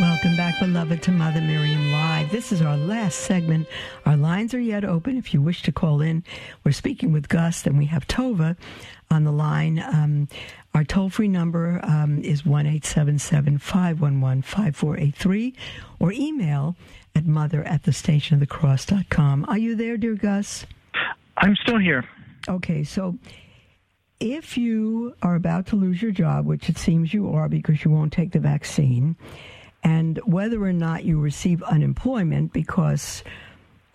Welcome 0.00 0.36
back, 0.36 0.58
beloved, 0.58 1.02
to 1.04 1.12
Mother 1.12 1.40
Miriam 1.40 1.92
Live. 1.92 2.32
This 2.32 2.50
is 2.50 2.60
our 2.60 2.76
last 2.76 3.20
segment. 3.20 3.68
Our 4.04 4.16
lines 4.16 4.52
are 4.52 4.60
yet 4.60 4.84
open 4.84 5.16
if 5.16 5.32
you 5.32 5.40
wish 5.40 5.62
to 5.62 5.72
call 5.72 6.00
in. 6.00 6.24
We're 6.64 6.72
speaking 6.72 7.12
with 7.12 7.28
Gus, 7.28 7.64
and 7.64 7.78
we 7.78 7.86
have 7.86 8.08
Tova 8.08 8.56
on 9.12 9.22
the 9.22 9.30
line. 9.30 9.78
Um, 9.78 10.26
our 10.74 10.82
toll 10.82 11.10
free 11.10 11.28
number 11.28 11.78
um, 11.84 12.18
is 12.18 12.44
1 12.44 12.66
877 12.66 13.58
511 13.58 14.42
5483 14.42 15.54
or 16.00 16.10
email 16.10 16.74
at 17.14 17.24
mother 17.24 17.62
at 17.62 17.84
the 17.84 17.92
station 17.92 18.34
of 18.34 18.40
the 18.40 18.46
cross.com. 18.48 19.44
Are 19.46 19.58
you 19.58 19.76
there, 19.76 19.96
dear 19.96 20.14
Gus? 20.14 20.66
I'm 21.36 21.54
still 21.54 21.78
here. 21.78 22.04
Okay, 22.48 22.82
so 22.82 23.16
if 24.18 24.58
you 24.58 25.14
are 25.22 25.36
about 25.36 25.66
to 25.66 25.76
lose 25.76 26.02
your 26.02 26.10
job, 26.10 26.46
which 26.46 26.68
it 26.68 26.78
seems 26.78 27.14
you 27.14 27.32
are 27.32 27.48
because 27.48 27.84
you 27.84 27.92
won't 27.92 28.12
take 28.12 28.32
the 28.32 28.40
vaccine, 28.40 29.14
and 29.84 30.18
whether 30.24 30.62
or 30.62 30.72
not 30.72 31.04
you 31.04 31.20
receive 31.20 31.62
unemployment 31.62 32.52
because 32.52 33.22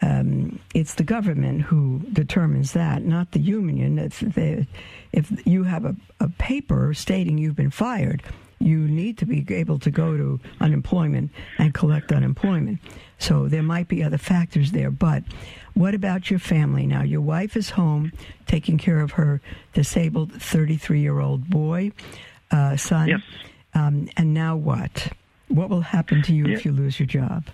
um, 0.01 0.59
it's 0.73 0.93
the 0.93 1.03
government 1.03 1.63
who 1.63 1.99
determines 2.13 2.73
that, 2.73 3.03
not 3.03 3.31
the 3.31 3.39
union. 3.39 3.97
If, 3.99 4.19
they, 4.19 4.67
if 5.11 5.45
you 5.45 5.63
have 5.63 5.83
a, 5.83 5.95
a 6.19 6.29
paper 6.29 6.93
stating 6.93 7.37
you've 7.37 7.55
been 7.55 7.71
fired, 7.71 8.23
you 8.59 8.77
need 8.77 9.17
to 9.17 9.25
be 9.25 9.45
able 9.53 9.79
to 9.79 9.91
go 9.91 10.15
to 10.15 10.39
unemployment 10.61 11.31
and 11.57 11.73
collect 11.73 12.11
unemployment. 12.11 12.79
So 13.17 13.47
there 13.47 13.63
might 13.63 13.87
be 13.87 14.03
other 14.03 14.17
factors 14.17 14.71
there. 14.71 14.91
But 14.91 15.23
what 15.73 15.95
about 15.95 16.29
your 16.29 16.39
family 16.39 16.85
now? 16.85 17.03
Your 17.03 17.21
wife 17.21 17.57
is 17.57 17.71
home 17.71 18.11
taking 18.47 18.77
care 18.77 19.01
of 19.01 19.11
her 19.11 19.41
disabled 19.73 20.33
33 20.33 21.01
year 21.01 21.19
old 21.19 21.49
boy, 21.49 21.91
uh, 22.51 22.77
son. 22.77 23.09
Yes. 23.09 23.21
Um, 23.73 24.09
and 24.17 24.33
now 24.33 24.55
what? 24.55 25.09
What 25.49 25.69
will 25.69 25.81
happen 25.81 26.21
to 26.23 26.33
you 26.33 26.45
if 26.45 26.63
you 26.63 26.71
lose 26.71 26.99
your 26.99 27.07
job? 27.07 27.45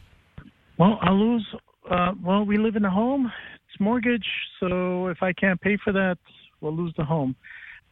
Well, 0.78 1.00
I'll 1.02 1.18
lose. 1.18 1.48
Uh, 1.90 2.14
well, 2.22 2.46
we 2.46 2.58
live 2.58 2.76
in 2.76 2.86
a 2.86 2.90
home. 2.92 3.32
It's 3.70 3.80
mortgage, 3.80 4.28
so 4.60 5.08
if 5.08 5.24
I 5.24 5.34
can't 5.34 5.60
pay 5.60 5.78
for 5.84 5.92
that, 5.94 6.18
we'll 6.62 6.76
lose 6.76 6.94
the 6.98 7.06
home. 7.06 7.36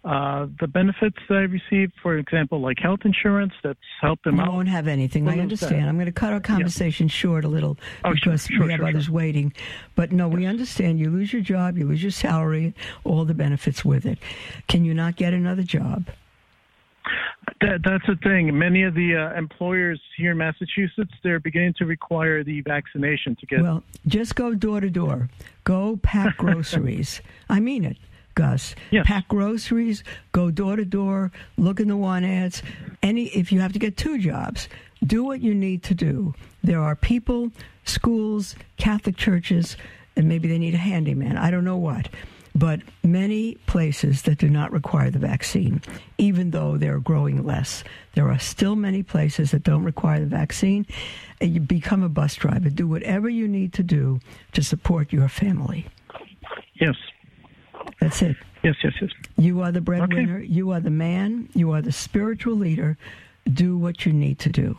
uh, 0.05 0.47
the 0.59 0.67
benefits 0.67 1.15
that 1.29 1.35
I 1.35 1.41
received, 1.41 1.93
for 2.01 2.17
example, 2.17 2.59
like 2.59 2.77
health 2.77 2.99
insurance, 3.05 3.53
that's 3.63 3.79
helped 4.01 4.25
them 4.25 4.39
out. 4.39 4.49
I 4.49 4.51
won't 4.51 4.67
have 4.67 4.87
anything. 4.87 5.29
I 5.29 5.39
understand. 5.39 5.87
I'm 5.87 5.95
going 5.95 6.07
to 6.07 6.11
cut 6.11 6.33
our 6.33 6.41
conversation 6.41 7.07
yeah. 7.07 7.13
short 7.13 7.45
a 7.45 7.47
little 7.47 7.77
oh, 8.03 8.13
because 8.13 8.45
sure, 8.45 8.57
sure, 8.57 8.65
we 8.65 8.71
have 8.73 8.79
sure, 8.79 8.89
others 8.89 9.09
waiting. 9.09 9.53
But 9.95 10.11
no, 10.11 10.27
yes. 10.27 10.37
we 10.37 10.45
understand. 10.45 10.99
You 10.99 11.09
lose 11.09 11.31
your 11.31 11.41
job, 11.41 11.77
you 11.77 11.87
lose 11.87 12.01
your 12.01 12.11
salary, 12.11 12.73
all 13.05 13.23
the 13.23 13.33
benefits 13.33 13.85
with 13.85 14.05
it. 14.05 14.19
Can 14.67 14.83
you 14.83 14.93
not 14.93 15.15
get 15.15 15.33
another 15.33 15.63
job? 15.63 16.09
That, 17.61 17.81
that's 17.83 18.05
the 18.07 18.15
thing. 18.23 18.57
Many 18.57 18.83
of 18.83 18.93
the 18.93 19.15
uh, 19.15 19.37
employers 19.37 20.01
here 20.17 20.31
in 20.31 20.37
Massachusetts, 20.37 21.13
they're 21.23 21.39
beginning 21.39 21.73
to 21.77 21.85
require 21.85 22.43
the 22.43 22.61
vaccination 22.61 23.35
to 23.37 23.45
get. 23.45 23.61
Well, 23.61 23.83
just 24.07 24.35
go 24.35 24.53
door 24.53 24.81
to 24.81 24.89
door. 24.89 25.29
Go 25.63 25.99
pack 26.03 26.37
groceries. 26.37 27.21
I 27.49 27.59
mean 27.59 27.85
it. 27.85 27.97
Gus. 28.35 28.75
Yes. 28.91 29.05
Pack 29.05 29.27
groceries, 29.27 30.03
go 30.31 30.49
door 30.49 30.75
to 30.75 30.85
door, 30.85 31.31
look 31.57 31.79
in 31.79 31.87
the 31.87 31.97
want 31.97 32.25
ads. 32.25 32.63
Any 33.01 33.25
if 33.27 33.51
you 33.51 33.59
have 33.59 33.73
to 33.73 33.79
get 33.79 33.95
two 33.95 34.17
jobs, 34.17 34.69
do 35.05 35.23
what 35.23 35.41
you 35.41 35.53
need 35.53 35.83
to 35.83 35.93
do. 35.93 36.33
There 36.63 36.81
are 36.81 36.95
people, 36.95 37.51
schools, 37.85 38.55
Catholic 38.77 39.17
churches, 39.17 39.77
and 40.15 40.27
maybe 40.27 40.47
they 40.47 40.57
need 40.57 40.73
a 40.73 40.77
handyman. 40.77 41.37
I 41.37 41.51
don't 41.51 41.65
know 41.65 41.77
what. 41.77 42.09
But 42.55 42.81
many 43.03 43.55
places 43.65 44.21
that 44.23 44.37
do 44.37 44.47
not 44.47 44.71
require 44.71 45.09
the 45.09 45.19
vaccine, 45.19 45.81
even 46.17 46.51
though 46.51 46.77
they're 46.77 46.99
growing 46.99 47.43
less, 47.43 47.83
there 48.13 48.29
are 48.29 48.37
still 48.37 48.75
many 48.75 49.01
places 49.01 49.51
that 49.51 49.63
don't 49.63 49.83
require 49.83 50.19
the 50.19 50.27
vaccine. 50.27 50.85
And 51.41 51.53
you 51.53 51.59
become 51.59 52.03
a 52.03 52.09
bus 52.09 52.35
driver. 52.35 52.69
Do 52.69 52.87
whatever 52.87 53.27
you 53.27 53.47
need 53.47 53.73
to 53.73 53.83
do 53.83 54.19
to 54.53 54.63
support 54.63 55.11
your 55.11 55.27
family. 55.29 55.87
Yes. 56.75 56.95
That's 57.99 58.21
it. 58.21 58.37
Yes, 58.63 58.75
yes, 58.83 58.93
yes. 59.01 59.09
You 59.37 59.61
are 59.61 59.71
the 59.71 59.81
breadwinner. 59.81 60.37
Okay. 60.37 60.45
You 60.45 60.71
are 60.71 60.79
the 60.79 60.89
man. 60.89 61.49
You 61.53 61.71
are 61.71 61.81
the 61.81 61.91
spiritual 61.91 62.55
leader. 62.55 62.97
Do 63.51 63.77
what 63.77 64.05
you 64.05 64.13
need 64.13 64.39
to 64.39 64.49
do. 64.49 64.77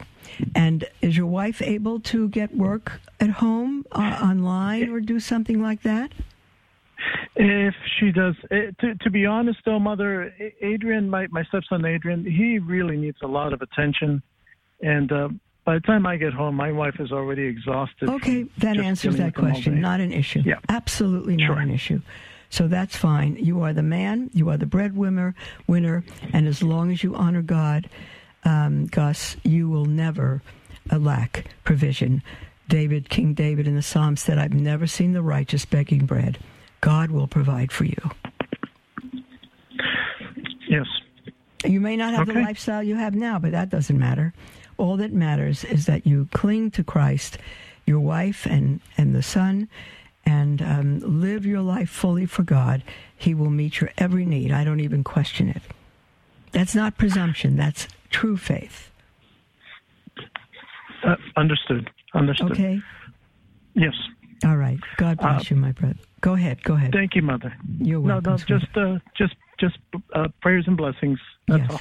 And 0.55 0.85
is 1.03 1.17
your 1.17 1.27
wife 1.27 1.61
able 1.61 2.01
to 2.01 2.29
get 2.29 2.57
work 2.57 3.01
at 3.21 3.31
home, 3.31 3.85
uh, 3.93 4.19
online, 4.23 4.89
or 4.91 5.01
do 5.01 5.21
something 5.21 5.61
like 5.61 5.83
that? 5.83 6.13
If 7.37 7.75
she 7.99 8.13
does, 8.13 8.35
eh, 8.51 8.71
to, 8.81 8.95
to 8.95 9.11
be 9.11 9.27
honest, 9.27 9.59
though, 9.65 9.81
Mother, 9.81 10.33
Adrian, 10.61 11.11
my, 11.11 11.27
my 11.29 11.43
stepson 11.45 11.85
Adrian, 11.85 12.25
he 12.25 12.59
really 12.59 12.97
needs 12.97 13.19
a 13.23 13.27
lot 13.27 13.53
of 13.53 13.61
attention. 13.61 14.23
And 14.81 15.11
uh, 15.11 15.29
by 15.65 15.75
the 15.75 15.81
time 15.81 16.07
I 16.07 16.17
get 16.17 16.33
home, 16.33 16.55
my 16.55 16.71
wife 16.71 16.97
is 17.01 17.11
already 17.11 17.43
exhausted. 17.43 18.09
Okay, 18.09 18.45
that 18.59 18.77
answers 18.77 19.17
that 19.17 19.35
question. 19.35 19.81
Not 19.81 20.01
an 20.01 20.13
issue. 20.13 20.43
Yeah. 20.45 20.61
Absolutely 20.69 21.37
not 21.37 21.47
sure. 21.47 21.59
an 21.59 21.71
issue. 21.71 22.01
So 22.51 22.69
that's 22.69 22.97
fine. 22.97 23.37
You 23.37 23.63
are 23.63 23.73
the 23.73 23.83
man, 23.83 24.31
you 24.33 24.49
are 24.51 24.57
the 24.57 24.67
breadwinner, 24.67 25.35
winner, 25.67 26.05
and 26.33 26.47
as 26.47 26.63
long 26.63 26.93
as 26.93 27.03
you 27.03 27.17
honor 27.17 27.43
God, 27.43 27.89
um, 28.45 28.87
Gus, 28.87 29.37
you 29.43 29.69
will 29.69 29.87
never 29.87 30.41
uh, 30.93 30.99
lack 30.99 31.47
provision. 31.65 32.23
David, 32.69 33.09
King 33.09 33.35
David 33.35 33.67
in 33.67 33.75
the 33.75 33.83
Psalms 33.83 34.21
said, 34.21 34.39
I've 34.39 34.55
never 34.55 34.87
seen 34.87 35.15
the 35.15 35.23
righteous 35.23 35.65
begging 35.65 36.07
bread. 36.07 36.39
God 36.85 37.11
will 37.11 37.27
provide 37.27 37.73
for 37.73 37.87
you. 37.87 38.11
Yes. 40.69 40.87
You 41.65 41.81
may 41.81 41.97
not 41.97 42.13
have 42.13 42.29
okay. 42.29 42.39
the 42.39 42.45
lifestyle 42.45 42.83
you 42.83 42.95
have 42.97 43.15
now, 43.15 43.39
but 43.39 43.53
that 43.53 43.71
doesn't 43.71 43.99
matter. 43.99 44.35
All 44.77 44.99
that 44.99 45.11
matters 45.11 45.65
is 45.65 45.87
that 45.87 46.07
you 46.07 46.29
cling 46.35 46.71
to 46.73 46.85
Christ, 46.85 47.39
your 47.87 48.01
wife 48.01 48.45
and, 48.45 48.81
and 48.99 49.15
the 49.15 49.23
son, 49.23 49.71
and 50.27 50.61
um, 50.61 51.01
live 51.23 51.47
your 51.47 51.63
life 51.63 51.89
fully 51.89 52.27
for 52.27 52.43
God, 52.43 52.83
He 53.17 53.33
will 53.33 53.49
meet 53.49 53.81
your 53.81 53.89
every 53.97 54.27
need. 54.27 54.53
I 54.53 54.63
don't 54.63 54.81
even 54.81 55.03
question 55.03 55.49
it. 55.49 55.63
That's 56.53 56.75
not 56.75 56.99
presumption, 56.99 57.57
that's 57.57 57.89
true 58.11 58.37
faith. 58.37 58.91
Uh, 61.03 61.17
understood. 61.35 61.89
Understood. 62.13 62.53
Okay? 62.53 62.83
Yes. 63.73 63.95
All 64.45 64.59
right. 64.59 64.79
God 64.99 65.17
bless 65.17 65.51
uh, 65.51 65.55
you, 65.55 65.57
my 65.57 65.73
brother. 65.73 65.97
Go 66.25 66.33
ahead. 66.33 66.63
Go 66.63 66.73
ahead. 66.73 66.91
Thank 66.91 67.15
you, 67.17 67.21
Mother. 67.21 67.55
You're 67.79 68.01
welcome. 68.01 68.25
No, 68.25 68.31
no, 68.31 68.37
just, 68.39 68.75
uh, 68.79 68.99
just, 69.15 69.35
just 69.61 69.77
uh, 70.15 70.29
prayers 70.41 70.65
and 70.67 70.75
blessings. 70.75 71.19
That's 71.47 71.61
yes. 71.65 71.71
all. 71.71 71.81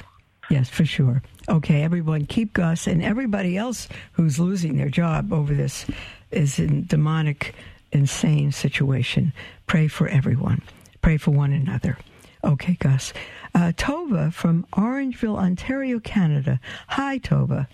Yes, 0.49 0.69
for 0.69 0.83
sure. 0.83 1.23
Okay, 1.47 1.81
everyone, 1.81 2.25
keep 2.25 2.51
Gus 2.51 2.85
and 2.85 3.01
everybody 3.01 3.55
else 3.55 3.87
who's 4.11 4.39
losing 4.39 4.75
their 4.75 4.89
job 4.89 5.31
over 5.31 5.53
this 5.53 5.85
is 6.29 6.59
in 6.59 6.85
demonic 6.87 7.55
insane 7.93 8.51
situation. 8.51 9.31
Pray 9.65 9.87
for 9.87 10.09
everyone. 10.09 10.61
Pray 11.01 11.15
for 11.15 11.31
one 11.31 11.53
another. 11.53 11.97
Okay, 12.43 12.75
Gus. 12.81 13.13
Uh, 13.55 13.71
Tova 13.77 14.33
from 14.33 14.65
Orangeville, 14.73 15.37
Ontario, 15.37 16.01
Canada. 16.01 16.59
Hi, 16.89 17.17
Tova. 17.17 17.67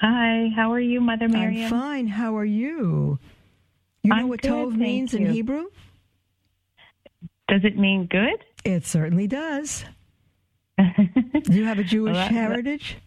Hi, 0.00 0.48
how 0.54 0.72
are 0.72 0.78
you, 0.78 1.00
Mother 1.00 1.28
Miriam? 1.28 1.64
I'm 1.64 1.70
fine. 1.70 2.06
How 2.06 2.36
are 2.36 2.44
you? 2.44 3.18
You 4.06 4.10
know 4.14 4.20
I'm 4.20 4.28
what 4.28 4.40
good, 4.40 4.52
Tov 4.52 4.76
means 4.76 5.12
you. 5.12 5.26
in 5.26 5.32
Hebrew? 5.32 5.64
Does 7.48 7.62
it 7.64 7.76
mean 7.76 8.06
good? 8.06 8.44
It 8.64 8.86
certainly 8.86 9.26
does. 9.26 9.84
Do 10.78 11.52
you 11.52 11.64
have 11.64 11.78
a 11.80 11.84
Jewish 11.84 12.14
well, 12.14 12.28
heritage? 12.28 12.98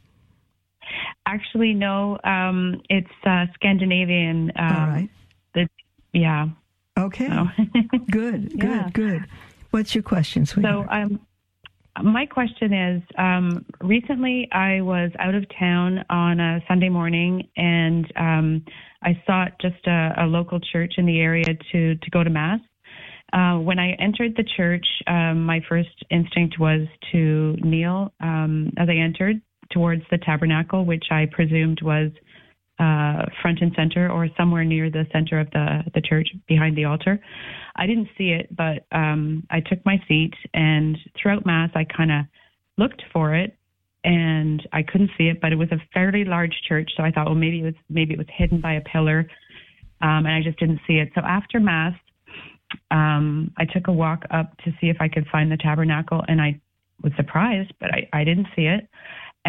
Actually, 1.25 1.73
no. 1.73 2.17
Um, 2.23 2.81
it's 2.89 3.07
uh, 3.25 3.45
Scandinavian. 3.53 4.51
Um, 4.57 4.65
All 4.75 4.87
right. 4.87 5.09
The, 5.53 5.69
yeah. 6.13 6.47
Okay. 6.97 7.27
So. 7.27 7.47
good, 8.11 8.59
good, 8.59 8.69
Yeah. 8.69 8.89
good. 8.93 9.25
What's 9.71 9.93
your 9.95 10.01
question, 10.03 10.45
So, 10.45 10.55
sweetheart? 10.55 10.87
um, 10.89 11.19
my 12.03 12.25
question 12.25 12.73
is 12.73 13.01
um, 13.17 13.65
recently 13.81 14.47
I 14.51 14.81
was 14.81 15.11
out 15.19 15.35
of 15.35 15.45
town 15.57 16.03
on 16.09 16.39
a 16.39 16.59
Sunday 16.67 16.89
morning 16.89 17.47
and 17.57 18.11
um, 18.15 18.65
I 19.03 19.21
sought 19.25 19.51
just 19.61 19.85
a, 19.87 20.13
a 20.19 20.25
local 20.25 20.59
church 20.59 20.93
in 20.97 21.05
the 21.05 21.19
area 21.19 21.45
to, 21.71 21.95
to 21.95 22.09
go 22.11 22.23
to 22.23 22.29
Mass. 22.29 22.59
Uh, 23.31 23.59
when 23.59 23.77
I 23.77 23.91
entered 23.99 24.35
the 24.35 24.45
church, 24.57 24.85
um, 25.07 25.45
my 25.45 25.61
first 25.69 26.03
instinct 26.09 26.59
was 26.59 26.87
to 27.11 27.55
kneel 27.61 28.11
um, 28.21 28.71
as 28.77 28.89
I 28.89 28.95
entered 28.95 29.41
towards 29.71 30.01
the 30.09 30.17
tabernacle, 30.17 30.85
which 30.85 31.05
I 31.11 31.27
presumed 31.31 31.79
was 31.83 32.11
uh, 32.79 33.25
front 33.41 33.59
and 33.61 33.73
center 33.75 34.09
or 34.09 34.27
somewhere 34.37 34.63
near 34.63 34.89
the 34.89 35.05
center 35.11 35.39
of 35.39 35.49
the, 35.51 35.83
the 35.93 36.01
church 36.01 36.29
behind 36.47 36.77
the 36.77 36.85
altar. 36.85 37.19
I 37.75 37.85
didn't 37.85 38.07
see 38.17 38.29
it, 38.29 38.55
but 38.55 38.85
um, 38.91 39.45
I 39.49 39.59
took 39.59 39.85
my 39.85 40.01
seat, 40.07 40.33
and 40.53 40.97
throughout 41.21 41.45
Mass, 41.45 41.69
I 41.75 41.85
kind 41.85 42.11
of 42.11 42.25
looked 42.77 43.03
for 43.11 43.35
it, 43.35 43.55
and 44.03 44.65
I 44.71 44.83
couldn't 44.83 45.11
see 45.17 45.27
it. 45.27 45.41
But 45.41 45.51
it 45.51 45.57
was 45.57 45.71
a 45.71 45.81
fairly 45.93 46.23
large 46.23 46.55
church, 46.67 46.91
so 46.95 47.03
I 47.03 47.11
thought, 47.11 47.25
well, 47.25 47.35
maybe 47.35 47.59
it 47.59 47.63
was 47.63 47.73
maybe 47.89 48.13
it 48.13 48.17
was 48.17 48.27
hidden 48.33 48.61
by 48.61 48.73
a 48.73 48.81
pillar, 48.81 49.29
um, 50.01 50.25
and 50.25 50.29
I 50.29 50.41
just 50.41 50.59
didn't 50.59 50.79
see 50.87 50.95
it. 50.95 51.09
So 51.15 51.21
after 51.21 51.59
Mass, 51.59 51.93
um, 52.91 53.51
I 53.57 53.65
took 53.65 53.87
a 53.87 53.93
walk 53.93 54.23
up 54.31 54.57
to 54.59 54.71
see 54.79 54.87
if 54.87 54.97
I 54.99 55.07
could 55.07 55.27
find 55.31 55.51
the 55.51 55.57
tabernacle, 55.57 56.23
and 56.27 56.41
I 56.41 56.59
was 57.03 57.13
surprised, 57.17 57.73
but 57.79 57.89
I, 57.93 58.09
I 58.13 58.23
didn't 58.23 58.47
see 58.55 58.63
it. 58.63 58.87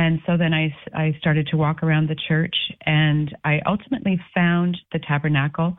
And 0.00 0.18
so 0.26 0.38
then 0.38 0.54
I, 0.54 0.74
I 0.94 1.14
started 1.20 1.48
to 1.48 1.58
walk 1.58 1.82
around 1.82 2.08
the 2.08 2.16
church, 2.26 2.56
and 2.86 3.36
I 3.44 3.60
ultimately 3.66 4.18
found 4.34 4.78
the 4.94 4.98
tabernacle 4.98 5.76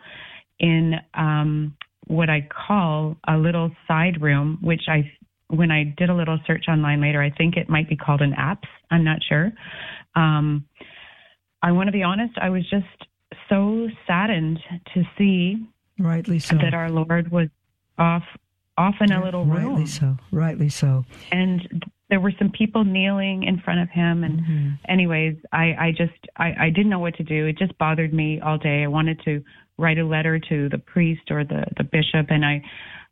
in 0.60 0.94
um, 1.16 1.76
what 2.06 2.30
I 2.30 2.48
call 2.68 3.18
a 3.28 3.36
little 3.36 3.72
side 3.88 4.22
room, 4.22 4.60
which 4.62 4.84
I, 4.88 5.12
when 5.48 5.72
I 5.72 5.96
did 5.98 6.12
a 6.12 6.14
little 6.14 6.38
search 6.46 6.66
online 6.68 7.02
later, 7.02 7.20
I 7.20 7.32
think 7.32 7.58
it 7.58 7.68
might 7.68 7.90
be 7.90 7.96
called 7.96 8.22
an 8.22 8.36
apse. 8.38 8.68
I'm 8.92 9.04
not 9.04 9.18
sure. 9.28 9.52
Um, 10.16 10.66
I 11.64 11.72
want 11.72 11.88
to 11.88 11.92
be 11.92 12.04
honest, 12.04 12.38
I 12.40 12.52
was 12.52 12.62
just 12.70 12.86
so 13.50 13.88
saddened 14.06 14.60
to 14.94 15.02
see 15.18 15.66
Rightly 15.98 16.38
so. 16.38 16.58
that 16.58 16.76
our 16.76 16.92
Lord 16.92 17.32
was 17.32 17.48
off 17.98 18.24
off 18.78 18.96
in 19.02 19.12
a 19.12 19.24
little 19.24 19.46
room. 19.46 19.70
Rightly 19.70 19.86
so. 19.88 20.18
Rightly 20.32 20.70
so. 20.70 21.06
And 21.32 21.84
there 22.12 22.20
were 22.20 22.34
some 22.38 22.52
people 22.52 22.84
kneeling 22.84 23.42
in 23.44 23.60
front 23.60 23.80
of 23.80 23.90
him 23.90 24.24
and 24.24 24.42
Mm-hmm. 24.42 24.70
anyways 24.88 25.36
i 25.52 25.66
i 25.86 25.92
just 25.98 26.20
I, 26.38 26.54
I 26.66 26.70
didn't 26.70 26.90
know 26.90 27.00
what 27.00 27.16
to 27.16 27.24
do 27.24 27.48
it 27.48 27.58
just 27.58 27.76
bothered 27.80 28.14
me 28.14 28.40
all 28.42 28.58
day 28.60 28.84
i 28.84 28.88
wanted 28.88 29.20
to 29.26 29.44
write 29.80 29.98
a 29.98 30.06
letter 30.06 30.38
to 30.50 30.70
the 30.70 30.78
priest 30.78 31.32
or 31.32 31.44
the 31.44 31.64
the 31.78 31.84
bishop 31.84 32.28
and 32.30 32.46
i 32.46 32.62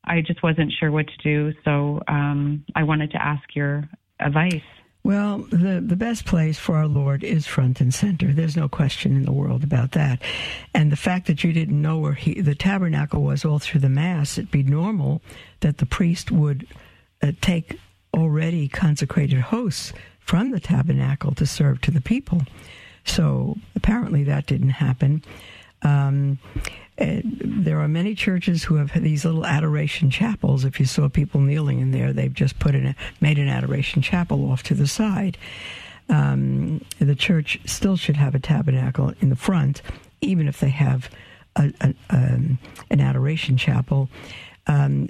i 0.03 0.21
just 0.21 0.43
wasn't 0.43 0.71
sure 0.79 0.91
what 0.91 1.07
to 1.07 1.17
do 1.23 1.53
so 1.65 1.99
um 2.07 2.63
i 2.75 2.83
wanted 2.83 3.09
to 3.11 3.19
ask 3.21 3.43
your 3.55 3.89
advice 4.19 4.61
Well, 5.01 5.37
the, 5.49 5.81
the 5.93 5.95
best 5.95 6.25
place 6.25 6.59
for 6.59 6.75
our 6.75 6.87
Lord 7.01 7.23
is 7.23 7.47
front 7.47 7.79
and 7.79 7.93
center. 7.93 8.33
There's 8.33 8.57
no 8.57 8.67
question 8.67 9.15
in 9.15 9.23
the 9.23 9.31
world 9.41 9.63
about 9.63 9.91
that. 9.93 10.17
And 10.73 10.91
the 10.91 10.97
fact 11.07 11.25
that 11.27 11.41
you 11.43 11.53
didn't 11.53 11.81
know 11.81 11.97
where 12.03 12.17
he, 12.23 12.41
the 12.41 12.53
tabernacle 12.53 13.23
was 13.23 13.45
all 13.45 13.59
through 13.59 13.79
the 13.79 13.95
Mass, 14.03 14.37
it'd 14.37 14.51
be 14.51 14.61
normal 14.81 15.21
that 15.61 15.77
the 15.77 15.85
priest 15.85 16.31
would 16.31 16.67
uh, 17.23 17.31
take 17.39 17.79
already 18.13 18.67
consecrated 18.67 19.39
hosts 19.39 19.93
from 20.19 20.51
the 20.51 20.59
tabernacle 20.59 21.33
to 21.35 21.45
serve 21.45 21.81
to 21.81 21.91
the 21.91 22.01
people. 22.01 22.43
So 23.05 23.57
apparently 23.75 24.23
that 24.25 24.45
didn't 24.45 24.69
happen. 24.69 25.23
Um, 25.81 26.39
uh, 26.99 27.21
there 27.23 27.79
are 27.79 27.87
many 27.87 28.13
churches 28.13 28.63
who 28.63 28.75
have 28.75 28.91
these 29.01 29.23
little 29.23 29.45
adoration 29.45 30.09
chapels. 30.09 30.65
If 30.65 30.79
you 30.79 30.85
saw 30.85 31.07
people 31.07 31.39
kneeling 31.39 31.79
in 31.79 31.91
there, 31.91 32.11
they've 32.11 32.33
just 32.33 32.59
put 32.59 32.75
in 32.75 32.87
a, 32.87 32.95
made 33.21 33.39
an 33.39 33.47
adoration 33.47 34.01
chapel 34.01 34.51
off 34.51 34.63
to 34.63 34.73
the 34.73 34.87
side. 34.87 35.37
Um, 36.09 36.83
the 36.99 37.15
church 37.15 37.59
still 37.65 37.95
should 37.95 38.17
have 38.17 38.35
a 38.35 38.39
tabernacle 38.39 39.13
in 39.21 39.29
the 39.29 39.35
front, 39.35 39.81
even 40.21 40.47
if 40.47 40.59
they 40.59 40.69
have 40.69 41.09
a, 41.55 41.71
a, 41.81 41.93
um, 42.09 42.59
an 42.89 42.99
adoration 42.99 43.55
chapel. 43.57 44.09
Um, 44.67 45.09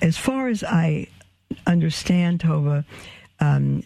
as 0.00 0.16
far 0.16 0.48
as 0.48 0.64
I 0.64 1.08
understand, 1.66 2.40
Tova, 2.40 2.84
um, 3.40 3.82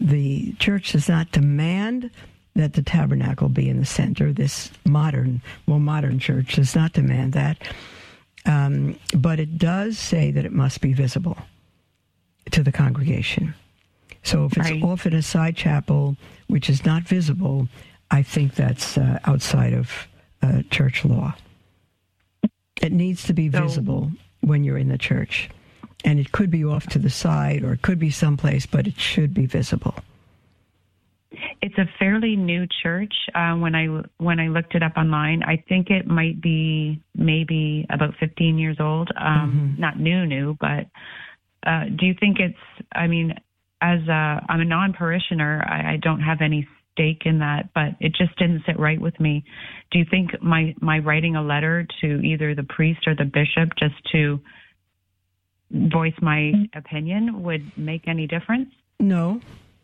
the 0.00 0.52
church 0.58 0.92
does 0.92 1.08
not 1.08 1.30
demand 1.32 2.10
that 2.54 2.72
the 2.74 2.82
tabernacle 2.82 3.48
be 3.48 3.68
in 3.68 3.78
the 3.78 3.84
center. 3.86 4.32
This 4.32 4.70
modern, 4.84 5.42
more 5.66 5.80
modern 5.80 6.18
church 6.18 6.54
does 6.56 6.74
not 6.74 6.92
demand 6.92 7.32
that. 7.32 7.58
Um, 8.46 8.98
but 9.16 9.40
it 9.40 9.58
does 9.58 9.98
say 9.98 10.30
that 10.30 10.44
it 10.44 10.52
must 10.52 10.80
be 10.80 10.92
visible 10.92 11.38
to 12.50 12.62
the 12.62 12.72
congregation. 12.72 13.54
So 14.22 14.44
if 14.44 14.56
it's 14.56 14.70
Right. 14.70 14.82
off 14.82 15.06
in 15.06 15.14
a 15.14 15.22
side 15.22 15.56
chapel, 15.56 16.16
which 16.48 16.68
is 16.70 16.84
not 16.84 17.02
visible, 17.04 17.68
I 18.10 18.22
think 18.22 18.54
that's 18.54 18.96
uh, 18.98 19.18
outside 19.24 19.72
of 19.72 19.90
uh, 20.42 20.62
church 20.70 21.04
law. 21.04 21.34
It 22.82 22.92
needs 22.92 23.24
to 23.24 23.32
be 23.32 23.50
So- 23.50 23.62
visible 23.62 24.12
when 24.40 24.62
you're 24.62 24.78
in 24.78 24.88
the 24.88 24.98
church. 24.98 25.48
And 26.04 26.20
it 26.20 26.32
could 26.32 26.50
be 26.50 26.64
off 26.64 26.86
to 26.88 26.98
the 26.98 27.10
side 27.10 27.64
or 27.64 27.72
it 27.72 27.82
could 27.82 27.98
be 27.98 28.10
someplace, 28.10 28.66
but 28.66 28.86
it 28.86 29.00
should 29.00 29.32
be 29.32 29.46
visible. 29.46 29.94
It's 31.62 31.78
a 31.78 31.86
fairly 31.98 32.36
new 32.36 32.66
church. 32.82 33.14
Uh, 33.34 33.54
when 33.54 33.74
I 33.74 33.86
when 34.18 34.38
I 34.38 34.48
looked 34.48 34.74
it 34.74 34.82
up 34.82 34.92
online, 34.96 35.42
I 35.42 35.64
think 35.68 35.90
it 35.90 36.06
might 36.06 36.40
be 36.40 37.02
maybe 37.14 37.86
about 37.90 38.14
15 38.20 38.58
years 38.58 38.76
old. 38.78 39.10
Um, 39.16 39.74
Not 39.78 39.98
new, 39.98 40.26
new, 40.26 40.56
but 40.60 40.86
uh, 41.66 41.84
do 41.96 42.06
you 42.06 42.14
think 42.20 42.38
it's? 42.38 42.86
I 42.92 43.06
mean, 43.06 43.34
as 43.80 44.00
a, 44.08 44.44
I'm 44.48 44.60
a 44.60 44.64
non-parishioner, 44.64 45.64
I, 45.66 45.94
I 45.94 45.96
don't 45.96 46.20
have 46.20 46.40
any 46.40 46.68
stake 46.92 47.22
in 47.24 47.40
that, 47.40 47.70
but 47.74 47.96
it 48.00 48.14
just 48.14 48.36
didn't 48.38 48.62
sit 48.66 48.78
right 48.78 49.00
with 49.00 49.18
me. 49.18 49.44
Do 49.90 49.98
you 49.98 50.06
think 50.10 50.40
my 50.42 50.74
my 50.80 50.98
writing 50.98 51.36
a 51.36 51.42
letter 51.42 51.86
to 52.00 52.06
either 52.20 52.54
the 52.54 52.62
priest 52.62 53.06
or 53.06 53.14
the 53.14 53.24
bishop 53.24 53.70
just 53.78 53.94
to 54.12 54.40
voice 55.70 56.14
my 56.20 56.52
opinion 56.74 57.42
would 57.42 57.76
make 57.76 58.06
any 58.08 58.26
difference? 58.26 58.68
No, 59.00 59.40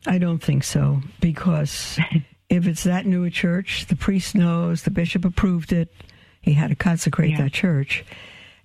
I 0.06 0.18
don't 0.18 0.42
think 0.42 0.64
so. 0.64 1.00
Because 1.20 1.98
if 2.48 2.66
it's 2.66 2.84
that 2.84 3.06
new 3.06 3.24
a 3.24 3.30
church, 3.30 3.86
the 3.86 3.96
priest 3.96 4.34
knows, 4.34 4.82
the 4.82 4.90
bishop 4.90 5.24
approved 5.24 5.72
it, 5.72 5.92
he 6.40 6.52
had 6.52 6.70
to 6.70 6.76
consecrate 6.76 7.30
Yeah. 7.32 7.42
that 7.42 7.52
church. 7.52 8.04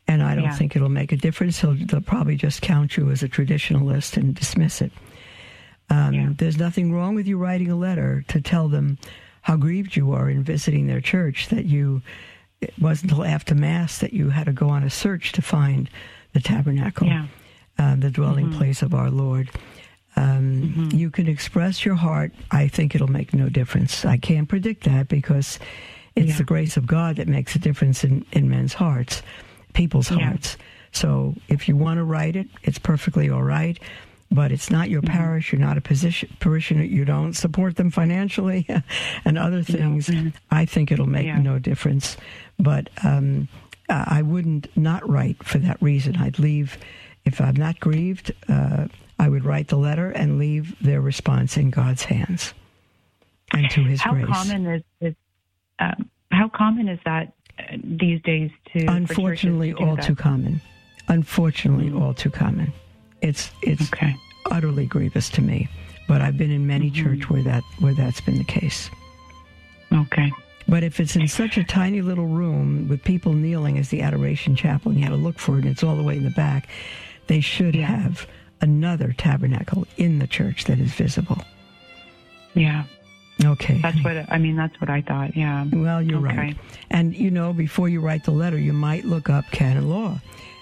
And 0.08 0.22
I 0.22 0.36
don't 0.36 0.46
Yeah. 0.46 0.56
think 0.56 0.76
it'll 0.76 0.88
make 0.90 1.12
a 1.12 1.18
difference. 1.18 1.60
He'll, 1.60 1.74
they'll 1.74 2.00
probably 2.02 2.36
just 2.36 2.62
count 2.62 2.96
you 2.96 3.10
as 3.10 3.24
a 3.24 3.28
traditionalist 3.30 4.18
and 4.18 4.36
dismiss 4.36 4.82
it. 4.82 4.92
Um, 5.90 6.14
Yeah. 6.14 6.30
There's 6.38 6.58
nothing 6.58 6.92
wrong 6.94 7.16
with 7.16 7.28
you 7.28 7.38
writing 7.38 7.72
a 7.72 7.76
letter 7.76 8.24
to 8.28 8.40
tell 8.40 8.68
them 8.70 8.98
how 9.42 9.56
grieved 9.56 9.96
you 9.96 10.12
are 10.14 10.30
in 10.30 10.44
visiting 10.44 10.88
their 10.88 11.02
church, 11.02 11.50
that 11.50 11.66
you, 11.66 12.02
it 12.62 12.74
wasn't 12.80 13.12
until 13.12 13.26
after 13.26 13.54
Mass 13.56 13.98
that 14.00 14.14
you 14.14 14.30
had 14.30 14.46
to 14.46 14.54
go 14.54 14.70
on 14.70 14.84
a 14.84 14.90
search 14.90 15.32
to 15.34 15.42
find 15.42 15.90
the 16.36 16.42
tabernacle 16.42 17.08
Yeah. 17.08 17.26
uh, 17.80 17.96
the 17.96 18.12
dwelling 18.12 18.48
Mm-hmm. 18.50 18.58
place 18.60 18.82
of 18.84 18.94
our 18.94 19.10
Lord. 19.10 19.50
Um, 20.18 20.90
You 20.94 21.10
can 21.10 21.28
express 21.28 21.84
your 21.86 21.96
heart. 21.96 22.32
I 22.52 22.68
think 22.68 22.94
it'll 22.96 23.08
make 23.20 23.34
no 23.34 23.50
difference. 23.50 24.06
I 24.06 24.18
can't 24.18 24.48
predict 24.48 24.84
that 24.84 25.08
because 25.08 25.60
it's 26.16 26.28
Yeah. 26.32 26.38
the 26.38 26.44
grace 26.44 26.78
of 26.78 26.86
God 26.88 27.16
that 27.18 27.28
makes 27.28 27.56
a 27.56 27.60
difference 27.60 28.04
in, 28.04 28.26
in 28.32 28.50
men's 28.50 28.74
hearts, 28.74 29.22
people's 29.74 30.12
Yeah. 30.12 30.20
hearts. 30.28 30.58
So 30.92 31.36
if 31.50 31.68
you 31.68 31.76
want 31.76 31.98
to 31.98 32.04
write 32.04 32.36
it, 32.36 32.48
it's 32.64 32.80
perfectly 32.80 33.30
all 33.30 33.44
right. 33.44 33.78
But 34.32 34.52
it's 34.52 34.72
not 34.72 34.90
your 34.90 35.02
Mm-hmm. 35.02 35.14
parish. 35.18 35.52
You're 35.52 35.62
not 35.62 35.78
a 35.78 35.82
position, 35.82 36.30
parishioner. 36.40 36.84
You 36.84 37.06
don't 37.06 37.34
support 37.34 37.76
them 37.76 37.92
financially 37.92 38.66
and 39.26 39.38
other 39.38 39.64
things. 39.64 40.10
I 40.50 40.66
think 40.66 40.92
it'll 40.92 41.06
make 41.20 41.28
Yeah. 41.28 41.40
no 41.40 41.60
difference. 41.60 42.18
But 42.58 42.90
um, 43.04 43.48
I 43.90 44.20
I 44.20 44.22
wouldn't 44.22 44.76
not 44.78 45.08
write 45.10 45.44
for 45.44 45.58
that 45.60 45.82
reason. 45.82 46.16
I'd 46.18 46.40
leave, 46.40 46.78
if 47.26 47.40
I'm 47.42 47.56
not 47.56 47.80
grieved, 47.80 48.34
uh, 48.50 48.88
I 49.20 49.30
would 49.30 49.46
write 49.46 49.68
the 49.70 49.78
letter 49.78 50.12
and 50.12 50.38
leave 50.40 50.76
their 50.82 51.02
response 51.02 51.58
in 51.58 51.70
God's 51.70 52.04
hands 52.04 52.54
and 53.54 53.70
to 53.72 53.84
His 53.84 54.02
How 54.02 54.12
grace. 54.14 54.26
common 54.28 54.66
is, 54.68 54.84
is 55.02 55.16
um, 55.80 56.10
how 56.32 56.50
common 56.50 56.88
is 56.90 57.00
that 57.06 57.34
uh, 57.60 57.78
these 57.84 58.22
days? 58.24 58.52
To 58.74 58.86
Unfortunately, 58.88 59.74
to 59.74 59.80
all 59.80 59.96
that? 59.96 60.06
too 60.06 60.16
common. 60.16 60.62
Unfortunately, 61.08 61.92
all 61.94 62.14
too 62.14 62.32
common. 62.32 62.74
It's 63.22 63.52
it's 63.62 63.92
Okay. 63.94 64.16
utterly 64.52 64.86
grievous 64.86 65.30
to 65.32 65.42
me. 65.42 65.70
But 66.08 66.22
I've 66.22 66.38
been 66.38 66.52
in 66.52 66.68
many 66.68 66.92
church 66.92 67.30
where 67.30 67.42
that 67.44 67.64
where 67.80 67.94
that's 67.94 68.22
been 68.22 68.38
the 68.38 68.44
case. 68.44 68.90
Okay. 69.94 70.32
But 70.68 70.84
if 70.84 71.00
it's 71.00 71.16
in 71.16 71.28
such 71.28 71.58
a 71.58 71.64
tiny 71.64 72.02
little 72.02 72.26
room 72.26 72.88
with 72.88 73.04
people 73.04 73.34
kneeling 73.34 73.78
as 73.78 73.90
the 73.90 74.02
adoration 74.02 74.56
chapel 74.56 74.92
and 74.92 75.00
you 75.00 75.06
had 75.06 75.12
to 75.12 75.16
look 75.18 75.38
for 75.38 75.56
it 75.56 75.62
and 75.62 75.68
it's 75.70 75.84
all 75.84 75.96
the 75.96 76.04
way 76.04 76.18
in 76.18 76.24
the 76.24 76.32
back, 76.32 76.68
they 77.28 77.40
should 77.40 77.76
have 77.76 78.28
another 78.62 79.14
tabernacle 79.14 79.86
in 79.98 80.18
the 80.20 80.28
church 80.28 80.64
that 80.66 80.80
is 80.80 80.94
visible. 80.94 81.38
Yeah. 82.56 82.86
Okay. 83.44 83.80
That's 83.82 84.02
what 84.04 84.26
I 84.32 84.38
mean. 84.38 84.56
That's 84.56 84.80
what 84.80 84.90
I 84.90 85.02
thought. 85.02 85.36
Yeah. 85.36 85.66
Well, 85.72 86.02
you're 86.02 86.26
Okay. 86.26 86.38
right. 86.38 86.58
And 86.90 87.14
you 87.16 87.30
know, 87.30 87.54
before 87.54 87.90
you 87.90 88.00
write 88.00 88.24
the 88.24 88.32
letter, 88.32 88.58
you 88.58 88.74
might 88.74 89.06
look 89.06 89.30
up 89.30 89.46
canon 89.52 89.90
law 89.90 90.20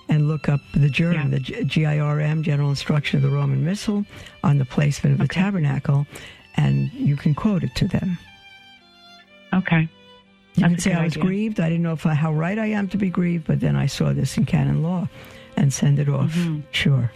and 0.10 0.28
look 0.28 0.50
up 0.50 0.60
the 0.74 0.90
GIRM, 0.90 1.14
Yeah. 1.14 1.28
the 1.30 1.40
GIRM, 1.66 2.44
General 2.44 2.70
Instruction 2.70 3.18
of 3.18 3.24
the 3.24 3.30
Roman 3.36 3.64
Missal, 3.64 4.06
on 4.44 4.58
the 4.58 4.66
placement 4.66 5.14
of 5.14 5.20
the 5.28 5.34
tabernacle, 5.34 6.08
and 6.56 6.92
you 6.94 7.16
can 7.16 7.34
quote 7.36 7.64
it 7.64 7.74
to 7.76 7.88
them. 7.88 8.18
Okay. 9.54 9.90
You 10.56 10.62
That's 10.62 10.68
can 10.68 10.74
a 10.76 10.82
say 10.82 10.94
I 10.94 11.04
was 11.04 11.14
idea. 11.14 11.24
grieved. 11.24 11.60
I 11.60 11.70
didn't 11.70 11.84
know 11.84 11.94
if 11.94 12.06
I, 12.06 12.14
how 12.14 12.34
right 12.34 12.58
I 12.58 12.68
am 12.68 12.88
to 12.90 12.98
be 12.98 13.10
grieved, 13.10 13.48
but 13.48 13.60
then 13.60 13.76
I 13.76 13.88
saw 13.88 14.14
this 14.14 14.38
in 14.38 14.46
canon 14.46 14.84
law, 14.84 15.08
and 15.58 15.74
send 15.74 16.00
it 16.00 16.10
off. 16.10 16.32
Mm-hmm. 16.34 16.62
Sure. 16.72 17.12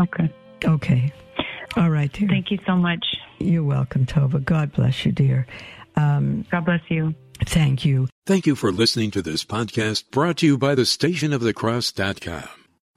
Okay. 0.00 0.30
Okay. 0.64 1.12
All 1.76 1.90
right, 1.90 2.12
dear. 2.12 2.28
Thank 2.28 2.50
you 2.50 2.58
so 2.66 2.76
much. 2.76 3.04
You're 3.38 3.64
welcome, 3.64 4.06
Tova. 4.06 4.42
God 4.44 4.72
bless 4.72 5.04
you, 5.04 5.12
dear. 5.12 5.46
Um, 5.96 6.46
God 6.50 6.64
bless 6.64 6.82
you. 6.88 7.14
thank 7.44 7.84
you. 7.84 8.08
Thank 8.26 8.46
you 8.46 8.54
for 8.54 8.70
listening 8.70 9.10
to 9.12 9.22
this 9.22 9.44
podcast 9.44 10.10
brought 10.10 10.38
to 10.38 10.46
you 10.46 10.56
by 10.58 10.74
the 10.74 10.82
stationofthecross.com, 10.82 12.48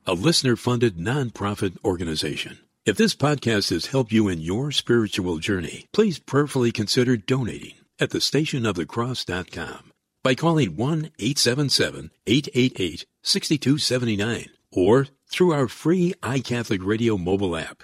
a 0.05 0.13
listener 0.13 0.55
funded 0.55 0.97
nonprofit 0.97 1.77
organization. 1.83 2.59
If 2.85 2.97
this 2.97 3.15
podcast 3.15 3.71
has 3.71 3.87
helped 3.87 4.11
you 4.11 4.27
in 4.27 4.41
your 4.41 4.71
spiritual 4.71 5.39
journey, 5.39 5.87
please 5.91 6.19
prayerfully 6.19 6.71
consider 6.71 7.17
donating 7.17 7.73
at 7.99 8.09
thestationofthecross.com 8.09 9.91
by 10.23 10.35
calling 10.35 10.75
1 10.75 11.11
877 11.19 12.11
888 12.27 13.05
6279 13.21 14.47
or 14.71 15.07
through 15.27 15.53
our 15.53 15.67
free 15.67 16.13
iCatholic 16.21 16.85
Radio 16.85 17.17
mobile 17.17 17.55
app. 17.55 17.83